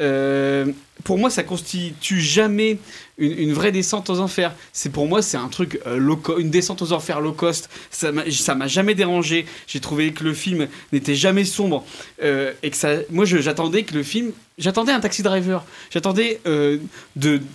Euh, 0.02 0.66
pour 1.04 1.18
moi, 1.18 1.30
ça 1.30 1.44
constitue 1.44 2.20
jamais 2.20 2.78
une, 3.18 3.54
vraie 3.54 3.72
descente 3.72 4.10
aux 4.10 4.20
enfers. 4.20 4.54
C'est 4.74 4.92
pour 4.92 5.08
moi, 5.08 5.22
c'est 5.22 5.38
un 5.38 5.48
truc 5.48 5.80
euh, 5.88 5.98
low 5.98 6.22
une 6.38 6.50
descente 6.50 6.82
aux 6.82 6.94
enfers 6.94 7.20
low 7.20 7.32
cost. 7.32 7.70
Ça 7.90 8.12
m'a 8.12 8.68
jamais 8.68 8.96
dérangé. 8.96 9.46
J'ai 9.68 9.80
trouvé 9.80 10.12
que 10.12 10.24
le 10.24 10.34
film 10.34 10.68
n'était 10.94 11.16
jamais 11.16 11.46
sombre 11.46 11.86
euh, 12.22 12.54
et 12.64 12.70
que 12.70 12.78
ça. 12.78 12.96
Moi, 13.10 13.26
j'attendais 13.26 13.84
que 13.84 13.94
le 13.94 14.04
film. 14.04 14.32
J'attendais 14.58 14.92
un 14.92 15.00
taxi 15.00 15.24
driver. 15.24 15.64
J'attendais 15.90 16.42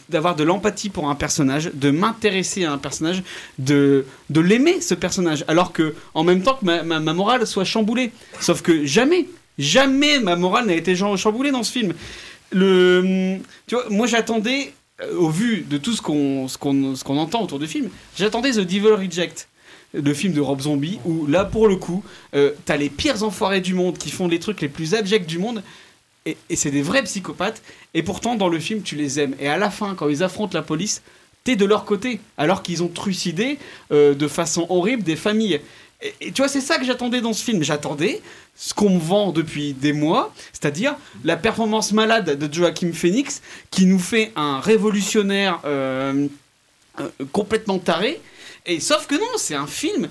d'avoir 0.09 0.37
de 0.37 0.45
l'empathie 0.45 0.89
pour 0.89 1.11
un 1.11 1.15
personnage, 1.15 1.71
de 1.75 1.91
m'intéresser 1.91 2.65
à 2.65 2.73
un 2.73 2.79
personnage, 2.79 3.23
de 3.59 4.07
de 4.31 4.41
l'aimer 4.41 4.81
ce 4.81 4.95
personnage. 4.95 5.45
Alors 5.49 5.73
que 5.73 5.95
en 6.15 6.25
même 6.25 6.43
temps 6.43 6.59
que 6.61 6.65
ma, 6.65 7.01
morale 7.01 7.47
soit 7.47 7.65
chamboulée. 7.65 8.11
Sauf 8.41 8.63
que 8.63 8.87
jamais, 8.87 9.29
jamais 9.59 10.19
ma 10.19 10.35
morale 10.35 10.67
n'a 10.67 10.75
été 10.75 10.97
cham- 10.97 11.17
chamboulée 11.17 11.51
dans 11.51 11.63
ce 11.63 11.73
film 11.73 11.93
le, 12.53 13.39
tu 13.67 13.75
vois, 13.75 13.89
moi 13.91 14.07
j'attendais, 14.07 14.73
euh, 15.03 15.17
au 15.17 15.29
vu 15.29 15.63
de 15.69 15.79
tout 15.79 15.93
ce 15.93 16.03
qu'on 16.03 16.49
ce 16.49 16.59
qu'on 16.59 16.95
ce 16.95 17.05
qu'on 17.05 17.19
entend 17.19 17.43
autour 17.43 17.59
du 17.59 17.67
film, 17.67 17.89
j'attendais 18.17 18.53
The 18.53 18.61
Devil 18.61 18.93
Reject, 18.93 19.49
le 19.93 20.15
film 20.15 20.33
de 20.33 20.41
Rob 20.41 20.61
Zombie, 20.61 20.99
où 21.05 21.27
là 21.27 21.45
pour 21.45 21.69
le 21.69 21.77
coup, 21.77 22.05
euh, 22.35 22.53
t'as 22.65 22.77
les 22.77 22.91
pires 22.91 23.23
enfoirés 23.23 23.61
du 23.61 23.75
monde 23.75 23.99
qui 23.99 24.11
font 24.11 24.29
les 24.29 24.39
trucs 24.39 24.61
les 24.61 24.69
plus 24.69 24.95
abjects 24.95 25.27
du 25.27 25.39
monde. 25.39 25.63
Et, 26.27 26.37
c'est 26.57 26.71
des 26.71 26.81
vrais 26.81 27.03
psychopathes, 27.03 27.63
et 27.93 28.03
pourtant 28.03 28.35
dans 28.35 28.49
le 28.49 28.59
film 28.59 28.83
tu 28.83 28.97
les 28.97 29.21
aimes. 29.21 29.35
Et 29.39 29.49
à 29.49 29.59
la 29.59 29.69
fin, 29.69 29.95
quand 29.95 30.09
ils 30.09 30.23
affrontent 30.23 30.57
la 30.57 30.63
police, 30.63 31.03
t'es 31.45 31.55
de 31.55 31.67
leur 31.67 31.85
côté, 31.85 32.19
alors 32.39 32.63
qu'ils 32.63 32.83
ont 32.83 32.89
trucidé 32.89 33.59
euh, 33.93 34.15
de 34.15 34.27
façon 34.27 34.67
horrible 34.71 35.03
des 35.03 35.17
familles. 35.17 35.61
Et, 36.21 36.33
tu 36.33 36.43
vois, 36.43 36.49
c'est 36.49 36.61
ça 36.61 36.79
que 36.79 36.85
j'attendais 36.85 37.21
dans 37.21 37.33
ce 37.33 37.43
film. 37.43 37.63
J'attendais 37.63 38.21
ce 38.57 38.75
qu'on 38.75 38.91
me 38.91 39.01
vend 39.01 39.33
depuis 39.33 39.73
des 39.73 39.93
mois, 39.93 40.33
c'est-à-dire 40.53 40.97
la 41.25 41.37
performance 41.37 41.93
malade 41.93 42.39
de 42.39 42.55
Joachim 42.55 42.93
Phoenix, 42.93 43.43
qui 43.71 43.87
nous 43.87 43.99
fait 43.99 44.33
un 44.37 44.61
révolutionnaire 44.61 45.61
euh, 45.65 46.29
euh, 47.01 47.09
complètement 47.33 47.79
taré. 47.79 48.21
Et 48.67 48.81
sauf 48.81 49.07
que 49.07 49.15
non, 49.15 49.39
c'est 49.39 49.55
un 49.55 49.67
film 49.67 50.09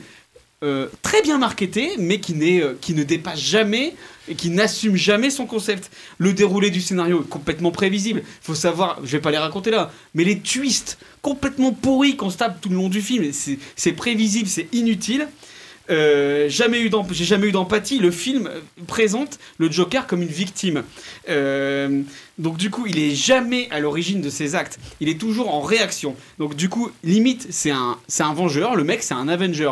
euh, 0.64 0.88
très 1.02 1.22
bien 1.22 1.38
marketé, 1.38 1.92
mais 1.98 2.20
qui, 2.20 2.36
qui 2.82 2.94
ne 2.94 3.04
dépasse 3.04 3.40
jamais 3.40 3.96
et 4.28 4.36
qui 4.36 4.50
n'assume 4.50 4.96
jamais 4.96 5.30
son 5.30 5.46
concept. 5.46 5.92
Le 6.18 6.34
déroulé 6.34 6.70
du 6.70 6.82
scénario 6.82 7.22
est 7.22 7.30
complètement 7.30 7.72
prévisible. 7.72 8.24
Il 8.26 8.46
faut 8.46 8.56
savoir, 8.56 9.00
je 9.04 9.12
vais 9.12 9.22
pas 9.22 9.32
les 9.32 9.38
raconter 9.38 9.72
là, 9.72 9.92
mais 10.14 10.24
les 10.24 10.40
twists 10.40 10.98
complètement 11.22 11.72
pourris 11.72 12.16
qu'on 12.16 12.30
se 12.30 12.38
tape 12.38 12.62
tout 12.62 12.70
le 12.70 12.76
long 12.76 12.90
du 12.90 13.02
film, 13.02 13.32
c'est 13.76 13.94
prévisible, 13.94 14.48
c'est 14.48 14.68
inutile. 14.74 15.28
Euh, 15.90 16.48
jamais 16.50 16.80
eu 16.80 16.90
j'ai 17.12 17.26
jamais 17.26 17.48
eu 17.48 17.52
d'empathie. 17.52 18.00
Le 18.00 18.12
film 18.12 18.50
présente 18.88 19.40
le 19.58 19.70
Joker 19.70 20.08
comme 20.08 20.22
une 20.22 20.30
victime. 20.30 20.84
Euh, 21.30 22.02
donc 22.38 22.58
du 22.58 22.70
coup, 22.70 22.86
il 22.88 23.00
est 23.00 23.14
jamais 23.14 23.68
à 23.70 23.80
l'origine 23.80 24.22
de 24.22 24.30
ses 24.30 24.56
actes. 24.56 24.80
Il 25.00 25.10
est 25.10 25.20
toujours 25.20 25.54
en 25.54 25.62
réaction. 25.62 26.16
Donc 26.40 26.56
du 26.56 26.70
coup, 26.70 26.90
limite, 27.04 27.48
c'est 27.50 27.72
un, 27.72 27.98
c'est 28.08 28.24
un 28.24 28.34
vengeur. 28.34 28.76
Le 28.76 28.84
mec, 28.84 29.04
c'est 29.04 29.14
un 29.14 29.28
Avenger. 29.28 29.72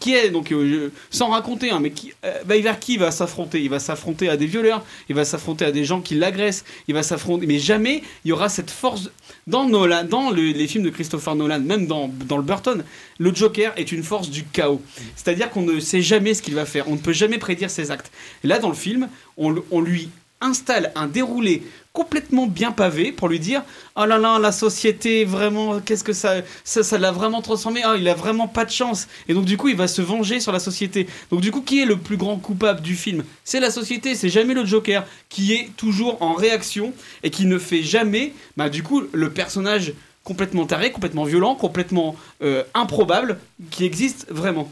Qui 0.00 0.14
est 0.14 0.30
donc 0.30 0.52
euh, 0.52 0.92
sans 1.10 1.28
raconter, 1.28 1.70
hein, 1.70 1.80
mais 1.80 1.90
qui, 1.90 2.12
bah, 2.22 2.58
vers 2.58 2.78
qui? 2.78 2.94
Il 2.94 3.00
va 3.00 3.10
s'affronter 3.10 3.62
Il 3.62 3.70
va 3.70 3.78
s'affronter 3.78 4.28
à 4.28 4.36
des 4.36 4.46
violeurs. 4.46 4.84
Il 5.08 5.14
va 5.14 5.24
s'affronter 5.24 5.64
à 5.64 5.72
des 5.72 5.84
gens 5.84 6.00
qui 6.00 6.14
l'agressent. 6.14 6.64
Il 6.88 6.94
va 6.94 7.02
s'affronter, 7.02 7.46
mais 7.46 7.58
jamais 7.58 8.02
il 8.24 8.28
y 8.28 8.32
aura 8.32 8.48
cette 8.48 8.70
force 8.70 9.10
dans 9.46 9.64
dans 9.64 10.30
le- 10.30 10.42
les 10.52 10.66
films 10.66 10.84
de 10.84 10.90
Christopher 10.90 11.34
Nolan, 11.36 11.60
même 11.60 11.86
dans, 11.86 12.08
dans 12.08 12.36
le 12.36 12.42
Burton. 12.42 12.84
Le 13.18 13.34
Joker 13.34 13.72
est 13.76 13.92
une 13.92 14.02
force 14.02 14.28
du 14.30 14.44
chaos. 14.44 14.82
C'est-à-dire 15.14 15.50
qu'on 15.50 15.62
ne 15.62 15.78
sait 15.80 16.02
jamais 16.02 16.34
ce 16.34 16.42
qu'il 16.42 16.54
va 16.54 16.66
faire. 16.66 16.88
On 16.88 16.92
ne 16.94 17.00
peut 17.00 17.12
jamais 17.12 17.38
prédire 17.38 17.70
ses 17.70 17.90
actes. 17.90 18.10
Là, 18.42 18.58
dans 18.58 18.68
le 18.68 18.74
film, 18.74 19.08
on 19.36 19.80
lui 19.80 20.08
installe 20.40 20.92
un 20.94 21.06
déroulé 21.06 21.62
complètement 21.92 22.46
bien 22.46 22.72
pavé 22.72 23.10
pour 23.10 23.28
lui 23.28 23.40
dire 23.40 23.62
oh 23.96 24.04
là 24.04 24.18
là 24.18 24.38
la 24.38 24.52
société 24.52 25.24
vraiment 25.24 25.80
qu'est-ce 25.80 26.04
que 26.04 26.12
ça 26.12 26.42
ça 26.62 26.82
ça 26.82 26.98
l'a 26.98 27.10
vraiment 27.10 27.40
transformé. 27.40 27.82
Oh 27.88 27.94
il 27.96 28.06
a 28.08 28.14
vraiment 28.14 28.48
pas 28.48 28.66
de 28.66 28.70
chance 28.70 29.08
et 29.28 29.34
donc 29.34 29.46
du 29.46 29.56
coup 29.56 29.68
il 29.68 29.76
va 29.76 29.88
se 29.88 30.02
venger 30.02 30.38
sur 30.40 30.52
la 30.52 30.58
société. 30.58 31.06
Donc 31.30 31.40
du 31.40 31.50
coup 31.50 31.62
qui 31.62 31.80
est 31.80 31.86
le 31.86 31.96
plus 31.96 32.18
grand 32.18 32.36
coupable 32.36 32.82
du 32.82 32.96
film? 32.96 33.24
C'est 33.44 33.60
la 33.60 33.70
société 33.70 34.14
c'est 34.14 34.28
jamais 34.28 34.52
le 34.52 34.66
Joker 34.66 35.06
qui 35.30 35.54
est 35.54 35.70
toujours 35.76 36.20
en 36.20 36.34
réaction 36.34 36.92
et 37.22 37.30
qui 37.30 37.46
ne 37.46 37.58
fait 37.58 37.82
jamais 37.82 38.34
bah 38.58 38.68
du 38.68 38.82
coup 38.82 39.04
le 39.12 39.30
personnage 39.30 39.94
complètement 40.22 40.66
taré 40.66 40.92
complètement 40.92 41.24
violent 41.24 41.54
complètement 41.54 42.14
euh, 42.42 42.62
improbable 42.74 43.38
qui 43.70 43.84
existe 43.84 44.26
vraiment. 44.28 44.70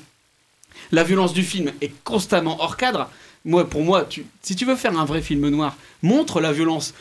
La 0.92 1.04
violence 1.04 1.32
du 1.32 1.42
film 1.42 1.72
est 1.80 1.92
constamment 2.04 2.60
hors 2.60 2.76
cadre. 2.76 3.08
Moi, 3.44 3.68
pour 3.68 3.82
moi, 3.82 4.08
si 4.42 4.56
tu 4.56 4.64
veux 4.64 4.76
faire 4.76 4.98
un 4.98 5.04
vrai 5.04 5.20
film 5.20 5.48
noir, 5.48 5.76
montre 6.02 6.40
la 6.40 6.52
violence. 6.52 6.94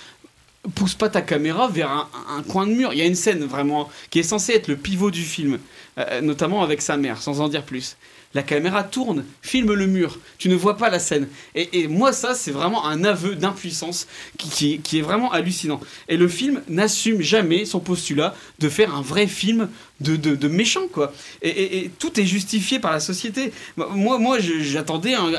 Pousse 0.75 0.93
pas 0.93 1.09
ta 1.09 1.21
caméra 1.21 1.67
vers 1.67 1.89
un, 1.89 2.09
un 2.37 2.43
coin 2.43 2.67
de 2.67 2.73
mur. 2.73 2.93
Il 2.93 2.99
y 2.99 3.01
a 3.01 3.05
une 3.05 3.15
scène 3.15 3.43
vraiment 3.43 3.89
qui 4.09 4.19
est 4.19 4.23
censée 4.23 4.53
être 4.53 4.67
le 4.67 4.77
pivot 4.77 5.11
du 5.11 5.23
film, 5.23 5.59
euh, 5.97 6.21
notamment 6.21 6.63
avec 6.63 6.81
sa 6.81 6.97
mère, 6.97 7.21
sans 7.21 7.41
en 7.41 7.47
dire 7.49 7.63
plus. 7.63 7.97
La 8.33 8.41
caméra 8.41 8.83
tourne, 8.83 9.25
filme 9.41 9.73
le 9.73 9.85
mur. 9.85 10.17
Tu 10.39 10.49
ne 10.49 10.55
vois 10.55 10.75
pas 10.77 10.89
la 10.89 10.99
scène. 10.99 11.27
Et, 11.53 11.87
moi, 11.87 12.11
ça, 12.11 12.33
c'est 12.33 12.51
vraiment 12.51 12.85
un 12.85 13.03
aveu 13.03 13.35
d'impuissance 13.35 14.07
qui, 14.37 14.81
est- 14.91 15.01
vraiment 15.01 15.31
hallucinant. 15.31 15.79
Et 16.09 16.17
le 16.17 16.27
film 16.27 16.61
n'assume 16.67 17.21
jamais 17.21 17.65
son 17.65 17.79
postulat 17.79 18.35
de 18.59 18.69
faire 18.69 18.95
un 18.95 19.01
vrai 19.01 19.27
film 19.27 19.69
de, 19.99 20.15
de, 20.15 20.47
méchant, 20.47 20.87
quoi. 20.91 21.13
Et, 21.43 21.91
tout 21.99 22.19
est 22.19 22.25
justifié 22.25 22.79
par 22.79 22.91
la 22.91 22.99
société. 22.99 23.51
Moi, 23.77 24.39
j'attendais 24.39 25.13
un, 25.13 25.31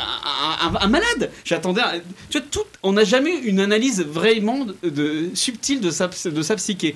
un- 0.81 0.89
malade. 0.89 1.33
J'attendais. 1.45 1.83
Tu 2.31 2.39
vois, 2.39 2.65
on 2.85 2.93
n'a 2.93 3.05
jamais 3.05 3.37
une 3.39 3.59
analyse 3.61 4.03
vraiment 4.03 4.67
de, 4.85 5.31
subtile 5.35 5.81
de 5.81 5.91
sa 5.91 6.09
psyché. 6.09 6.95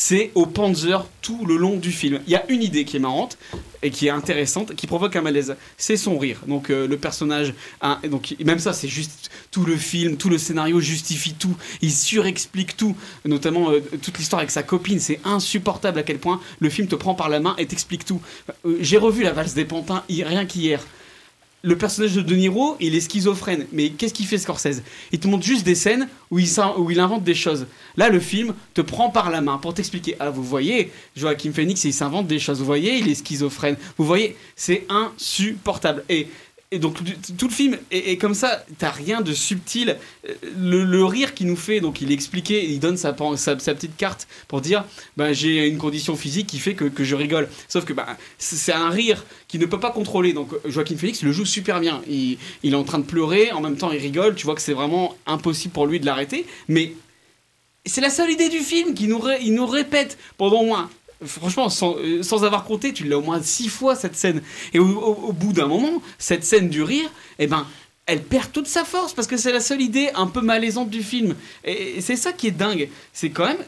C'est 0.00 0.30
au 0.36 0.46
Panzer 0.46 1.04
tout 1.22 1.44
le 1.44 1.56
long 1.56 1.76
du 1.76 1.90
film. 1.90 2.20
Il 2.28 2.32
y 2.32 2.36
a 2.36 2.48
une 2.48 2.62
idée 2.62 2.84
qui 2.84 2.96
est 2.96 3.00
marrante 3.00 3.36
et 3.82 3.90
qui 3.90 4.06
est 4.06 4.10
intéressante, 4.10 4.76
qui 4.76 4.86
provoque 4.86 5.16
un 5.16 5.22
malaise. 5.22 5.56
C'est 5.76 5.96
son 5.96 6.16
rire. 6.18 6.42
Donc 6.46 6.70
euh, 6.70 6.86
le 6.86 6.96
personnage, 6.96 7.52
donc 8.08 8.36
même 8.44 8.60
ça, 8.60 8.72
c'est 8.72 8.86
juste 8.86 9.28
tout 9.50 9.64
le 9.64 9.76
film, 9.76 10.16
tout 10.16 10.28
le 10.28 10.38
scénario 10.38 10.78
justifie 10.78 11.34
tout. 11.34 11.56
Il 11.82 11.90
surexplique 11.90 12.76
tout, 12.76 12.96
notamment 13.24 13.72
euh, 13.72 13.80
toute 14.00 14.18
l'histoire 14.18 14.38
avec 14.38 14.52
sa 14.52 14.62
copine. 14.62 15.00
C'est 15.00 15.18
insupportable 15.24 15.98
à 15.98 16.04
quel 16.04 16.18
point 16.18 16.40
le 16.60 16.70
film 16.70 16.86
te 16.86 16.94
prend 16.94 17.16
par 17.16 17.28
la 17.28 17.40
main 17.40 17.56
et 17.58 17.66
t'explique 17.66 18.04
tout. 18.04 18.20
Euh, 18.66 18.78
J'ai 18.80 18.98
revu 18.98 19.24
la 19.24 19.32
valse 19.32 19.54
des 19.54 19.64
pantins 19.64 20.04
rien 20.08 20.46
qu'hier. 20.46 20.86
Le 21.62 21.76
personnage 21.76 22.14
de 22.14 22.20
De 22.20 22.36
Niro, 22.36 22.76
il 22.78 22.94
est 22.94 23.00
schizophrène. 23.00 23.66
Mais 23.72 23.90
qu'est-ce 23.90 24.14
qu'il 24.14 24.26
fait 24.26 24.38
Scorsese? 24.38 24.82
Il 25.10 25.18
te 25.18 25.26
montre 25.26 25.44
juste 25.44 25.64
des 25.64 25.74
scènes 25.74 26.08
où 26.30 26.38
il, 26.38 27.00
invente 27.00 27.24
des 27.24 27.34
choses. 27.34 27.66
Là, 27.96 28.10
le 28.10 28.20
film 28.20 28.54
te 28.74 28.80
prend 28.80 29.10
par 29.10 29.28
la 29.30 29.40
main 29.40 29.58
pour 29.58 29.74
t'expliquer. 29.74 30.14
Ah, 30.20 30.30
vous 30.30 30.44
voyez, 30.44 30.92
Joachim 31.16 31.52
Phoenix, 31.52 31.82
il 31.82 31.92
s'invente 31.92 32.28
des 32.28 32.38
choses. 32.38 32.60
Vous 32.60 32.64
voyez, 32.64 32.98
il 32.98 33.08
est 33.08 33.16
schizophrène. 33.16 33.76
Vous 33.96 34.04
voyez, 34.04 34.36
c'est 34.54 34.86
insupportable. 34.88 36.04
Et, 36.08 36.28
et 36.70 36.78
donc, 36.78 36.98
tout 37.38 37.48
le 37.48 37.52
film 37.52 37.78
est, 37.90 38.18
comme 38.18 38.34
ça. 38.34 38.62
T'as 38.76 38.90
rien 38.90 39.22
de 39.22 39.32
subtil. 39.32 39.96
Euh, 40.28 40.34
Le, 40.58 41.04
rire 41.04 41.32
qu'il 41.34 41.46
nous 41.46 41.56
fait, 41.56 41.80
donc 41.80 42.02
il 42.02 42.12
expliqué, 42.12 42.68
il 42.68 42.78
donne 42.78 42.98
sa, 42.98 43.14
petite 43.14 43.96
carte 43.96 44.28
pour 44.48 44.60
dire 44.60 44.84
bah, 45.16 45.32
j'ai 45.32 45.66
une 45.66 45.78
condition 45.78 46.14
physique 46.14 46.46
qui 46.46 46.58
fait 46.58 46.74
que, 46.74 47.04
je 47.04 47.14
rigole. 47.14 47.48
Sauf 47.68 47.86
que 47.86 47.94
bah, 47.94 48.06
c'est 48.36 48.72
un 48.72 48.90
rire 48.90 49.24
qu'il 49.46 49.60
ne 49.60 49.66
peut 49.66 49.80
pas 49.80 49.90
contrôler. 49.90 50.34
Donc 50.34 50.50
Joaquin 50.66 50.96
Phoenix 50.96 51.22
le 51.22 51.32
joue 51.32 51.46
super 51.46 51.80
bien. 51.80 52.02
Il, 52.06 52.36
il 52.62 52.74
est 52.74 52.76
en 52.76 52.84
train 52.84 52.98
de 52.98 53.06
pleurer, 53.06 53.50
en 53.52 53.62
même 53.62 53.78
temps 53.78 53.90
il 53.90 54.00
rigole. 54.00 54.34
Tu 54.34 54.44
vois 54.44 54.54
que 54.54 54.62
c'est 54.62 54.74
vraiment 54.74 55.16
impossible 55.26 55.72
pour 55.72 55.86
lui 55.86 56.00
de 56.00 56.06
l'arrêter. 56.06 56.44
Mais 56.68 56.92
c'est 57.86 58.02
la 58.02 58.10
seule 58.10 58.30
idée 58.30 58.50
du 58.50 58.58
film 58.58 58.92
qu'il 58.92 59.08
nous, 59.08 59.22
il 59.40 59.54
nous 59.54 59.66
répète 59.66 60.18
pendant 60.36 60.60
au 60.60 60.66
moins. 60.66 60.90
Franchement, 61.24 61.68
sans, 61.68 61.96
euh, 61.98 62.22
sans 62.22 62.44
avoir 62.44 62.64
compté, 62.64 62.92
tu 62.92 63.04
l'as 63.04 63.18
au 63.18 63.22
moins 63.22 63.42
six 63.42 63.68
fois 63.68 63.96
cette 63.96 64.14
scène. 64.14 64.40
Et 64.72 64.78
au, 64.78 65.32
bout 65.32 65.52
d'un 65.52 65.66
moment, 65.66 66.00
cette 66.18 66.44
scène 66.44 66.68
du 66.68 66.82
rire, 66.82 67.10
eh 67.40 67.46
ben, 67.48 67.66
elle 68.06 68.22
perd 68.22 68.52
toute 68.52 68.68
sa 68.68 68.84
force 68.84 69.14
parce 69.14 69.26
que 69.26 69.36
c'est 69.36 69.52
la 69.52 69.60
seule 69.60 69.82
idée 69.82 70.10
un 70.14 70.28
peu 70.28 70.40
malaisante 70.40 70.90
du 70.90 71.02
film. 71.02 71.34
Et, 71.64 72.00
c'est 72.00 72.16
ça 72.16 72.32
qui 72.32 72.46
est 72.46 72.52
dingue. 72.52 72.88
C'est 73.12 73.30
quand 73.30 73.46
même 73.46 73.58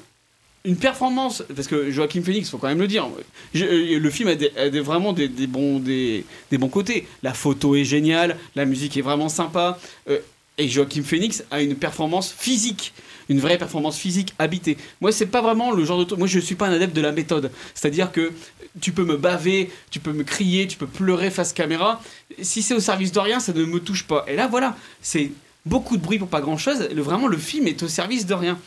une 0.64 0.76
performance, 0.76 1.42
parce 1.56 1.66
que 1.66 1.90
Joachim 1.90 2.22
Phoenix, 2.22 2.50
faut 2.50 2.58
quand 2.58 2.68
même 2.68 2.78
le 2.78 2.86
dire, 2.86 3.08
euh, 3.56 3.98
le 3.98 4.10
film 4.10 4.28
a, 4.28 4.34
des- 4.34 4.80
vraiment 4.80 5.12
des, 5.12 5.28
bons, 5.28 5.80
des 5.80 6.24
bons 6.52 6.68
côtés. 6.68 7.08
La 7.22 7.32
photo 7.34 7.74
est 7.74 7.84
géniale, 7.84 8.36
la 8.54 8.64
musique 8.64 8.96
est 8.96 9.02
vraiment 9.02 9.28
sympa. 9.28 9.78
euh, 10.08 10.18
Et 10.60 10.68
Joachim 10.68 11.02
Phoenix 11.02 11.42
a 11.50 11.62
une 11.62 11.74
performance 11.74 12.32
physique 12.32 12.92
une 13.30 13.38
vraie 13.38 13.56
performance 13.56 13.96
physique 13.96 14.34
habitée. 14.38 14.76
Moi, 15.00 15.12
c'est 15.12 15.26
pas 15.26 15.40
vraiment 15.40 15.70
le 15.70 15.84
genre 15.84 16.04
de 16.04 16.14
Moi, 16.16 16.26
je 16.26 16.40
suis 16.40 16.56
pas 16.56 16.66
un 16.66 16.72
adepte 16.72 16.94
de 16.94 17.00
la 17.00 17.12
méthode. 17.12 17.52
C'est-à-dire 17.74 18.10
que 18.10 18.32
tu 18.80 18.90
peux 18.90 19.04
me 19.04 19.16
baver, 19.16 19.70
tu 19.90 20.00
peux 20.00 20.12
me 20.12 20.24
crier, 20.24 20.66
tu 20.66 20.76
peux 20.76 20.88
pleurer 20.88 21.30
face 21.30 21.52
caméra. 21.52 22.02
Si 22.42 22.60
c'est 22.60 22.74
au 22.74 22.80
service 22.80 23.12
de 23.12 23.20
rien, 23.20 23.38
ça 23.38 23.52
ne 23.52 23.64
me 23.64 23.78
touche 23.78 24.02
pas. 24.02 24.24
Et 24.26 24.34
là, 24.34 24.48
voilà, 24.48 24.76
c'est 25.00 25.30
beaucoup 25.64 25.96
de 25.96 26.02
bruit 26.02 26.18
pour 26.18 26.26
pas 26.26 26.40
grand-chose. 26.40 26.88
Le, 26.92 27.00
vraiment, 27.02 27.28
le 27.28 27.38
film 27.38 27.68
est 27.68 27.80
au 27.84 27.88
service 27.88 28.26
de 28.26 28.34
rien. 28.34 28.58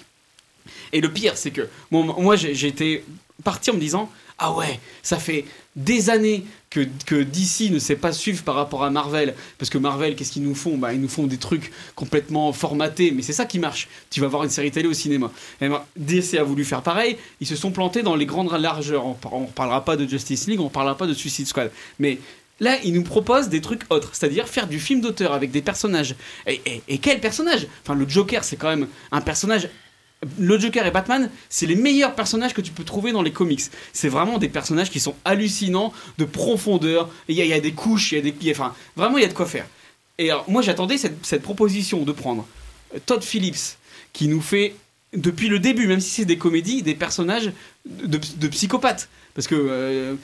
Et 0.93 1.01
le 1.01 1.11
pire, 1.11 1.35
c'est 1.35 1.51
que 1.51 1.67
moi, 1.91 2.37
été 2.41 3.03
parti 3.43 3.69
en 3.69 3.73
me 3.73 3.79
disant 3.79 4.09
Ah 4.38 4.53
ouais, 4.53 4.79
ça 5.01 5.17
fait 5.17 5.45
des 5.75 6.09
années 6.09 6.43
que, 6.69 6.88
que 7.05 7.21
DC 7.23 7.71
ne 7.71 7.79
sait 7.79 7.95
pas 7.95 8.11
suivre 8.11 8.43
par 8.43 8.55
rapport 8.55 8.84
à 8.84 8.89
Marvel. 8.89 9.36
Parce 9.57 9.69
que 9.69 9.77
Marvel, 9.77 10.15
qu'est-ce 10.15 10.31
qu'ils 10.31 10.43
nous 10.43 10.55
font? 10.55 10.77
Bah, 10.77 10.93
Ils 10.93 10.99
nous 11.01 11.07
font 11.07 11.27
des 11.27 11.38
trucs 11.38 11.71
complètement 11.95 12.51
formatés, 12.51 13.11
mais 13.11 13.21
c'est 13.21 13.34
ça 13.34 13.45
qui 13.45 13.59
marche. 13.59 13.88
Tu 14.09 14.21
vas 14.21 14.27
voir 14.27 14.43
une 14.43 14.49
série 14.49 14.71
télé 14.71 14.88
au 14.88 14.93
cinéma. 14.93 15.31
Ben, 15.61 15.79
DC 15.95 16.36
a 16.36 16.43
voulu 16.43 16.65
faire 16.65 16.81
pareil. 16.81 17.17
Ils 17.41 17.47
se 17.47 17.55
sont 17.55 17.71
plantés 17.71 18.01
dans 18.01 18.15
les 18.15 18.25
grandes 18.25 18.51
largeurs. 18.51 19.05
On 19.05 19.41
ne 19.41 19.45
parlera 19.47 19.86
pas 19.86 19.95
de 19.97 20.07
Justice 20.07 20.47
League, 20.47 20.59
on 20.59 20.65
ne 20.65 20.69
parlera 20.69 20.97
pas 20.97 21.07
de 21.07 21.13
Suicide 21.13 21.47
Squad. 21.47 21.71
Mais 21.99 22.17
Là, 22.59 22.77
ils 22.84 22.93
nous 22.93 23.03
proposent 23.03 23.49
des 23.49 23.61
trucs 23.61 23.81
autres, 23.91 24.11
c'est-à-dire 24.13 24.47
faire 24.47 24.67
du 24.67 24.79
film 24.79 25.01
d'auteur 25.01 25.34
avec 25.34 25.49
des 25.49 25.61
personnages. 25.63 26.15
Et, 26.45 26.61
et, 26.65 26.84
et 26.88 26.97
quel 26.99 27.19
personnage? 27.19 27.67
Enfin, 27.81 27.95
le 27.95 28.07
Joker, 28.07 28.43
c'est 28.43 28.57
quand 28.57 28.69
même 28.69 28.88
un 29.11 29.21
personnage 29.21 29.67
le 30.39 30.59
Joker 30.59 30.86
et 30.86 30.91
Batman, 30.91 31.30
c'est 31.49 31.65
les 31.65 31.76
meilleurs 31.76 32.15
personnages 32.15 32.53
que 32.53 32.61
tu 32.61 32.71
peux 32.71 32.84
trouver 32.84 33.11
dans 33.11 33.21
les 33.21 33.32
comics. 33.32 33.61
C'est 33.91 34.09
vraiment 34.09 34.38
des 34.38 34.49
personnages 34.49 34.89
qui 34.89 34.99
sont 34.99 35.15
hallucinants, 35.26 35.93
de 36.17 36.26
profondeur. 36.26 37.09
Il 37.28 37.36
y, 37.36 37.53
a 37.53 37.59
des 37.59 37.71
couches, 37.71 38.11
il 38.11 38.15
y 38.15 38.17
a 38.19 38.32
des. 38.32 38.51
enfin, 38.51 38.74
vraiment, 38.95 39.17
il 39.17 39.21
y 39.21 39.26
a 39.26 39.30
de 39.30 39.34
quoi 39.34 39.45
faire. 39.45 39.65
Et 40.17 40.30
alors, 40.30 40.49
moi, 40.49 40.61
j'attendais 40.61 40.97
cette, 40.97 41.41
proposition 41.41 42.03
de 42.03 42.11
prendre 42.11 42.45
euh, 42.93 42.99
Todd 43.05 43.24
Phillips, 43.24 43.78
qui 44.13 44.28
nous 44.28 44.41
fait, 44.41 44.76
depuis 45.13 45.49
le 45.49 45.59
début, 45.59 45.88
même 45.88 45.99
si 45.99 46.09
c'est 46.09 46.26
des 46.26 46.38
comédies, 46.38 46.84
des 46.84 46.95
personnages 46.95 47.51
de, 47.86 48.47
psychopathes. 48.47 49.09
Parce 49.34 49.47
que 49.47 49.55
euh, 49.55 50.15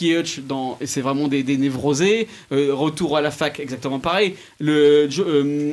Hutch, 0.00 0.40
c'est 0.86 1.00
vraiment 1.02 1.28
des, 1.28 1.44
névrosés. 1.44 2.26
Euh, 2.52 2.74
retour 2.74 3.18
à 3.18 3.20
la 3.20 3.30
fac, 3.30 3.60
exactement 3.60 3.98
pareil. 3.98 4.34
Le, 4.58 5.08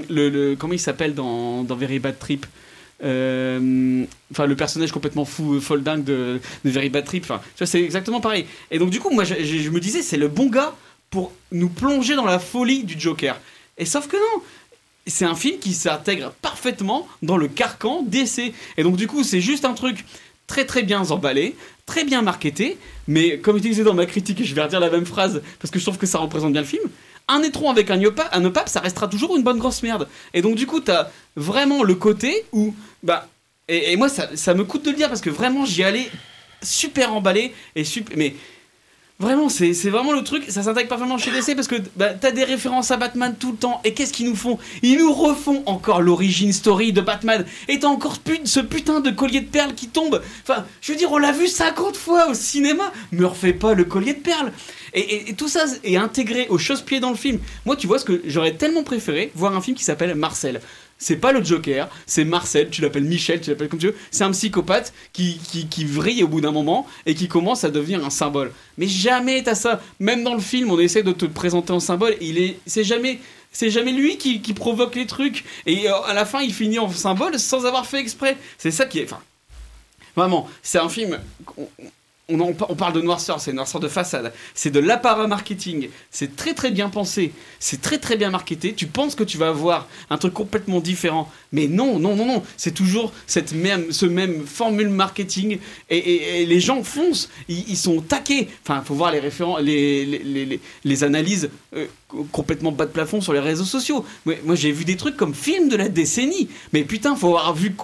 le, 0.10 0.56
comment 0.56 0.74
il 0.74 0.80
s'appelle 0.80 1.16
dans, 1.16 1.64
dans 1.64 1.76
Very 1.78 2.00
Bad 2.00 2.20
Trip? 2.20 2.46
euh, 2.46 2.50
enfin 3.04 4.46
le 4.46 4.56
personnage 4.56 4.92
complètement 4.92 5.26
fou, 5.26 5.60
folle 5.60 5.84
dingue 5.84 6.04
de, 6.04 6.40
de 6.64 6.70
Very 6.70 6.90
Bad 6.90 7.06
Trip. 7.06 7.24
Enfin, 7.24 7.42
c'est 7.66 7.82
exactement 7.82 8.22
pareil. 8.22 8.46
Et 8.72 8.80
donc 8.80 8.90
du 8.90 9.00
coup, 9.00 9.10
moi, 9.10 9.24
je, 9.24 9.36
je 9.36 9.70
me 9.70 9.80
disais, 9.80 10.02
c'est 10.02 10.18
le 10.18 10.28
bon 10.28 10.48
gars 10.50 10.74
pour 11.10 11.32
nous 11.52 11.70
plonger 11.70 12.16
dans 12.16 12.26
la 12.26 12.40
folie 12.40 12.84
du 12.84 13.00
Joker. 13.00 13.40
Et 13.78 13.86
sauf 13.86 14.08
que 14.08 14.16
non, 14.16 14.44
c'est 15.06 15.26
un 15.26 15.36
film 15.36 15.60
qui 15.60 15.74
s'intègre 15.74 16.32
parfaitement 16.42 17.08
dans 17.22 17.38
le 17.38 17.48
carcan 17.48 18.04
d'essai. 18.04 18.54
Et 18.78 18.84
donc 18.84 18.96
du 18.96 19.08
coup, 19.08 19.24
c'est 19.24 19.42
juste 19.42 19.66
un 19.66 19.74
truc 19.74 20.06
très 20.48 20.66
très 20.66 20.84
bien 20.84 21.02
emballé, 21.10 21.56
très 21.86 22.04
bien 22.04 22.22
marketé, 22.22 22.78
mais 23.08 23.40
comme 23.40 23.58
je 23.58 23.64
disais 23.64 23.84
dans 23.84 23.94
ma 23.94 24.06
critique, 24.06 24.42
et 24.42 24.44
je 24.44 24.56
vais 24.56 24.62
redire 24.62 24.80
la 24.80 24.90
même 24.90 25.06
phrase 25.06 25.42
parce 25.60 25.72
que 25.72 25.80
je 25.80 25.84
trouve 25.84 25.98
que 25.98 26.06
ça 26.06 26.20
représente 26.20 26.52
bien 26.54 26.62
le 26.62 26.68
film, 26.68 26.84
un 27.28 27.42
étron 27.42 27.70
avec 27.70 27.90
un 27.90 28.04
opaque, 28.04 28.70
ça 28.70 28.80
restera 28.80 29.08
toujours 29.08 29.36
une 29.36 29.44
bonne 29.44 29.60
grosse 29.60 29.84
merde. 29.84 30.08
Et 30.34 30.42
donc 30.42 30.56
du 30.56 30.68
coup, 30.68 30.80
t'as 30.80 31.10
vraiment 31.36 31.84
le 31.84 31.96
côté 31.96 32.46
où, 32.52 32.74
bah, 33.02 33.28
et, 33.68 33.96
moi 33.96 34.10
ça, 34.10 34.30
ça, 34.36 34.54
me 34.54 34.64
coûte 34.64 34.84
de 34.86 34.92
le 34.92 34.98
dire 34.98 35.08
parce 35.08 35.22
que 35.22 35.30
vraiment 35.30 35.66
j'y 35.66 35.84
allais 35.84 36.10
super 36.62 37.14
emballé 37.14 37.54
et 37.76 37.84
super, 37.84 38.18
mais 38.18 38.36
Vraiment, 39.20 39.48
c'est 39.48 39.72
vraiment 39.90 40.12
le 40.12 40.24
truc, 40.24 40.44
ça 40.50 40.64
s'intègre 40.64 40.90
parfaitement 40.90 41.20
chez 41.20 41.32
DC 41.32 41.56
parce 41.56 41.68
que 41.68 41.76
bah, 41.96 42.10
t'as 42.10 42.32
des 42.32 42.44
références 42.44 42.90
à 42.90 42.98
Batman 42.98 43.36
tout 43.40 43.52
le 43.52 43.58
temps. 43.58 43.80
Et 43.86 43.94
qu'est-ce 43.94 44.12
qu'ils 44.12 44.26
nous 44.26 44.36
font? 44.36 44.58
Ils 44.82 44.98
nous 44.98 45.14
refont 45.14 45.62
encore 45.68 46.02
l'origine 46.02 46.52
story 46.52 46.92
de 46.94 47.00
Batman. 47.00 47.46
Et 47.68 47.80
t'as 47.80 47.88
encore 47.88 48.18
ce 48.44 48.60
putain 48.60 49.02
de 49.02 49.12
collier 49.12 49.42
de 49.42 49.50
perles 49.50 49.76
qui 49.76 49.88
tombe. 49.88 50.22
Enfin, 50.42 50.66
je 50.82 50.92
veux 50.92 50.98
dire, 50.98 51.12
on 51.12 51.20
l'a 51.20 51.32
vu 51.32 51.48
50 51.48 51.96
fois 51.96 52.28
au 52.28 52.34
cinéma. 52.34 52.92
Me 53.12 53.26
refais 53.26 53.54
pas 53.54 53.76
le 53.76 53.86
collier 53.86 54.14
de 54.14 54.20
perles. 54.20 54.52
Et, 54.94 55.34
tout 55.34 55.48
ça 55.48 55.66
est 55.84 55.96
intégré 55.96 56.48
aux 56.50 56.58
choses-pieds 56.58 57.00
dans 57.00 57.10
le 57.10 57.16
film. 57.16 57.40
Moi, 57.66 57.76
tu 57.76 57.88
vois 57.88 58.00
ce 58.00 58.06
que 58.06 58.22
j'aurais 58.26 58.54
tellement 58.54 58.84
préféré 58.84 59.32
voir 59.36 59.56
un 59.56 59.62
film 59.62 59.76
qui 59.76 59.84
s'appelle 59.84 60.14
Marcel 60.16 60.62
c'est 61.04 61.18
pas 61.18 61.32
le 61.32 61.44
Joker, 61.44 61.90
c'est 62.06 62.24
Marcel, 62.24 62.70
tu 62.70 62.82
l'appelles 62.82 63.04
Michel, 63.04 63.42
tu 63.42 63.50
l'appelles 63.50 63.68
comme 63.68 63.80
tu 63.80 63.88
veux. 63.88 63.96
C'est 64.10 64.24
un 64.24 64.32
psychopathe 64.32 64.94
qui, 65.12 65.38
qui, 65.70 65.86
vrille 65.86 66.24
au 66.24 66.28
bout 66.28 66.42
d'un 66.42 66.52
moment 66.52 66.88
et 67.06 67.14
qui 67.14 67.28
commence 67.28 67.64
à 67.64 67.70
devenir 67.70 68.06
un 68.06 68.10
symbole. 68.10 68.52
Mais 68.78 68.88
jamais 68.88 69.44
t'as 69.44 69.56
ça. 69.56 69.82
Même 70.00 70.24
dans 70.24 70.34
le 70.34 70.40
film, 70.40 70.72
on 70.72 70.80
essaie 70.80 71.04
de 71.04 71.12
te 71.12 71.26
présenter 71.26 71.74
en 71.74 71.80
symbole. 71.80 72.16
Il 72.22 72.38
est, 72.38 72.58
c'est 72.66 72.84
jamais, 72.84 73.20
c'est 73.52 73.70
jamais 73.70 73.92
lui 73.92 74.18
qui, 74.18 74.42
qui, 74.42 74.54
provoque 74.54 74.96
les 74.96 75.06
trucs. 75.06 75.44
Et 75.66 75.90
euh, 75.90 76.02
à 76.06 76.14
la 76.14 76.26
fin, 76.26 76.42
il 76.42 76.54
finit 76.54 76.80
en 76.80 76.90
symbole 76.90 77.38
sans 77.38 77.66
avoir 77.66 77.86
fait 77.86 78.00
exprès. 78.00 78.38
C'est 78.58 78.72
ça 78.72 78.86
qui 78.86 79.00
est, 79.00 79.04
enfin, 79.04 79.20
vraiment, 80.16 80.50
c'est 80.62 80.80
un 80.80 80.90
film 80.90 81.20
on, 82.30 82.54
parle 82.54 82.94
de 82.94 83.02
noirceur, 83.02 83.42
c'est 83.42 83.52
une 83.52 83.58
noirceur 83.58 83.82
de 83.82 83.90
façade, 83.90 84.34
c'est 84.54 84.72
de 84.72 84.80
l'apparat 84.80 85.28
marketing, 85.28 85.90
c'est 86.10 86.38
très 86.38 86.54
très 86.54 86.72
bien 86.72 86.88
pensé, 86.88 87.34
c'est 87.60 87.82
très 87.82 87.98
très 87.98 88.16
bien 88.16 88.30
marketé, 88.30 88.74
tu 88.74 88.88
penses 88.88 89.16
que 89.16 89.26
tu 89.26 89.38
vas 89.38 89.50
avoir 89.50 89.88
un 90.10 90.18
truc 90.18 90.34
complètement 90.34 90.80
différent, 90.80 91.30
mais 91.52 91.68
non, 91.68 92.00
non, 92.00 92.16
non, 92.16 92.26
non, 92.26 92.44
c'est 92.56 92.74
toujours 92.74 93.12
cette 93.28 93.54
même, 93.54 93.92
ce 93.92 94.06
même 94.06 94.46
formule 94.46 94.88
marketing, 94.90 95.60
et, 95.90 96.46
les 96.46 96.60
gens 96.62 96.84
foncent, 96.84 97.30
ils, 97.50 97.76
sont 97.78 98.00
taqués, 98.00 98.48
enfin, 98.64 98.82
il 98.84 98.88
faut 98.88 98.96
voir 98.96 99.12
les, 99.12 99.20
référents, 99.20 99.58
les, 99.58 101.04
analyses 101.04 101.50
euh, 101.76 101.88
complètement 102.32 102.72
bas 102.72 102.86
de 102.86 102.92
plafond 102.92 103.22
sur 103.22 103.34
les 103.34 103.40
réseaux 103.40 103.66
sociaux. 103.66 104.06
Moi, 104.26 104.56
j'ai 104.56 104.72
vu 104.72 104.86
des 104.86 104.98
trucs 104.98 105.18
comme 105.18 105.34
film 105.34 105.70
de 105.70 105.76
la 105.76 105.90
décennie, 105.90 106.50
mais 106.72 106.84
putain, 106.84 107.16
faut 107.16 107.30
avoir 107.30 107.54
vu... 107.54 107.76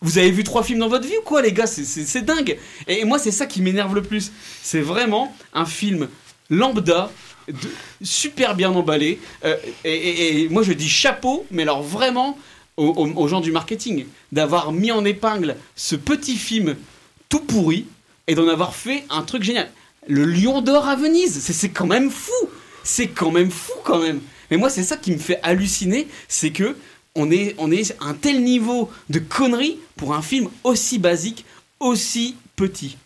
Vous 0.00 0.18
avez 0.18 0.30
vu 0.30 0.44
trois 0.44 0.62
films 0.62 0.80
dans 0.80 0.88
votre 0.88 1.06
vie 1.06 1.16
ou 1.18 1.24
quoi, 1.24 1.42
les 1.42 1.52
gars? 1.52 1.66
C'est 1.66 2.24
dingue 2.24 2.58
Et 2.88 3.04
moi, 3.04 3.18
c'est 3.18 3.30
ça 3.30 3.46
qui 3.46 3.62
m'énerve 3.62 3.94
le 3.94 4.02
plus. 4.02 4.32
C'est 4.62 4.80
vraiment 4.80 5.34
un 5.54 5.66
film 5.66 6.08
lambda, 6.48 7.10
super 8.02 8.54
bien 8.54 8.70
emballé. 8.70 9.18
Euh, 9.44 9.56
et, 9.84 10.48
moi, 10.50 10.62
je 10.62 10.72
dis 10.72 10.88
chapeau, 10.88 11.46
mais 11.50 11.62
alors 11.62 11.82
vraiment 11.82 12.38
aux, 12.76 13.28
gens 13.28 13.40
du 13.40 13.52
marketing, 13.52 14.06
d'avoir 14.32 14.72
mis 14.72 14.90
en 14.90 15.04
épingle 15.04 15.56
ce 15.76 15.96
petit 15.96 16.36
film 16.36 16.76
tout 17.28 17.40
pourri 17.40 17.86
et 18.26 18.34
d'en 18.34 18.48
avoir 18.48 18.74
fait 18.74 19.04
un 19.10 19.22
truc 19.22 19.42
génial. 19.42 19.70
Le 20.08 20.24
Lion 20.24 20.62
d'Or 20.62 20.88
à 20.88 20.96
Venise, 20.96 21.40
c'est 21.40 21.68
quand 21.68 21.86
même 21.86 22.10
fou. 22.10 22.32
C'est 22.82 23.08
quand 23.08 23.30
même 23.30 23.50
fou 23.50 23.72
quand 23.84 23.98
même. 23.98 24.20
Mais 24.50 24.56
moi, 24.56 24.70
c'est 24.70 24.82
ça 24.82 24.96
qui 24.96 25.12
me 25.12 25.18
fait 25.18 25.38
halluciner, 25.42 26.08
c'est 26.28 26.50
que 26.50 26.76
on 27.14 27.30
est, 27.30 27.54
on 27.58 27.70
est 27.72 27.92
à 28.00 28.06
un 28.06 28.14
tel 28.14 28.42
niveau 28.42 28.90
de 29.08 29.18
conneries 29.18 29.78
pour 29.96 30.14
un 30.14 30.22
film 30.22 30.48
aussi 30.64 30.98
basique, 30.98 31.44
aussi 31.80 32.36
petit. 32.56 32.96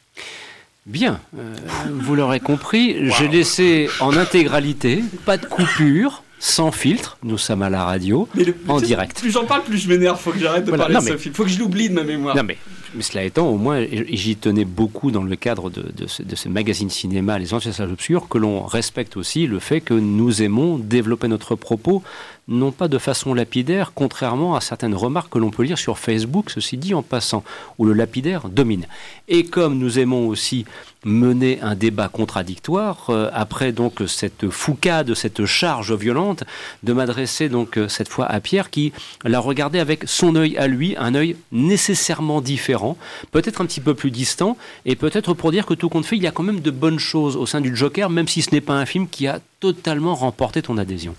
Bien, 0.87 1.21
euh, 1.39 1.55
vous 1.89 2.15
l'aurez 2.15 2.41
compris, 2.41 3.11
j'ai 3.19 3.29
laissé 3.29 3.89
en 4.01 4.17
intégralité, 4.17 5.03
pas 5.25 5.39
de 5.39 5.47
coupure, 5.47 6.23
sans 6.39 6.73
filtre, 6.73 7.17
nous 7.23 7.39
sommes 7.39 7.63
à 7.63 7.71
la 7.71 7.85
radio, 7.85 8.29
en 8.69 8.81
direct. 8.81 9.21
Plus 9.21 9.31
j'en 9.31 9.47
parle, 9.47 9.63
plus 9.65 9.79
je 9.79 9.89
m'énerve, 9.89 10.21
faut 10.21 10.33
que 10.33 10.39
j'arrête 10.39 10.67
de 10.67 10.71
parler 10.71 10.97
de 10.97 11.01
ce 11.01 11.17
film, 11.17 11.35
faut 11.35 11.45
que 11.45 11.51
je 11.51 11.59
l'oublie 11.59 11.89
de 11.89 11.95
ma 11.95 12.05
mémoire. 12.05 12.37
Non 12.37 12.43
mais, 12.43 12.59
cela 13.03 13.25
étant, 13.25 13.49
au 13.49 13.57
moins, 13.57 13.85
j'y 13.91 14.37
tenais 14.37 14.65
beaucoup 14.65 15.11
dans 15.11 15.23
le 15.23 15.37
cadre 15.37 15.71
de, 15.71 15.83
de, 15.83 16.07
ce, 16.07 16.49
magazine 16.49 16.91
cinéma, 16.91 17.39
Les 17.39 17.55
Anciens 17.55 17.73
Sages 17.73 17.91
Obscurs, 17.91 18.29
que 18.29 18.39
l'on 18.39 18.65
respecte 18.65 19.17
aussi 19.17 19.47
le 19.47 19.59
fait 19.59 19.81
que 19.81 19.95
nous 19.95 20.43
aimons 20.43 20.79
développer 20.79 21.29
notre 21.29 21.57
propos 21.57 22.03
non 22.47 22.73
pas 22.73 22.89
de 22.89 22.99
façon 22.99 23.33
lapidaire, 23.33 23.93
contrairement 23.95 24.55
à 24.55 24.61
certaines 24.61 24.95
remarques 24.95 25.33
que 25.33 25.39
l'on 25.39 25.51
peut 25.51 25.63
lire 25.63 25.79
sur 25.79 25.99
Facebook, 25.99 26.51
ceci 26.51 26.77
dit 26.77 26.95
en 26.95 27.03
passant, 27.03 27.43
où 27.79 27.87
le 27.87 27.95
lapidaire 27.95 28.49
domine. 28.49 28.87
Et 29.29 29.45
comme 29.45 29.79
nous 29.79 29.99
aimons 29.99 30.29
aussi 30.29 30.67
mener 31.05 31.59
un 31.63 31.75
débat 31.75 32.09
contradictoire, 32.09 33.07
euh, 33.11 33.31
après 33.33 33.73
donc 33.73 34.03
cette 34.07 34.49
foucade, 34.51 35.15
cette 35.15 35.45
charge 35.45 35.93
violente, 35.95 36.45
de 36.83 36.93
m'adresser 36.93 37.49
donc 37.49 37.77
euh, 37.77 37.89
cette 37.89 38.09
fois 38.09 38.27
à 38.27 38.41
Pierre 38.41 38.71
qui 38.71 38.93
l'a 39.25 39.41
regardé 39.41 39.79
avec 39.79 40.05
son 40.07 40.35
œil 40.37 40.57
à 40.57 40.67
lui, 40.67 40.95
un 40.99 41.15
œil 41.15 41.37
nécessairement 41.53 42.41
différent, 42.41 42.84
peut-être 43.31 43.61
un 43.61 43.67
petit 43.67 43.81
peu 43.81 43.95
plus 43.95 44.11
distant, 44.11 44.57
et 44.85 44.97
peut-être 44.97 45.35
pour 45.35 45.51
dire 45.51 45.67
que 45.67 45.75
tout 45.75 45.89
compte 45.89 46.07
fait, 46.07 46.17
il 46.17 46.23
y 46.23 46.27
a 46.27 46.31
quand 46.31 46.43
même 46.43 46.61
de 46.61 46.71
bonnes 46.71 46.99
choses 46.99 47.37
au 47.37 47.47
sein 47.47 47.61
du 47.61 47.75
Joker, 47.77 48.11
même 48.11 48.29
si 48.29 48.43
ce 48.43 48.51
n'est 48.53 48.61
pas 48.61 48.75
un 48.75 48.87
film 48.87 49.09
qui 49.09 49.27
a 49.27 49.41
totalement 49.61 50.15
remporté 50.15 50.63
ton 50.63 50.79
adhésion. 50.79 51.15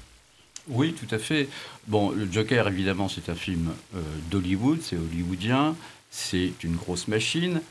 Oui, 0.67 0.93
tout 0.93 1.13
à 1.13 1.19
fait. 1.19 1.47
Bon, 1.87 2.09
le 2.09 2.27
Joker, 2.31 2.67
évidemment, 2.67 3.07
c'est 3.07 3.29
un 3.29 3.35
film 3.35 3.71
euh, 3.95 4.01
d'Hollywood, 4.31 4.79
c'est 4.81 4.97
hollywoodien, 4.97 5.75
c'est 6.09 6.63
une 6.63 6.75
grosse 6.75 7.07
machine 7.07 7.61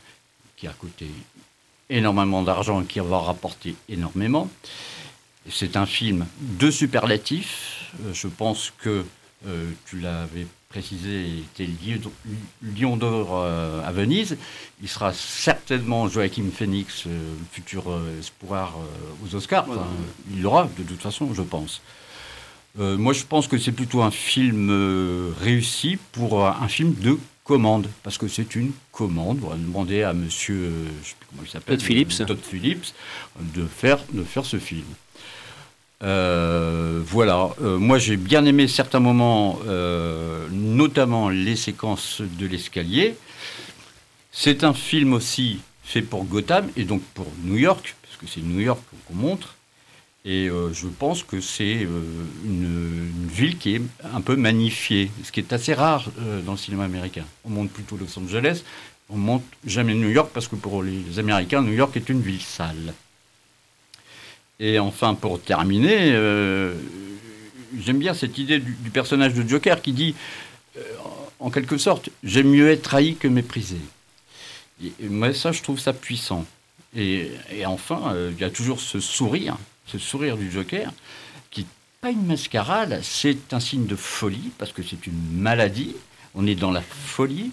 qui 0.55 0.67
a 0.67 0.71
coûté 0.71 1.07
énormément 1.89 2.41
d'argent 2.41 2.81
et 2.81 2.85
qui 2.85 2.99
va 2.99 3.19
rapporter 3.19 3.75
énormément. 3.89 4.49
C'est 5.49 5.75
un 5.75 5.85
film 5.85 6.25
de 6.39 6.71
superlatif. 6.71 7.91
Euh, 8.05 8.13
je 8.13 8.27
pense 8.27 8.71
que 8.79 9.05
euh, 9.47 9.71
tu 9.85 9.99
l'avais 9.99 10.47
précisé, 10.69 11.25
était 11.39 11.69
Lion 12.77 12.97
d'Or 12.97 13.45
à 13.45 13.91
Venise. 13.91 14.37
Il 14.81 14.89
sera 14.89 15.13
certainement 15.13 16.07
Joachim 16.07 16.49
Phoenix, 16.53 17.05
le 17.05 17.11
futur 17.51 17.83
espoir 18.19 18.75
aux 19.23 19.35
Oscars. 19.35 19.67
il 20.33 20.41
l'aura 20.41 20.69
de 20.77 20.83
toute 20.83 21.01
façon, 21.01 21.33
je 21.33 21.43
pense. 21.43 21.81
Euh, 22.79 22.97
moi, 22.97 23.13
je 23.13 23.23
pense 23.23 23.47
que 23.47 23.57
c'est 23.57 23.71
plutôt 23.71 24.01
un 24.01 24.11
film 24.11 24.69
euh, 24.69 25.31
réussi 25.39 25.97
pour 26.11 26.45
un 26.45 26.67
film 26.67 26.93
de 26.95 27.17
commande, 27.43 27.87
parce 28.03 28.17
que 28.17 28.27
c'est 28.27 28.55
une 28.55 28.71
commande. 28.91 29.39
On 29.43 29.49
va 29.49 29.55
demander 29.55 30.03
à 30.03 30.13
monsieur, 30.13 30.55
euh, 30.55 30.85
je 31.03 31.09
sais 31.09 31.15
plus 31.19 31.27
comment 31.29 31.43
il 31.45 31.49
s'appelle, 31.49 31.77
Todd 31.77 31.85
Phillips. 31.85 32.25
Todd 32.25 32.39
Phillips, 32.41 32.93
de 33.39 33.65
faire, 33.65 33.99
de 34.11 34.23
faire 34.23 34.45
ce 34.45 34.57
film. 34.57 34.85
Euh, 36.05 37.01
voilà, 37.03 37.49
Euh, 37.61 37.79
moi 37.79 37.97
j'ai 37.97 38.15
bien 38.15 38.45
aimé 38.45 38.67
certains 38.67 38.99
moments, 38.99 39.59
euh, 39.67 40.47
notamment 40.51 41.29
les 41.29 41.55
séquences 41.55 42.21
de 42.21 42.45
l'escalier. 42.45 43.15
C'est 44.31 44.63
un 44.63 44.73
film 44.73 45.13
aussi 45.13 45.59
fait 45.83 46.03
pour 46.03 46.25
Gotham 46.25 46.69
et 46.77 46.83
donc 46.83 47.01
pour 47.15 47.27
New 47.43 47.57
York, 47.57 47.95
parce 48.03 48.17
que 48.17 48.27
c'est 48.27 48.41
New 48.41 48.59
York 48.59 48.81
qu'on 49.07 49.15
montre. 49.15 49.55
Et 50.25 50.49
je 50.73 50.87
pense 50.87 51.21
que 51.21 51.39
c'est 51.39 51.81
une, 51.81 53.09
une 53.23 53.27
ville 53.31 53.57
qui 53.59 53.75
est 53.75 53.81
un 54.11 54.21
peu 54.21 54.35
magnifiée, 54.35 55.11
ce 55.23 55.31
qui 55.31 55.39
est 55.39 55.53
assez 55.53 55.75
rare 55.75 56.09
dans 56.45 56.53
le 56.53 56.57
cinéma 56.57 56.83
américain. 56.85 57.25
On 57.43 57.51
monte 57.51 57.69
plutôt 57.69 57.95
Los 57.95 58.17
Angeles, 58.17 58.63
on 59.09 59.17
monte 59.17 59.43
jamais 59.67 59.93
New 59.93 60.09
York 60.09 60.31
parce 60.33 60.47
que 60.47 60.55
pour 60.55 60.81
les 60.81 61.19
Américains, 61.19 61.61
New 61.61 61.73
York 61.73 61.95
est 61.95 62.09
une 62.09 62.21
ville 62.21 62.41
sale. 62.41 62.95
Et 64.59 64.79
enfin, 64.79 65.15
pour 65.15 65.41
terminer, 65.41 66.13
euh, 66.13 66.73
j'aime 67.77 67.99
bien 67.99 68.13
cette 68.13 68.37
idée 68.37 68.59
du, 68.59 68.89
personnage 68.89 69.33
de 69.33 69.47
Joker 69.47 69.81
qui 69.81 69.91
dit, 69.91 70.15
euh, 70.77 70.81
en 71.39 71.49
quelque 71.49 71.77
sorte, 71.77 72.09
j'aime 72.23 72.49
mieux 72.49 72.69
être 72.69 72.83
trahi 72.83 73.15
que 73.15 73.27
méprisé. 73.27 73.77
Et, 74.83 74.91
moi, 75.09 75.33
ça, 75.33 75.51
je 75.51 75.61
trouve 75.61 75.79
ça 75.79 75.93
puissant. 75.93 76.45
Et, 76.95 77.31
enfin, 77.65 78.13
euh, 78.13 78.31
il 78.33 78.39
y 78.39 78.45
a 78.45 78.49
toujours 78.49 78.79
ce 78.79 79.01
sourire, 79.01 79.57
ce 79.87 79.97
sourire 79.97 80.37
du 80.37 80.49
Joker, 80.49 80.93
qui 81.51 81.61
n'est 81.61 81.67
pas 81.99 82.11
une 82.11 82.25
mascarade, 82.25 83.01
c'est 83.03 83.53
un 83.53 83.59
signe 83.59 83.85
de 83.85 83.97
folie, 83.97 84.51
parce 84.57 84.71
que 84.71 84.83
c'est 84.83 85.05
une 85.05 85.19
maladie, 85.33 85.95
on 86.33 86.47
est 86.47 86.55
dans 86.55 86.71
la 86.71 86.81
folie, 86.81 87.51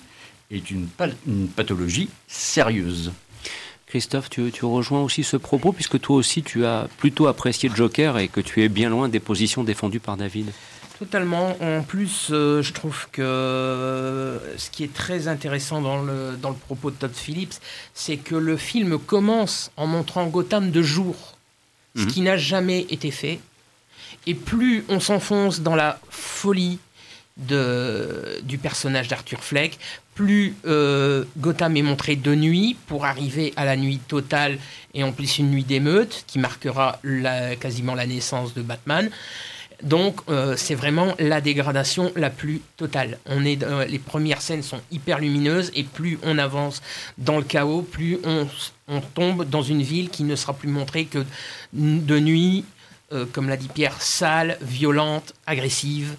et 0.53 0.63
une 0.71 1.49
pathologie 1.49 2.11
sérieuse. 2.29 3.11
Christophe, 3.93 4.31
tu, 4.31 4.51
tu 4.51 4.65
rejoins 4.65 5.03
aussi 5.03 5.23
ce 5.23 5.37
propos, 5.37 5.71
puisque 5.73 6.01
toi 6.01 6.17
aussi 6.17 6.43
tu 6.43 6.65
as 6.65 6.89
plutôt 6.97 7.27
apprécié 7.27 7.71
Joker 7.75 8.17
et 8.17 8.29
que 8.29 8.41
tu 8.41 8.63
es 8.63 8.71
bien 8.71 8.89
loin 8.89 9.11
des 9.11 9.21
positions 9.21 9.65
défendues 9.65 10.01
par 10.01 10.17
David. 10.17 10.51
Totalement. 10.99 11.55
En 11.61 11.83
plus, 11.83 12.29
euh, 12.31 12.63
je 12.63 12.73
trouve 12.73 13.07
que 13.13 13.21
euh, 13.21 14.39
ce 14.57 14.71
qui 14.71 14.83
est 14.85 14.95
très 14.95 15.29
intéressant 15.29 15.83
dans 15.83 16.01
le, 16.01 16.39
dans 16.41 16.49
le 16.49 16.55
propos 16.57 16.91
de 16.91 16.97
Todd 16.97 17.13
Phillips, 17.15 17.57
c'est 17.93 18.17
que 18.17 18.35
le 18.35 18.57
film 18.57 18.99
commence 18.99 19.71
en 19.77 19.87
montrant 19.87 20.27
Gotham 20.27 20.71
de 20.71 20.81
jour, 20.81 21.37
ce 21.95 22.05
Mhm. 22.05 22.07
qui 22.07 22.21
n'a 22.23 22.39
jamais 22.39 22.87
été 22.89 23.11
fait. 23.11 23.41
Et 24.27 24.35
plus 24.35 24.87
on 24.89 25.01
s'enfonce 25.01 25.61
dans 25.61 25.75
la 25.77 26.01
folie 26.09 26.79
du 27.37 28.59
personnage 28.59 29.09
d'Arthur 29.09 29.43
Fleck, 29.43 29.79
plus 30.15 30.55
euh, 30.67 31.25
Gotham 31.39 31.77
est 31.77 31.83
montré 31.83 32.17
de 32.17 32.35
nuit 32.35 32.77
pour 32.87 33.07
arriver 33.07 33.53
à 33.57 33.65
la 33.65 33.77
nuit 33.77 33.99
totale 33.99 34.59
et 34.95 35.03
en 35.03 35.13
plus 35.13 35.39
une 35.39 35.51
nuit 35.51 35.65
d'émeute 35.65 36.25
qui 36.27 36.39
marquera 36.39 37.01
quasiment 37.59 37.95
la 37.95 38.07
naissance 38.07 38.53
de 38.55 38.63
Batman. 38.63 39.11
Donc 39.83 40.21
euh, 40.29 40.55
c'est 40.57 40.77
vraiment 40.77 41.15
la 41.19 41.41
dégradation 41.41 42.13
la 42.15 42.31
plus 42.31 42.61
totale. 42.77 43.19
On 43.27 43.45
est 43.45 43.57
dans- 43.57 43.81
les 43.81 43.99
premières 43.99 44.41
scènes 44.41 44.63
sont 44.63 44.81
hyper 44.93 45.19
lumineuses 45.19 45.73
et 45.75 45.83
plus 45.83 46.19
on 46.23 46.39
avance 46.39 46.83
dans 47.19 47.39
le 47.39 47.43
chaos, 47.43 47.83
plus 47.83 48.19
on, 48.25 48.47
tombe 49.15 49.49
dans 49.49 49.63
une 49.63 49.83
ville 49.83 50.11
qui 50.11 50.23
ne 50.23 50.37
sera 50.37 50.53
plus 50.53 50.69
montrée 50.69 51.07
que 51.07 51.25
de 51.73 52.19
nuit, 52.21 52.65
euh, 53.13 53.25
comme 53.33 53.49
l'a 53.49 53.57
dit 53.57 53.69
Pierre, 53.69 54.01
sale, 54.01 54.59
violente, 54.61 55.33
agressive. 55.47 56.15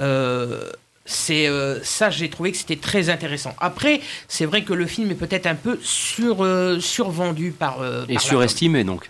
Euh, 0.00 0.70
c'est 1.04 1.46
euh, 1.48 1.82
ça, 1.84 2.10
j'ai 2.10 2.28
trouvé 2.28 2.50
que 2.52 2.58
c'était 2.58 2.76
très 2.76 3.10
intéressant. 3.10 3.54
Après, 3.60 4.00
c'est 4.28 4.44
vrai 4.44 4.62
que 4.62 4.72
le 4.72 4.86
film 4.86 5.10
est 5.10 5.14
peut-être 5.14 5.46
un 5.46 5.54
peu 5.54 5.78
sur, 5.82 6.44
euh, 6.44 6.80
survendu 6.80 7.52
par. 7.52 7.80
euh, 7.80 8.04
Et 8.08 8.14
par 8.14 8.22
surestimé 8.22 8.82
donc. 8.82 9.08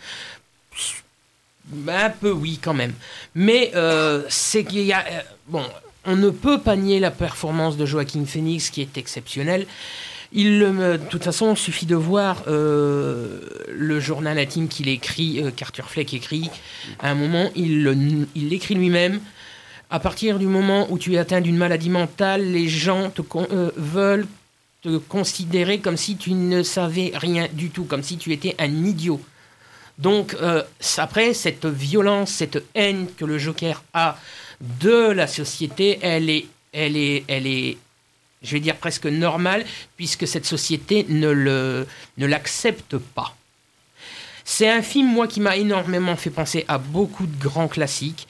un 1.89 2.11
peu, 2.11 2.31
oui, 2.31 2.59
quand 2.63 2.75
même. 2.75 2.93
Mais 3.35 3.73
c'est 4.29 4.65
qu'il 4.65 4.83
y 4.83 4.93
a. 4.93 5.05
bon, 5.49 5.65
on 6.05 6.17
ne 6.17 6.31
peut 6.31 6.61
pas 6.61 6.77
nier 6.77 7.01
la 7.01 7.11
performance 7.11 7.77
de 7.77 7.85
Joaquin 7.87 8.25
Phoenix 8.27 8.71
qui 8.71 8.81
est 8.83 8.97
exceptionnelle. 8.97 9.67
Il, 10.33 10.59
de 10.61 10.99
toute 11.09 11.25
façon, 11.25 11.53
il 11.55 11.57
suffit 11.57 11.87
de 11.87 11.95
voir 11.95 12.43
euh, 12.49 13.41
le 13.71 14.01
journal 14.01 14.39
intime 14.39 14.69
qu'il 14.69 14.89
écrit, 14.89 15.41
euh, 15.43 15.51
qu'Arthur 15.51 15.89
Fleck 15.89 16.13
écrit. 16.15 16.51
À 16.99 17.11
un 17.11 17.15
moment, 17.15 17.51
il 17.55 18.27
l'écrit 18.35 18.75
lui-même. 18.75 19.21
À 19.89 20.01
partir 20.01 20.39
du 20.39 20.47
moment 20.47 20.89
où 20.91 20.99
tu 20.99 21.15
es 21.15 21.19
atteint 21.19 21.41
d'une 21.41 21.57
maladie 21.57 21.91
mentale, 21.91 22.51
les 22.51 22.69
gens 22.69 23.11
te 23.11 23.23
euh, 23.37 23.71
veulent 23.77 24.27
te 24.83 24.99
considérer 24.99 25.79
comme 25.79 25.97
si 25.97 26.17
tu 26.17 26.33
ne 26.33 26.65
savais 26.65 27.13
rien 27.15 27.47
du 27.53 27.71
tout, 27.71 27.85
comme 27.85 28.03
si 28.03 28.19
tu 28.19 28.33
étais 28.33 28.57
un 28.59 28.85
idiot. 28.85 29.21
Donc, 29.99 30.35
euh, 30.35 30.63
après, 30.99 31.35
cette 31.35 31.67
violence, 31.67 32.31
cette 32.31 32.63
haine 32.75 33.07
que 33.17 33.25
le 33.25 33.39
Joker 33.39 33.83
a 33.95 34.19
de 34.61 35.11
la 35.11 35.29
société, 35.29 35.99
elle 36.03 36.31
est, 36.31 36.47
elle 36.73 36.97
est, 36.97 37.25
elle 37.29 37.47
est, 37.47 37.79
je 38.43 38.53
vais 38.53 38.61
dire 38.61 38.77
presque 38.77 39.07
normale, 39.07 39.65
puisque 39.97 40.27
cette 40.27 40.47
société 40.47 41.07
ne 41.09 41.29
le, 41.29 41.87
ne 42.19 42.27
l'accepte 42.27 42.99
pas. 42.99 43.37
C'est 44.45 44.69
un 44.69 44.83
film, 44.83 45.09
moi, 45.09 45.27
qui 45.27 45.41
m'a 45.41 45.57
énormément 45.57 46.17
fait 46.17 46.31
penser 46.31 46.65
à 46.69 46.79
beaucoup 46.79 47.27
de 47.27 47.37
grands 47.37 47.69
classiques. 47.69 48.29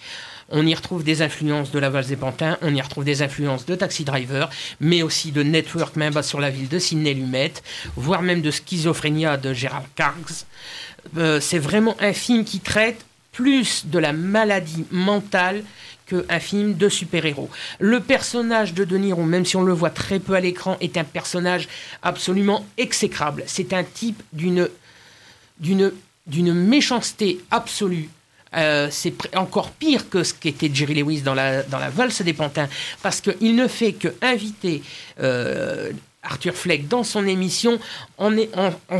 On 0.49 0.65
y 0.67 0.75
retrouve 0.75 1.03
des 1.03 1.23
influences 1.23 1.73
de 1.73 1.79
La 1.79 1.91
Valse 1.91 2.07
des 2.07 2.17
Pantins, 2.17 2.57
on 2.63 2.75
y 2.75 2.81
retrouve 2.81 3.05
des 3.05 3.23
influences 3.23 3.67
de 3.67 3.75
Taxi 3.75 4.05
Driver, 4.05 4.49
mais 4.79 5.03
aussi 5.03 5.33
de 5.33 5.43
Network, 5.43 5.99
basse 5.99 6.29
sur 6.29 6.41
la 6.41 6.51
ville 6.51 6.69
de 6.69 6.79
Sidney 6.79 7.15
Lumet, 7.15 7.55
voire 7.97 8.23
même 8.23 8.43
de 8.43 8.51
Schizophrénia 8.53 9.37
de 9.37 9.53
Gérald 9.53 9.87
Kargs. 9.97 10.45
Euh, 11.17 11.41
c'est 11.41 11.59
vraiment 11.59 11.97
un 12.01 12.13
film 12.13 12.45
qui 12.45 12.61
traite 12.61 13.05
plus 13.33 13.87
de 13.87 13.99
la 13.99 14.13
maladie 14.13 14.85
mentale 14.91 15.65
qu'un 16.07 16.41
film 16.41 16.75
de 16.75 16.89
super-héros. 16.89 17.51
Le 17.81 18.01
personnage 18.01 18.73
de 18.73 18.85
De 18.85 18.97
Niro, 18.97 19.25
même 19.25 19.45
si 19.45 19.57
on 19.57 19.63
le 19.63 19.73
voit 19.73 19.91
très 19.91 20.21
peu 20.21 20.35
à 20.35 20.41
l'écran, 20.41 20.77
est 20.81 20.97
un 20.97 21.05
personnage 21.05 21.69
absolument 22.03 22.65
exécrable. 22.79 23.43
C'est 23.47 23.73
un 23.73 23.83
type 23.83 24.23
d'une 24.33 24.69
méchanceté 26.31 27.41
absolue. 27.51 28.09
Euh, 28.57 28.89
c'est 28.91 29.15
encore 29.37 29.71
pire 29.71 30.09
que 30.09 30.23
ce 30.25 30.33
qu'était 30.33 30.71
Jerry 30.73 30.95
Lewis 30.95 31.21
dans 31.21 31.35
la, 31.35 31.63
valse 31.91 32.23
des 32.23 32.33
pantins, 32.33 32.69
parce 33.03 33.21
qu'il 33.21 33.55
ne 33.55 33.69
fait 33.69 33.93
que 33.93 34.09
inviter 34.23 34.83
euh, 35.21 35.93
Arthur 36.23 36.55
Fleck 36.55 36.89
dans 36.89 37.05
son 37.05 37.27
émission 37.27 37.79
en, 38.19 38.31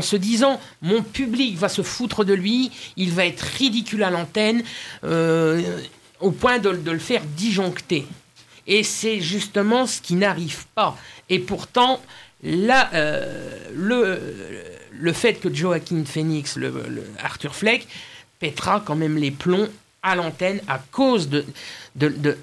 se 0.01 0.15
disant 0.15 0.61
mon 0.81 1.01
public 1.01 1.57
va 1.57 1.69
se 1.69 1.81
foutre 1.81 2.23
de 2.23 2.33
lui, 2.33 2.71
il 2.97 3.11
va 3.11 3.25
être 3.25 3.41
ridicule 3.41 4.03
à 4.03 4.11
l'antenne, 4.11 4.63
euh, 5.03 5.61
au 6.19 6.31
point 6.31 6.59
de, 6.59 6.69
le 6.69 6.99
faire 6.99 7.23
disjoncter. 7.35 8.05
Et 8.67 8.83
c'est 8.83 9.21
justement 9.21 9.87
ce 9.87 10.01
qui 10.01 10.15
n'arrive 10.15 10.65
pas. 10.75 10.97
Et 11.29 11.39
pourtant, 11.39 12.01
le, 12.43 12.59
fait 15.13 15.35
que 15.35 15.53
Joaquin 15.53 16.03
Phoenix, 16.05 16.59
Arthur 17.19 17.55
Fleck, 17.55 17.87
pètera 18.39 18.81
quand 18.85 18.95
même 18.95 19.17
les 19.17 19.31
plombs 19.31 19.67
à 20.03 20.15
l'antenne 20.15 20.61
à 20.67 20.79
cause 20.91 21.29
de, 21.29 21.45
de, 21.95 22.09
de- 22.09 22.37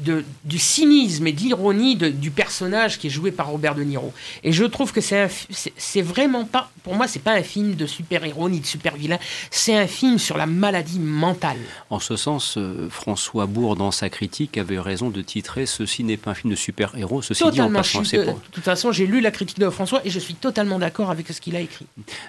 de- 0.00 0.24
du 0.44 0.58
cynisme 0.58 1.26
et 1.26 1.32
de 1.32 1.40
l'ironie 1.40 1.96
de- 1.96 2.08
du 2.08 2.30
personnage 2.30 2.98
qui 2.98 3.06
est 3.08 3.10
joué 3.10 3.30
par 3.30 3.48
Robert 3.48 3.74
De 3.74 3.82
Niro. 3.82 4.12
Et 4.44 4.52
je 4.52 4.64
trouve 4.64 4.92
que 4.92 5.00
c'est 5.00 6.02
vraiment 6.02 6.44
pas, 6.44 6.70
pour 6.82 6.94
moi, 6.94 7.06
c'est 7.06 7.18
pas 7.22 7.32
un 7.32 7.42
film 7.42 7.74
de 7.74 7.86
super-héros 7.86 8.48
ni 8.48 8.60
de 8.60 8.66
super-vilain, 8.66 9.18
c'est 9.50 9.76
un 9.76 9.86
film 9.86 10.18
sur 10.18 10.36
la 10.36 10.46
maladie 10.46 10.98
mentale. 10.98 11.58
En 11.90 11.98
ce 12.00 12.16
sens, 12.16 12.56
euh, 12.56 12.88
François 12.90 13.46
Bourg, 13.46 13.76
dans 13.76 13.90
sa 13.90 14.08
critique, 14.10 14.58
avait 14.58 14.78
raison 14.80 15.10
de 15.10 15.22
titrer 15.22 15.66
Ceci 15.66 16.04
n'est 16.04 16.16
pas 16.16 16.32
un 16.32 16.34
film 16.34 16.50
de 16.50 16.56
super-héros. 16.56 17.22
Ceci 17.22 17.42
dit, 17.44 17.48
en 17.48 17.50
Totalement, 17.50 17.78
passant, 17.80 18.00
de, 18.00 18.24
de 18.24 18.34
toute 18.50 18.64
façon, 18.64 18.92
j'ai 18.92 19.06
lu 19.06 19.20
la 19.20 19.30
critique 19.30 19.58
de 19.58 19.68
François 19.70 20.00
et 20.04 20.10
je 20.10 20.18
suis 20.18 20.34
totalement 20.34 20.78
d'accord 20.78 21.10
avec 21.10 21.28
ce 21.28 21.40
qu'il 21.40 21.56
a 21.56 21.60
écrit. 21.60 21.86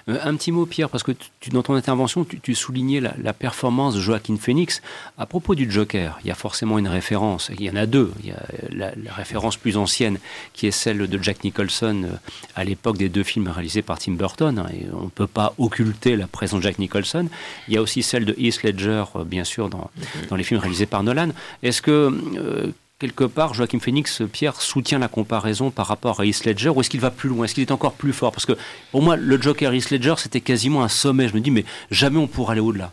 Euh, 0.08 0.18
un 0.22 0.34
petit 0.36 0.52
mot, 0.52 0.66
Pierre, 0.66 0.88
parce 0.90 1.02
que 1.02 1.12
tu- 1.40 1.50
dans 1.50 1.62
ton 1.62 1.74
intervention, 1.74 2.24
tu, 2.24 2.40
tu 2.40 2.54
soulignais 2.54 3.00
la, 3.00 3.14
la 3.22 3.32
performance 3.32 3.94
de 3.94 4.00
Joaquin 4.00 4.36
Phoenix. 4.36 4.82
À 5.18 5.26
propos 5.26 5.54
du 5.54 5.70
Joker, 5.70 6.18
il 6.24 6.28
y 6.28 6.30
a 6.30 6.34
forcément 6.34 6.78
une 6.78 6.88
référence. 6.88 7.50
Il 7.62 7.66
y 7.66 7.70
en 7.70 7.76
a 7.76 7.86
deux. 7.86 8.10
Il 8.24 8.28
y 8.30 8.32
a 8.32 8.42
la, 8.70 8.92
la 8.96 9.12
référence 9.12 9.56
plus 9.56 9.76
ancienne, 9.76 10.18
qui 10.52 10.66
est 10.66 10.72
celle 10.72 11.06
de 11.06 11.22
Jack 11.22 11.44
Nicholson 11.44 12.02
euh, 12.04 12.16
à 12.56 12.64
l'époque 12.64 12.98
des 12.98 13.08
deux 13.08 13.22
films 13.22 13.46
réalisés 13.48 13.82
par 13.82 13.98
Tim 14.00 14.12
Burton. 14.12 14.58
hein, 14.58 14.66
et 14.74 14.86
on 14.92 15.04
ne 15.04 15.10
peut 15.10 15.28
pas 15.28 15.54
occulter 15.58 16.16
la 16.16 16.26
présence 16.26 16.58
de 16.58 16.64
Jack 16.64 16.78
Nicholson. 16.80 17.28
Il 17.68 17.74
y 17.74 17.76
a 17.76 17.82
aussi 17.82 18.02
celle 18.02 18.24
de 18.24 18.34
Heath 18.36 18.64
Ledger, 18.64 19.04
euh, 19.14 19.24
bien 19.24 19.44
sûr, 19.44 19.68
dans, 19.68 19.90
dans 20.28 20.34
les 20.36 20.42
films 20.42 20.58
réalisés 20.60 20.86
par 20.86 21.02
Nolan. 21.04 21.28
Est-ce 21.62 21.80
que... 21.82 22.12
euh, 22.36 22.72
Quelque 22.98 23.24
part, 23.24 23.52
Joachim 23.52 23.80
Phoenix, 23.80 24.22
Pierre, 24.30 24.60
soutient 24.62 25.00
la 25.00 25.08
comparaison 25.08 25.72
par 25.72 25.88
rapport 25.88 26.20
à 26.20 26.24
Heath 26.24 26.44
Ledger, 26.44 26.68
ou 26.68 26.80
est-ce 26.80 26.88
qu'il 26.88 27.00
va 27.00 27.10
plus 27.10 27.28
loin? 27.28 27.46
Est-ce 27.46 27.54
qu'il 27.54 27.64
est 27.64 27.72
encore 27.72 27.94
plus 27.94 28.12
fort? 28.12 28.30
Parce 28.30 28.46
que 28.46 28.52
pour 28.92 29.02
moi, 29.02 29.16
le 29.16 29.42
Joker 29.42 29.74
Heath 29.74 29.90
Ledger, 29.90 30.14
c'était 30.18 30.40
quasiment 30.40 30.84
un 30.84 30.88
sommet. 30.88 31.26
Je 31.26 31.34
me 31.34 31.40
dis, 31.40 31.50
mais 31.50 31.64
jamais 31.90 32.18
on 32.18 32.28
pourra 32.28 32.52
aller 32.52 32.60
au-delà. 32.60 32.92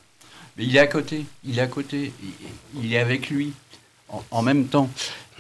Il 0.57 0.75
est 0.75 0.79
à 0.79 0.87
côté, 0.87 1.25
il 1.45 1.59
est 1.59 1.61
à 1.61 1.67
côté, 1.67 2.11
il 2.81 2.91
est 2.91 2.97
avec 2.97 3.29
lui 3.29 3.53
en, 4.09 4.23
en 4.31 4.41
même 4.41 4.65
temps. 4.65 4.89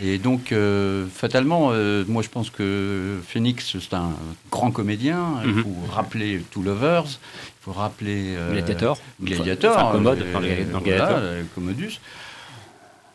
Et 0.01 0.17
donc, 0.17 0.51
euh, 0.53 1.05
fatalement, 1.13 1.71
euh, 1.73 2.05
moi 2.07 2.21
je 2.23 2.29
pense 2.29 2.49
que 2.49 3.17
Phoenix, 3.27 3.75
c'est 3.79 3.93
un 3.93 4.11
grand 4.49 4.71
comédien. 4.71 5.41
Il 5.43 5.51
Mhm. 5.55 5.63
faut 5.63 5.75
rappeler 5.91 6.41
Two 6.51 6.63
Lovers, 6.63 7.03
il 7.05 7.61
faut 7.61 7.73
rappeler. 7.73 8.35
euh, 8.37 8.53
Gladiator. 8.53 8.97
Gladiator. 9.21 9.75
Enfin, 9.77 9.91
Commode, 9.91 10.19
dans 10.19 10.25
voilà, 10.39 10.55
Gladiator. 10.79 11.19
Commodus. 11.53 11.99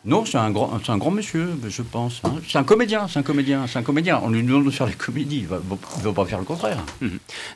Non, 0.07 0.25
c'est 0.27 0.37
un 0.37 0.51
grand, 0.51 0.79
c'est 0.85 0.93
un 0.93 0.99
grand 0.99 1.11
monsieur, 1.11 1.49
je 1.67 1.81
pense. 1.83 2.21
hein. 2.25 2.35
C'est 2.47 2.59
un 2.59 2.65
comédien, 2.65 3.09
c'est 3.09 3.19
un 3.19 3.23
comédien, 3.23 3.67
c'est 3.67 3.79
un 3.79 3.83
comédien. 3.83 4.21
On 4.23 4.29
lui 4.29 4.43
demande 4.43 4.67
de 4.67 4.71
faire 4.71 4.87
des 4.87 4.93
comédies, 4.93 5.39
il 5.39 5.47
va, 5.47 5.59
il 5.99 6.03
va 6.05 6.13
pas 6.13 6.27
faire 6.27 6.39
le 6.39 6.45
contraire. 6.45 6.79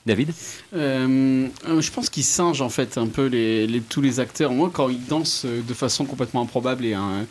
David 0.06 0.32
Euh, 0.74 1.46
je 1.78 1.90
pense 1.90 2.08
qu'ils 2.08 2.24
singent 2.24 2.62
en 2.62 2.68
fait 2.70 2.96
un 2.96 3.06
peu 3.06 3.26
les, 3.26 3.66
les- 3.66 3.80
tous 3.80 4.00
les 4.00 4.18
acteurs. 4.20 4.52
Moi, 4.52 4.70
quand 4.72 4.88
ils 4.88 5.04
dansent 5.04 5.44
euh, 5.44 5.60
de 5.66 5.74
façon 5.74 6.04
complètement 6.06 6.42
improbable 6.42 6.84
et 6.86 6.94
hein, 6.94 7.26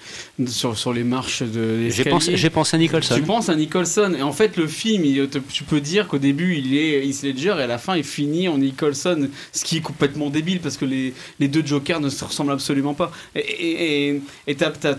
sur, 0.45 0.78
sur 0.78 0.93
les 0.93 1.03
marches 1.03 1.41
de 1.41 1.89
J'ai 1.89 2.03
pensé, 2.05 2.38
j'ai 2.38 2.49
pensé 2.49 2.76
à 2.76 2.80
Nicholson. 2.80 3.15
Tu 3.15 3.22
penses 3.24 3.49
à 3.49 3.55
Nicholson 3.55 4.13
et 4.18 4.22
en 4.22 4.32
fait 4.34 4.55
le 4.57 4.68
film, 4.68 5.03
il 5.05 5.28
te- 5.30 5.39
tu 5.39 5.63
peux 5.63 5.82
dire 5.82 6.07
qu'au 6.07 6.20
début 6.20 6.55
il 6.57 6.76
est 6.76 7.05
Heath 7.07 7.24
Ledger 7.24 7.55
et 7.57 7.63
à 7.63 7.68
la 7.68 7.78
fin 7.80 7.95
il 7.97 8.03
finit 8.03 8.47
en 8.49 8.57
Nicholson, 8.59 9.30
ce 9.51 9.63
qui 9.65 9.78
est 9.78 9.82
complètement 9.82 10.30
débile 10.30 10.59
parce 10.59 10.78
que 10.78 10.86
les, 10.86 11.13
les 11.39 11.47
deux 11.47 11.65
Jokers 11.65 12.01
ne 12.01 12.09
se 12.09 12.24
ressemblent 12.24 12.51
absolument 12.51 12.93
pas. 12.93 13.11
Et- 13.36 13.39
Et 13.39 14.09
et- 14.09 14.22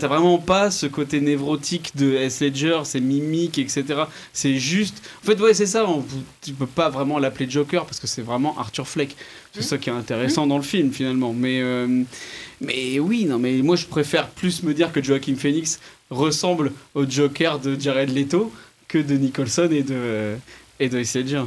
vraiment 0.09 0.37
pas 0.37 0.71
ce 0.71 0.85
côté 0.85 1.21
névrotique 1.21 1.95
de 1.95 2.13
Heath 2.15 2.41
Ledger, 2.41 2.81
ses 2.83 2.99
mimiques, 2.99 3.57
etc. 3.57 4.03
C'est 4.33 4.55
juste, 4.55 5.01
en 5.23 5.27
fait 5.27 5.39
ouais 5.39 5.53
c'est 5.53 5.65
ça, 5.65 5.87
on, 5.87 6.03
tu 6.41 6.51
peux 6.51 6.67
pas 6.67 6.89
vraiment 6.89 7.19
l'appeler 7.19 7.49
Joker 7.49 7.85
parce 7.85 7.99
que 7.99 8.07
c'est 8.07 8.21
vraiment 8.21 8.57
Arthur 8.59 8.87
Fleck. 8.87 9.15
C'est 9.53 9.63
ça 9.63 9.77
qui 9.77 9.89
est 9.89 9.93
intéressant 9.93 10.45
dans 10.45 10.57
le 10.57 10.63
film 10.63 10.91
finalement. 10.91 11.33
Mais 11.33 11.61
euh, 11.61 12.03
mais 12.61 12.99
oui, 12.99 13.25
non, 13.25 13.39
mais 13.39 13.53
moi 13.61 13.75
je 13.75 13.85
préfère 13.85 14.27
plus 14.27 14.63
me 14.63 14.73
dire 14.73 14.91
que 14.91 15.01
Joaquin 15.01 15.35
Phoenix 15.35 15.79
ressemble 16.09 16.73
au 16.93 17.09
Joker 17.09 17.59
de 17.59 17.79
Jared 17.79 18.09
Leto 18.09 18.51
que 18.87 18.97
de 18.97 19.15
Nicholson 19.15 19.69
et 19.71 19.83
de, 19.83 20.35
et 20.79 20.89
de 20.89 20.99
Heath 20.99 21.13
Ledger. 21.13 21.43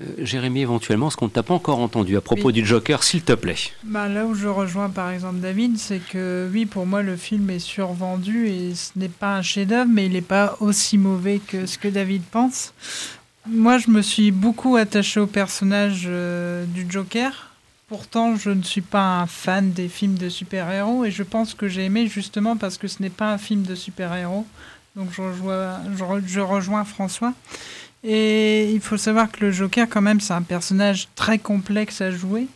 Euh, 0.00 0.04
Jérémy, 0.18 0.60
éventuellement, 0.62 1.08
ce 1.10 1.16
qu'on 1.16 1.26
ne 1.26 1.30
t'a 1.30 1.42
pas 1.44 1.54
encore 1.54 1.78
entendu 1.78 2.16
à 2.16 2.20
propos 2.20 2.48
Oui. 2.48 2.52
du 2.52 2.66
Joker, 2.66 3.02
s'il 3.04 3.22
te 3.22 3.32
plaît? 3.32 3.56
Bah, 3.84 4.08
là 4.08 4.26
où 4.26 4.34
je 4.34 4.48
rejoins 4.48 4.90
par 4.90 5.10
exemple 5.10 5.36
David, 5.38 5.78
c'est 5.78 6.00
que 6.00 6.48
oui, 6.52 6.66
pour 6.66 6.84
moi, 6.84 7.02
le 7.02 7.16
film 7.16 7.48
est 7.50 7.58
survendu 7.60 8.48
et 8.48 8.74
ce 8.74 8.90
n'est 8.96 9.08
pas 9.08 9.36
un 9.36 9.42
chef-d'œuvre, 9.42 9.90
mais 9.92 10.06
il 10.06 10.12
n'est 10.12 10.20
pas 10.20 10.56
aussi 10.60 10.98
mauvais 10.98 11.38
que 11.38 11.66
ce 11.66 11.78
que 11.78 11.86
David 11.88 12.22
pense. 12.24 12.72
Moi, 13.46 13.78
je 13.78 13.90
me 13.90 14.02
suis 14.02 14.30
beaucoup 14.32 14.74
attaché 14.76 15.20
au 15.20 15.26
personnage 15.26 16.04
euh, 16.06 16.64
du 16.64 16.86
Joker. 16.88 17.50
Pourtant, 17.88 18.34
je 18.34 18.50
ne 18.50 18.62
suis 18.62 18.80
pas 18.80 19.20
un 19.20 19.26
fan 19.26 19.70
des 19.72 19.88
films 19.88 20.14
de 20.16 20.28
super-héros 20.28 21.04
et 21.04 21.10
je 21.12 21.22
pense 21.22 21.54
que 21.54 21.68
j'ai 21.68 21.84
aimé 21.84 22.08
justement 22.08 22.56
parce 22.56 22.78
que 22.78 22.88
ce 22.88 23.00
n'est 23.02 23.10
pas 23.10 23.30
un 23.32 23.38
film 23.38 23.62
de 23.62 23.74
super-héros. 23.74 24.46
Donc, 24.96 25.10
je 25.12 25.20
rejoins, 25.22 25.80
je 25.96 26.02
re- 26.02 26.22
je 26.26 26.40
rejoins 26.40 26.84
François. 26.84 27.32
Et 28.06 28.70
il 28.72 28.80
faut 28.80 28.98
savoir 28.98 29.32
que 29.32 29.44
le 29.44 29.50
Joker, 29.50 29.88
quand 29.88 30.02
même, 30.02 30.20
c'est 30.20 30.34
un 30.34 30.42
personnage 30.42 31.08
très 31.14 31.38
complexe 31.38 32.00
à 32.02 32.10
jouer. 32.10 32.46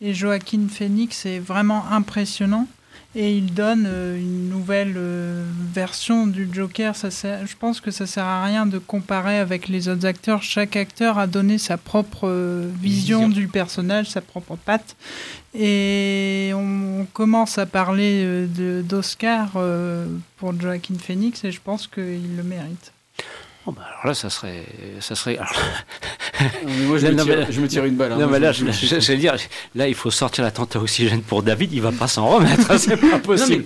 Et 0.00 0.14
Joaquin 0.14 0.66
Phoenix 0.70 1.26
est 1.26 1.40
vraiment 1.40 1.84
impressionnant. 1.90 2.68
Et 3.14 3.36
il 3.36 3.52
donne 3.52 3.84
euh, 3.86 4.16
une 4.18 4.48
nouvelle 4.48 4.94
euh, 4.96 5.44
version 5.74 6.26
du 6.26 6.48
Joker. 6.50 6.96
Ça 6.96 7.10
sert- 7.10 7.46
je 7.46 7.54
pense 7.58 7.80
que 7.80 7.90
ça 7.90 8.06
sert 8.06 8.24
à 8.24 8.42
rien 8.44 8.64
de 8.64 8.78
comparer 8.78 9.38
avec 9.38 9.68
les 9.68 9.88
autres 9.88 10.06
acteurs. 10.06 10.42
Chaque 10.42 10.76
acteur 10.76 11.18
a 11.18 11.26
donné 11.26 11.58
sa 11.58 11.76
propre 11.76 12.26
euh, 12.26 12.70
vision, 12.80 13.28
du 13.28 13.48
personnage, 13.48 14.08
sa 14.08 14.22
propre 14.22 14.56
patte. 14.56 14.96
Et 15.52 16.52
on, 16.54 17.00
on 17.02 17.04
commence 17.12 17.58
à 17.58 17.66
parler 17.66 18.46
d'Oscar 18.82 19.50
pour 20.38 20.58
Joaquin 20.58 20.94
Phoenix 20.98 21.44
et 21.44 21.52
je 21.52 21.60
pense 21.62 21.86
qu'il 21.86 22.36
le 22.36 22.42
mérite. 22.42 22.92
Oh, 23.66 23.70
bah, 23.72 23.82
alors 23.92 24.06
là, 24.08 24.14
ça 24.14 24.28
serait. 24.28 24.64
Ça 25.00 25.14
serait 25.14 25.38
alors- 25.38 25.52
mais 26.64 26.84
moi, 26.86 26.98
je 26.98 27.06
me 27.08 27.12
Non, 27.12 27.24
tire- 27.24 27.34
mais 27.36 27.40
là- 27.42 27.50
je 27.50 27.60
me 27.60 27.68
tire 27.68 27.84
une 27.84 27.94
balle, 27.96 28.12
hein. 28.12 28.18
Non, 28.18 28.26
mais 28.26 28.40
là, 28.40 28.50
je- 28.52 28.64
je, 28.66 28.72
je- 28.72 28.86
je- 28.86 29.00
j'allais 29.00 29.18
dire, 29.20 29.36
là, 29.74 29.86
il 29.88 29.94
faut 29.94 30.10
sortir 30.10 30.42
la 30.44 30.50
tente 30.50 30.74
à 30.76 30.80
oxygène 30.80 31.22
pour 31.22 31.42
David, 31.42 31.72
il 31.72 31.80
va 31.80 31.92
pas 31.92 32.08
s'en 32.08 32.26
remettre, 32.28 32.76
c'est 32.78 32.96
pas 32.96 33.18
possible. 33.22 33.64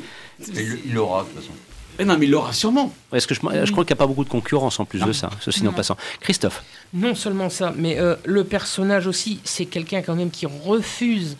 Il 0.54 0.78
il 0.86 0.92
l'aura, 0.94 1.22
de 1.22 1.28
toute 1.28 1.36
façon. 1.40 1.52
Mais 1.98 2.04
non, 2.04 2.18
mais 2.18 2.26
il 2.26 2.30
l'aura 2.30 2.52
sûrement. 2.52 2.92
Est-ce 3.14 3.26
que 3.26 3.34
je, 3.34 3.40
je 3.40 3.72
crois 3.72 3.84
qu'il 3.86 3.94
n'y 3.94 3.98
a 3.98 4.02
pas 4.02 4.06
beaucoup 4.06 4.24
de 4.24 4.28
concurrence 4.28 4.78
en 4.80 4.84
plus 4.84 5.00
de 5.00 5.12
ça, 5.12 5.30
ceci 5.40 5.62
en 5.62 5.64
Non. 5.66 5.72
passant. 5.72 5.96
Christophe 6.20 6.62
Non 6.92 7.14
seulement 7.14 7.48
ça, 7.48 7.72
mais 7.74 7.98
euh, 7.98 8.16
le 8.26 8.44
personnage 8.44 9.06
aussi, 9.06 9.40
c'est 9.44 9.64
quelqu'un 9.64 10.02
quand 10.02 10.14
même 10.14 10.30
qui 10.30 10.44
refuse 10.44 11.38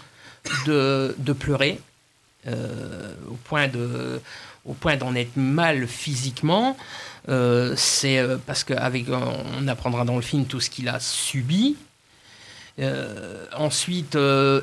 de, 0.65 1.15
de 1.19 1.33
pleurer, 1.35 1.79
euh, 2.47 3.13
au 3.29 3.35
point 3.45 3.69
de 3.69 4.21
au 4.65 4.73
point 4.73 4.97
d'en 4.97 5.15
être 5.15 5.37
mal 5.37 5.87
physiquement. 5.87 6.77
Euh, 7.29 7.75
c'est 7.77 8.19
euh, 8.19 8.37
parce 8.47 8.63
qu'avec 8.63 9.07
on 9.09 9.67
apprendra 9.67 10.05
dans 10.05 10.17
le 10.17 10.23
film 10.23 10.47
tout 10.47 10.61
ce 10.61 10.71
qu'il 10.71 10.89
a 10.89 11.01
subi. 11.01 11.77
Euh, 12.79 13.47
ensuite, 13.57 14.15
le, 14.17 14.63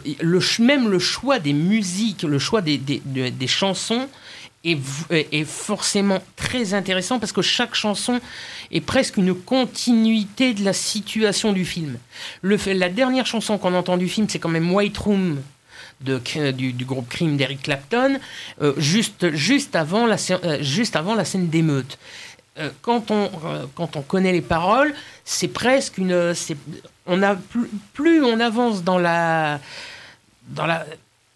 même 0.60 0.88
le 0.90 1.00
choix 1.00 1.40
des 1.40 1.54
musiques, 1.54 2.22
le 2.24 2.40
choix 2.40 2.62
des, 2.62 2.78
des, 2.78 3.02
des- 3.32 3.48
chansons 3.48 4.08
est, 4.64 4.78
est 5.10 5.46
forcément 5.46 6.22
très 6.36 6.76
intéressant 6.76 7.20
parce 7.20 7.32
que 7.32 7.42
chaque 7.42 7.74
chanson 7.74 8.22
est 8.72 8.82
presque 8.82 9.18
une 9.18 9.34
continuité 9.34 10.54
de 10.54 10.64
la 10.64 10.74
situation 10.74 11.54
du 11.54 11.66
film. 11.66 11.98
Le, 12.44 12.58
la 12.74 12.90
dernière 12.90 13.26
chanson 13.26 13.58
qu'on 13.58 13.74
entend 13.74 13.98
du 13.98 14.08
film, 14.08 14.28
c'est 14.30 14.40
quand 14.40 14.48
même 14.48 14.72
White 14.72 14.98
Room 15.00 15.42
de, 16.02 16.22
du, 16.52 16.72
du 16.72 16.86
groupe 16.86 17.10
Cream 17.10 17.36
d'Eric 17.36 17.64
Clapton, 17.64 18.20
juste, 18.78 19.34
juste, 19.34 19.76
avant 19.76 20.06
la, 20.06 20.18
juste 20.62 20.96
avant 20.96 21.16
la 21.16 21.26
scène 21.26 21.48
d'émeute. 21.50 21.98
Euh, 22.60 22.70
quand, 22.82 23.10
on, 23.12 23.32
euh, 23.46 23.66
quand 23.76 23.96
on 23.96 24.02
connaît 24.02 24.32
les 24.32 24.42
paroles, 24.42 24.94
c'est 25.26 25.48
presque 25.48 25.98
une. 25.98 26.34
On 27.06 27.22
a 27.24 27.36
plus, 27.36 27.70
plus 27.94 28.24
on 28.24 28.40
avance 28.40 28.84
dans 28.84 29.00
la, 29.00 29.60
dans 30.50 30.66
la, 30.66 30.86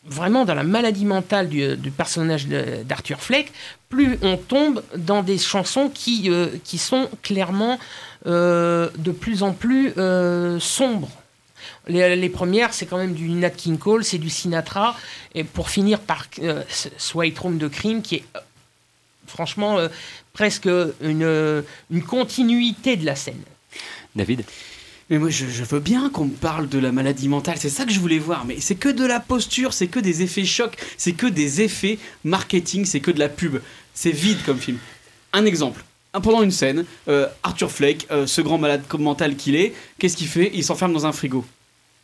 vraiment 0.06 0.46
dans 0.46 0.56
la 0.56 0.64
maladie 0.64 1.06
mentale 1.06 1.50
du, 1.50 1.76
du 1.76 1.92
personnage 1.92 2.48
d'Arthur 2.48 3.22
Fleck, 3.22 3.52
plus 3.90 4.18
on 4.22 4.38
tombe 4.38 4.84
dans 4.96 5.24
des 5.24 5.38
chansons 5.38 5.90
qui, 5.94 6.30
euh, 6.30 6.48
qui 6.64 6.78
sont 6.78 7.10
clairement 7.22 7.78
euh, 8.26 8.90
de 8.98 9.12
plus 9.12 9.44
en 9.44 9.54
plus 9.54 9.94
euh, 9.98 10.60
sombres. 10.60 11.10
Les, 11.88 12.30
premières, 12.30 12.74
c'est 12.74 12.86
quand 12.86 12.98
même 12.98 13.14
du 13.14 13.30
Nat 13.30 13.50
King 13.50 13.78
Cole, 13.78 14.04
c'est 14.04 14.18
du 14.18 14.30
Sinatra, 14.30 14.96
et 15.34 15.46
pour 15.46 15.70
finir 15.70 16.00
par 16.00 16.26
euh, 16.40 16.64
Room 17.14 17.58
de 17.58 17.68
Crime, 17.68 18.02
qui 18.02 18.16
est 18.16 18.26
euh, 18.36 18.40
franchement 19.28 19.78
euh, 19.78 19.88
presque 20.34 20.68
une, 21.02 21.24
euh, 21.24 21.62
une 21.92 22.04
continuité 22.04 22.96
de 22.96 23.06
la 23.06 23.16
scène. 23.16 23.42
David? 24.16 24.44
Mais 25.10 25.20
moi, 25.20 25.30
je, 25.30 25.46
je 25.46 25.64
veux 25.64 25.80
bien 25.80 26.10
qu'on 26.10 26.26
me 26.26 26.36
parle 26.36 26.68
de 26.68 26.80
la 26.80 26.92
maladie 26.92 27.30
mentale, 27.30 27.58
c'est 27.58 27.70
ça 27.70 27.86
que 27.86 27.94
je 27.94 28.00
voulais 28.00 28.20
voir. 28.20 28.44
Mais 28.46 28.60
c'est 28.60 28.76
que 28.76 28.90
de 28.90 29.06
la 29.06 29.20
posture, 29.20 29.72
c'est 29.72 29.88
que 29.88 30.00
des 30.00 30.22
effets 30.22 30.44
chocs, 30.44 30.76
c'est 30.98 31.14
que 31.14 31.28
des 31.28 31.62
effets 31.62 31.98
marketing, 32.26 32.86
c'est 32.86 33.00
que 33.00 33.12
de 33.12 33.20
la 33.20 33.30
pub. 33.30 33.60
C'est 33.94 34.12
vide 34.12 34.40
comme 34.46 34.60
film. 34.60 34.78
Un 35.34 35.46
exemple. 35.46 35.84
Pendant 36.12 36.42
une 36.42 36.52
scène, 36.52 36.86
euh, 37.08 37.28
Arthur 37.44 37.72
Fleck, 37.72 38.08
euh, 38.12 38.26
ce 38.26 38.42
grand 38.42 38.58
malade 38.58 38.84
mental 38.98 39.36
qu'il 39.36 39.56
est, 39.56 39.74
qu'est-ce 40.00 40.18
qu'il 40.18 40.28
fait? 40.28 40.52
Il 40.54 40.64
s'enferme 40.64 40.92
dans 40.92 41.06
un 41.06 41.12
frigo. 41.12 41.46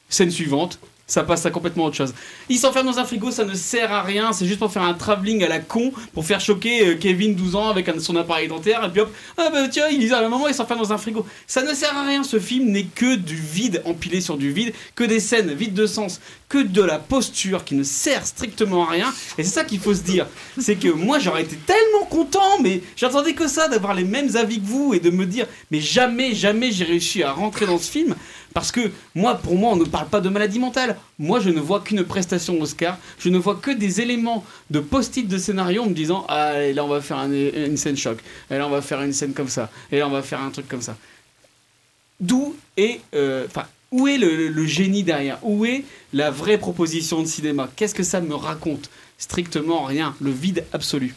Scène 0.10 0.30
suivante, 0.30 0.80
ça 1.06 1.24
passe 1.24 1.46
à 1.46 1.52
complètement 1.52 1.86
autre 1.86 1.98
chose. 1.98 2.14
Il 2.50 2.58
s'enferme 2.58 2.88
dans 2.88 2.98
un 2.98 3.06
frigo, 3.06 3.30
ça 3.30 3.44
ne 3.44 3.54
sert 3.54 3.92
à 3.92 4.04
rien, 4.04 4.32
c'est 4.32 4.46
juste 4.46 4.60
pour 4.60 4.72
faire 4.72 4.84
un 4.84 4.94
travelling 4.94 5.44
à 5.44 5.50
la 5.50 5.60
con, 5.60 5.92
pour 6.14 6.26
faire 6.26 6.40
choquer 6.40 6.88
euh, 6.88 6.96
Kevin, 6.96 7.36
12 7.36 7.56
ans, 7.56 7.70
avec 7.70 7.90
son 8.00 8.16
appareil 8.16 8.48
dentaire, 8.48 8.86
et 8.86 8.90
puis 8.90 9.02
hop, 9.02 9.14
ah 9.38 9.50
bah 9.52 9.68
tiens, 9.68 9.88
il, 9.90 10.14
à 10.14 10.20
un 10.20 10.30
moment, 10.30 10.48
il 10.48 10.54
s'enferme 10.54 10.80
dans 10.80 10.94
un 10.94 10.98
frigo. 10.98 11.26
Ça 11.46 11.62
ne 11.62 11.74
sert 11.74 11.96
à 11.96 12.06
rien, 12.06 12.24
ce 12.24 12.40
film 12.40 12.70
n'est 12.70 12.86
que 12.86 13.16
du 13.16 13.36
vide 13.36 13.82
empilé 13.86 14.22
sur 14.22 14.38
du 14.38 14.52
vide, 14.52 14.74
que 14.96 15.04
des 15.04 15.20
scènes 15.20 15.54
vides 15.54 15.74
de 15.74 15.88
sens, 15.88 16.22
que 16.48 16.60
de 16.60 16.82
la 16.82 17.00
posture 17.00 17.66
qui 17.66 17.76
ne 17.76 17.84
sert 17.84 18.26
strictement 18.26 18.88
à 18.88 18.92
rien, 18.92 19.14
et 19.38 19.44
c'est 19.44 19.52
ça 19.52 19.64
qu'il 19.66 19.80
faut 19.80 19.94
se 19.94 20.04
dire. 20.04 20.28
C'est 20.58 20.76
que 20.76 20.88
moi, 20.88 21.20
j'aurais 21.20 21.44
été 21.44 21.58
tellement 21.58 22.06
content, 22.10 22.62
mais 22.62 22.82
j'attendais 22.96 23.34
que 23.34 23.48
ça, 23.48 23.68
d'avoir 23.68 23.94
les 23.94 24.04
mêmes 24.06 24.36
avis 24.36 24.62
que 24.62 24.66
vous, 24.66 24.94
et 24.94 25.00
de 25.00 25.10
me 25.10 25.26
dire, 25.26 25.48
mais 25.70 25.82
jamais, 25.82 26.34
jamais 26.34 26.72
j'ai 26.72 26.86
réussi 26.86 27.24
à 27.24 27.34
rentrer 27.34 27.66
dans 27.66 27.78
ce 27.78 27.92
film, 27.92 28.16
parce 28.54 28.72
que 28.72 28.92
moi, 29.16 29.36
pour 29.36 29.56
moi, 29.56 29.72
on 29.74 29.76
ne 29.76 29.86
parle 29.86 30.08
pas 30.08 30.22
de 30.22 30.30
maladie 30.30 30.60
mentale. 30.60 30.98
Moi, 31.20 31.40
je 31.40 31.50
ne 31.50 31.60
vois 31.60 31.82
qu'une 31.82 32.04
prestation 32.04 32.60
Oscar. 32.62 32.98
Je 33.20 33.30
ne 33.30 33.38
vois 33.38 33.56
que 33.56 33.72
des 33.72 34.02
éléments 34.02 34.46
de 34.70 34.80
post-it 34.80 35.28
de 35.28 35.38
scénario 35.38 35.84
en 35.84 35.88
me 35.88 35.94
disant 35.94 36.26
Ah, 36.30 36.60
là, 36.60 36.84
on 36.86 36.88
va 36.88 37.02
faire 37.02 37.18
un- 37.18 37.32
une 37.32 37.78
scène 37.78 37.98
choc. 37.98 38.20
Et 38.52 38.58
là, 38.58 38.68
on 38.68 38.70
va 38.70 38.82
faire 38.82 39.02
une 39.02 39.14
scène 39.14 39.34
comme 39.34 39.50
ça. 39.50 39.70
Et 39.92 40.00
là, 40.00 40.08
on 40.08 40.12
va 40.12 40.22
faire 40.22 40.42
un 40.42 40.50
truc 40.52 40.68
comme 40.68 40.82
ça. 40.82 40.96
D'où 42.20 42.56
est. 42.78 43.02
euh, 43.16 43.46
Enfin. 43.48 43.66
où 43.92 44.08
est 44.08 44.18
le, 44.18 44.36
le- 44.36 44.48
le 44.50 44.66
génie 44.66 45.04
derrière? 45.04 45.38
Où 45.44 45.66
est 45.66 45.84
la 46.14 46.32
vraie 46.32 46.58
proposition 46.58 47.22
de 47.22 47.28
cinéma? 47.28 47.70
Qu'est-ce 47.76 47.94
que 47.96 48.04
ça 48.04 48.22
me 48.22 48.34
raconte? 48.36 48.90
Strictement 49.18 49.84
rien. 49.84 50.16
Le 50.22 50.32
vide 50.32 50.66
absolu. 50.74 51.16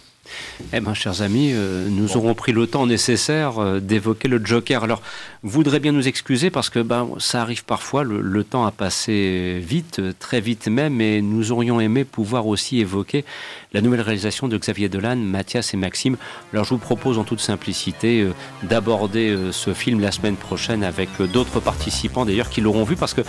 Eh 0.72 0.80
bien, 0.80 0.94
chers 0.94 1.22
amis, 1.22 1.52
euh, 1.52 1.88
nous 1.88 2.16
aurons 2.16 2.34
pris 2.34 2.52
le 2.52 2.66
temps 2.66 2.86
nécessaire 2.86 3.58
euh, 3.58 3.80
d'évoquer 3.80 4.28
le 4.28 4.44
Joker. 4.44 4.84
Alors, 4.84 5.02
vous 5.42 5.50
voudrez 5.50 5.80
bien 5.80 5.92
nous 5.92 6.08
excuser 6.08 6.50
parce 6.50 6.70
que 6.70 6.80
ben, 6.80 7.08
ça 7.18 7.42
arrive 7.42 7.64
parfois, 7.64 8.04
le, 8.04 8.44
temps 8.44 8.66
a 8.66 8.70
passé 8.70 9.60
vite, 9.62 10.00
très 10.18 10.40
vite 10.40 10.68
même, 10.68 11.00
et 11.00 11.22
nous 11.22 11.52
aurions 11.52 11.80
aimé 11.80 12.04
pouvoir 12.04 12.46
aussi 12.46 12.80
évoquer 12.80 13.24
la 13.72 13.80
nouvelle 13.80 14.00
réalisation 14.00 14.48
de 14.48 14.56
Xavier 14.56 14.88
Dolan, 14.88 15.16
Mathias 15.16 15.74
et 15.74 15.76
Maxime. 15.76 16.16
Alors, 16.52 16.64
je 16.64 16.70
vous 16.70 16.78
propose 16.78 17.18
en 17.18 17.24
toute 17.24 17.40
simplicité 17.40 18.22
euh, 18.22 18.32
d'aborder 18.62 19.36
ce 19.52 19.74
film 19.74 20.00
la 20.00 20.12
semaine 20.12 20.36
prochaine 20.36 20.82
avec 20.82 21.08
d'autres 21.32 21.60
participants 21.60 22.24
d'ailleurs 22.24 22.50
qui 22.50 22.60
l'auront 22.60 22.84
vu 22.84 22.96
parce 22.96 23.14
que 23.14 23.22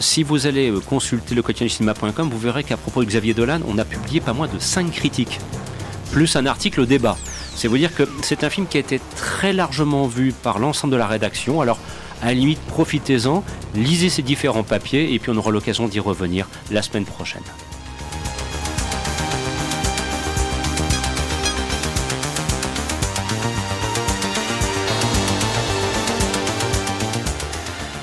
si 0.00 0.22
vous 0.22 0.46
allez 0.46 0.72
consulter 0.86 1.34
le 1.34 1.42
cinéma.com, 1.68 2.28
vous 2.28 2.38
verrez 2.38 2.64
qu'à 2.64 2.76
propos 2.76 3.02
de 3.02 3.08
Xavier 3.08 3.34
Dolan, 3.34 3.60
on 3.66 3.78
a 3.78 3.84
publié 3.84 4.20
pas 4.20 4.32
moins 4.32 4.48
de 4.48 4.58
5 4.58 4.90
critiques 4.90 5.40
plus 6.10 6.36
un 6.36 6.46
article 6.46 6.80
au 6.80 6.86
débat. 6.86 7.16
C'est 7.54 7.68
vous 7.68 7.78
dire 7.78 7.94
que 7.94 8.04
c'est 8.22 8.44
un 8.44 8.50
film 8.50 8.66
qui 8.66 8.76
a 8.76 8.80
été 8.80 9.00
très 9.16 9.52
largement 9.52 10.06
vu 10.06 10.32
par 10.42 10.58
l'ensemble 10.58 10.92
de 10.92 10.98
la 10.98 11.06
rédaction. 11.06 11.60
Alors, 11.60 11.78
à 12.22 12.26
la 12.26 12.34
limite, 12.34 12.60
profitez-en, 12.60 13.44
lisez 13.74 14.08
ces 14.08 14.22
différents 14.22 14.62
papiers 14.62 15.12
et 15.12 15.18
puis 15.18 15.30
on 15.30 15.36
aura 15.36 15.50
l'occasion 15.50 15.88
d'y 15.88 16.00
revenir 16.00 16.48
la 16.70 16.82
semaine 16.82 17.04
prochaine. 17.04 17.42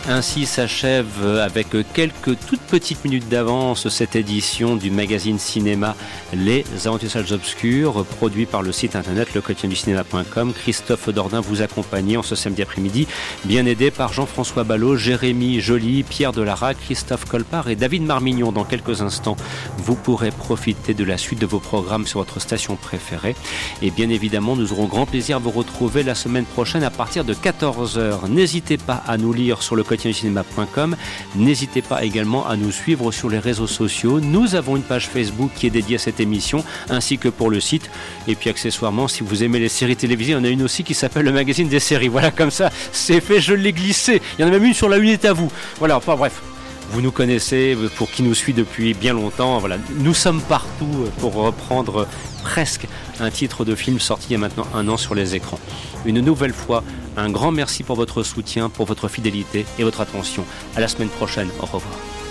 Ainsi 0.05 0.45
s'achève 0.45 1.39
avec 1.41 1.67
quelques 1.93 2.37
toutes 2.45 2.59
petites 2.59 3.05
minutes 3.05 3.29
d'avance 3.29 3.87
cette 3.87 4.17
édition 4.17 4.75
du 4.75 4.91
magazine 4.91 5.39
cinéma 5.39 5.95
Les 6.33 6.65
Aventures 6.85 7.31
Obscures, 7.31 8.03
produit 8.03 8.45
par 8.45 8.63
le 8.63 8.73
site 8.73 8.97
internet 8.97 9.29
cinéma.com. 9.73 10.51
Christophe 10.51 11.07
Dordain 11.07 11.39
vous 11.39 11.61
accompagnait 11.61 12.17
en 12.17 12.21
ce 12.21 12.35
samedi 12.35 12.61
après-midi, 12.61 13.07
bien 13.45 13.65
aidé 13.65 13.91
par 13.91 14.11
Jean-François 14.11 14.65
Ballot, 14.65 14.97
Jérémy 14.97 15.61
Joly, 15.61 16.03
Pierre 16.03 16.33
Delara, 16.33 16.73
Christophe 16.73 17.23
Colpart 17.23 17.69
et 17.69 17.77
David 17.77 18.03
Marmignon. 18.03 18.51
Dans 18.51 18.65
quelques 18.65 19.01
instants, 19.01 19.37
vous 19.77 19.95
pourrez 19.95 20.31
profiter 20.31 20.93
de 20.93 21.05
la 21.05 21.17
suite 21.17 21.39
de 21.39 21.45
vos 21.45 21.59
programmes 21.59 22.07
sur 22.07 22.19
votre 22.19 22.41
station 22.41 22.75
préférée. 22.75 23.35
Et 23.81 23.89
bien 23.89 24.09
évidemment, 24.09 24.57
nous 24.57 24.73
aurons 24.73 24.87
grand 24.87 25.05
plaisir 25.05 25.37
à 25.37 25.39
vous 25.39 25.51
retrouver 25.51 26.03
la 26.03 26.13
semaine 26.13 26.45
prochaine 26.45 26.83
à 26.83 26.89
partir 26.89 27.23
de 27.23 27.33
14h. 27.33 28.27
N'hésitez 28.27 28.75
pas 28.77 29.01
à 29.07 29.15
nous 29.15 29.31
lire 29.31 29.61
sur 29.61 29.77
le 29.77 29.83
N'hésitez 31.35 31.81
pas 31.81 32.03
également 32.03 32.47
à 32.47 32.55
nous 32.55 32.71
suivre 32.71 33.11
sur 33.11 33.29
les 33.29 33.39
réseaux 33.39 33.67
sociaux. 33.67 34.19
Nous 34.19 34.55
avons 34.55 34.75
une 34.75 34.83
page 34.83 35.07
Facebook 35.07 35.51
qui 35.55 35.67
est 35.67 35.69
dédiée 35.69 35.95
à 35.95 35.99
cette 35.99 36.19
émission, 36.19 36.63
ainsi 36.89 37.17
que 37.17 37.29
pour 37.29 37.49
le 37.49 37.59
site. 37.59 37.89
Et 38.27 38.35
puis 38.35 38.49
accessoirement, 38.49 39.07
si 39.07 39.23
vous 39.23 39.43
aimez 39.43 39.59
les 39.59 39.69
séries 39.69 39.95
télévisées, 39.95 40.35
on 40.35 40.43
a 40.43 40.49
une 40.49 40.63
aussi 40.63 40.83
qui 40.83 40.93
s'appelle 40.93 41.25
le 41.25 41.31
magazine 41.31 41.67
des 41.67 41.79
séries. 41.79 42.07
Voilà, 42.07 42.31
comme 42.31 42.51
ça, 42.51 42.71
c'est 42.91 43.21
fait, 43.21 43.41
je 43.41 43.53
l'ai 43.53 43.73
glissé. 43.73 44.21
Il 44.37 44.41
y 44.41 44.45
en 44.45 44.47
a 44.47 44.51
même 44.51 44.63
une 44.63 44.73
sur 44.73 44.89
la 44.89 44.97
unité 44.97 45.27
à 45.27 45.33
vous. 45.33 45.51
Voilà, 45.79 45.97
enfin 45.97 46.15
bref. 46.15 46.41
Vous 46.91 47.01
nous 47.01 47.11
connaissez, 47.11 47.75
pour 47.95 48.11
qui 48.11 48.21
nous 48.23 48.35
suit 48.35 48.53
depuis 48.53 48.93
bien 48.93 49.13
longtemps. 49.13 49.57
Voilà, 49.57 49.77
nous 49.97 50.13
sommes 50.13 50.41
partout 50.41 51.07
pour 51.19 51.33
reprendre 51.33 52.07
presque 52.43 52.87
un 53.19 53.31
titre 53.31 53.65
de 53.65 53.73
film 53.73 53.99
sorti 53.99 54.27
il 54.29 54.33
y 54.33 54.35
a 54.35 54.39
maintenant 54.39 54.67
un 54.75 54.87
an 54.89 54.97
sur 54.97 55.15
les 55.15 55.33
écrans. 55.33 55.59
Une 56.05 56.19
nouvelle 56.19 56.53
fois, 56.53 56.83
un 57.17 57.29
grand 57.29 57.51
merci 57.51 57.83
pour 57.83 57.95
votre 57.95 58.23
soutien, 58.23 58.69
pour 58.69 58.85
votre 58.85 59.07
fidélité 59.07 59.65
et 59.79 59.83
votre 59.83 60.01
attention. 60.01 60.45
À 60.75 60.79
la 60.79 60.87
semaine 60.87 61.09
prochaine. 61.09 61.49
Au 61.61 61.65
revoir. 61.65 62.22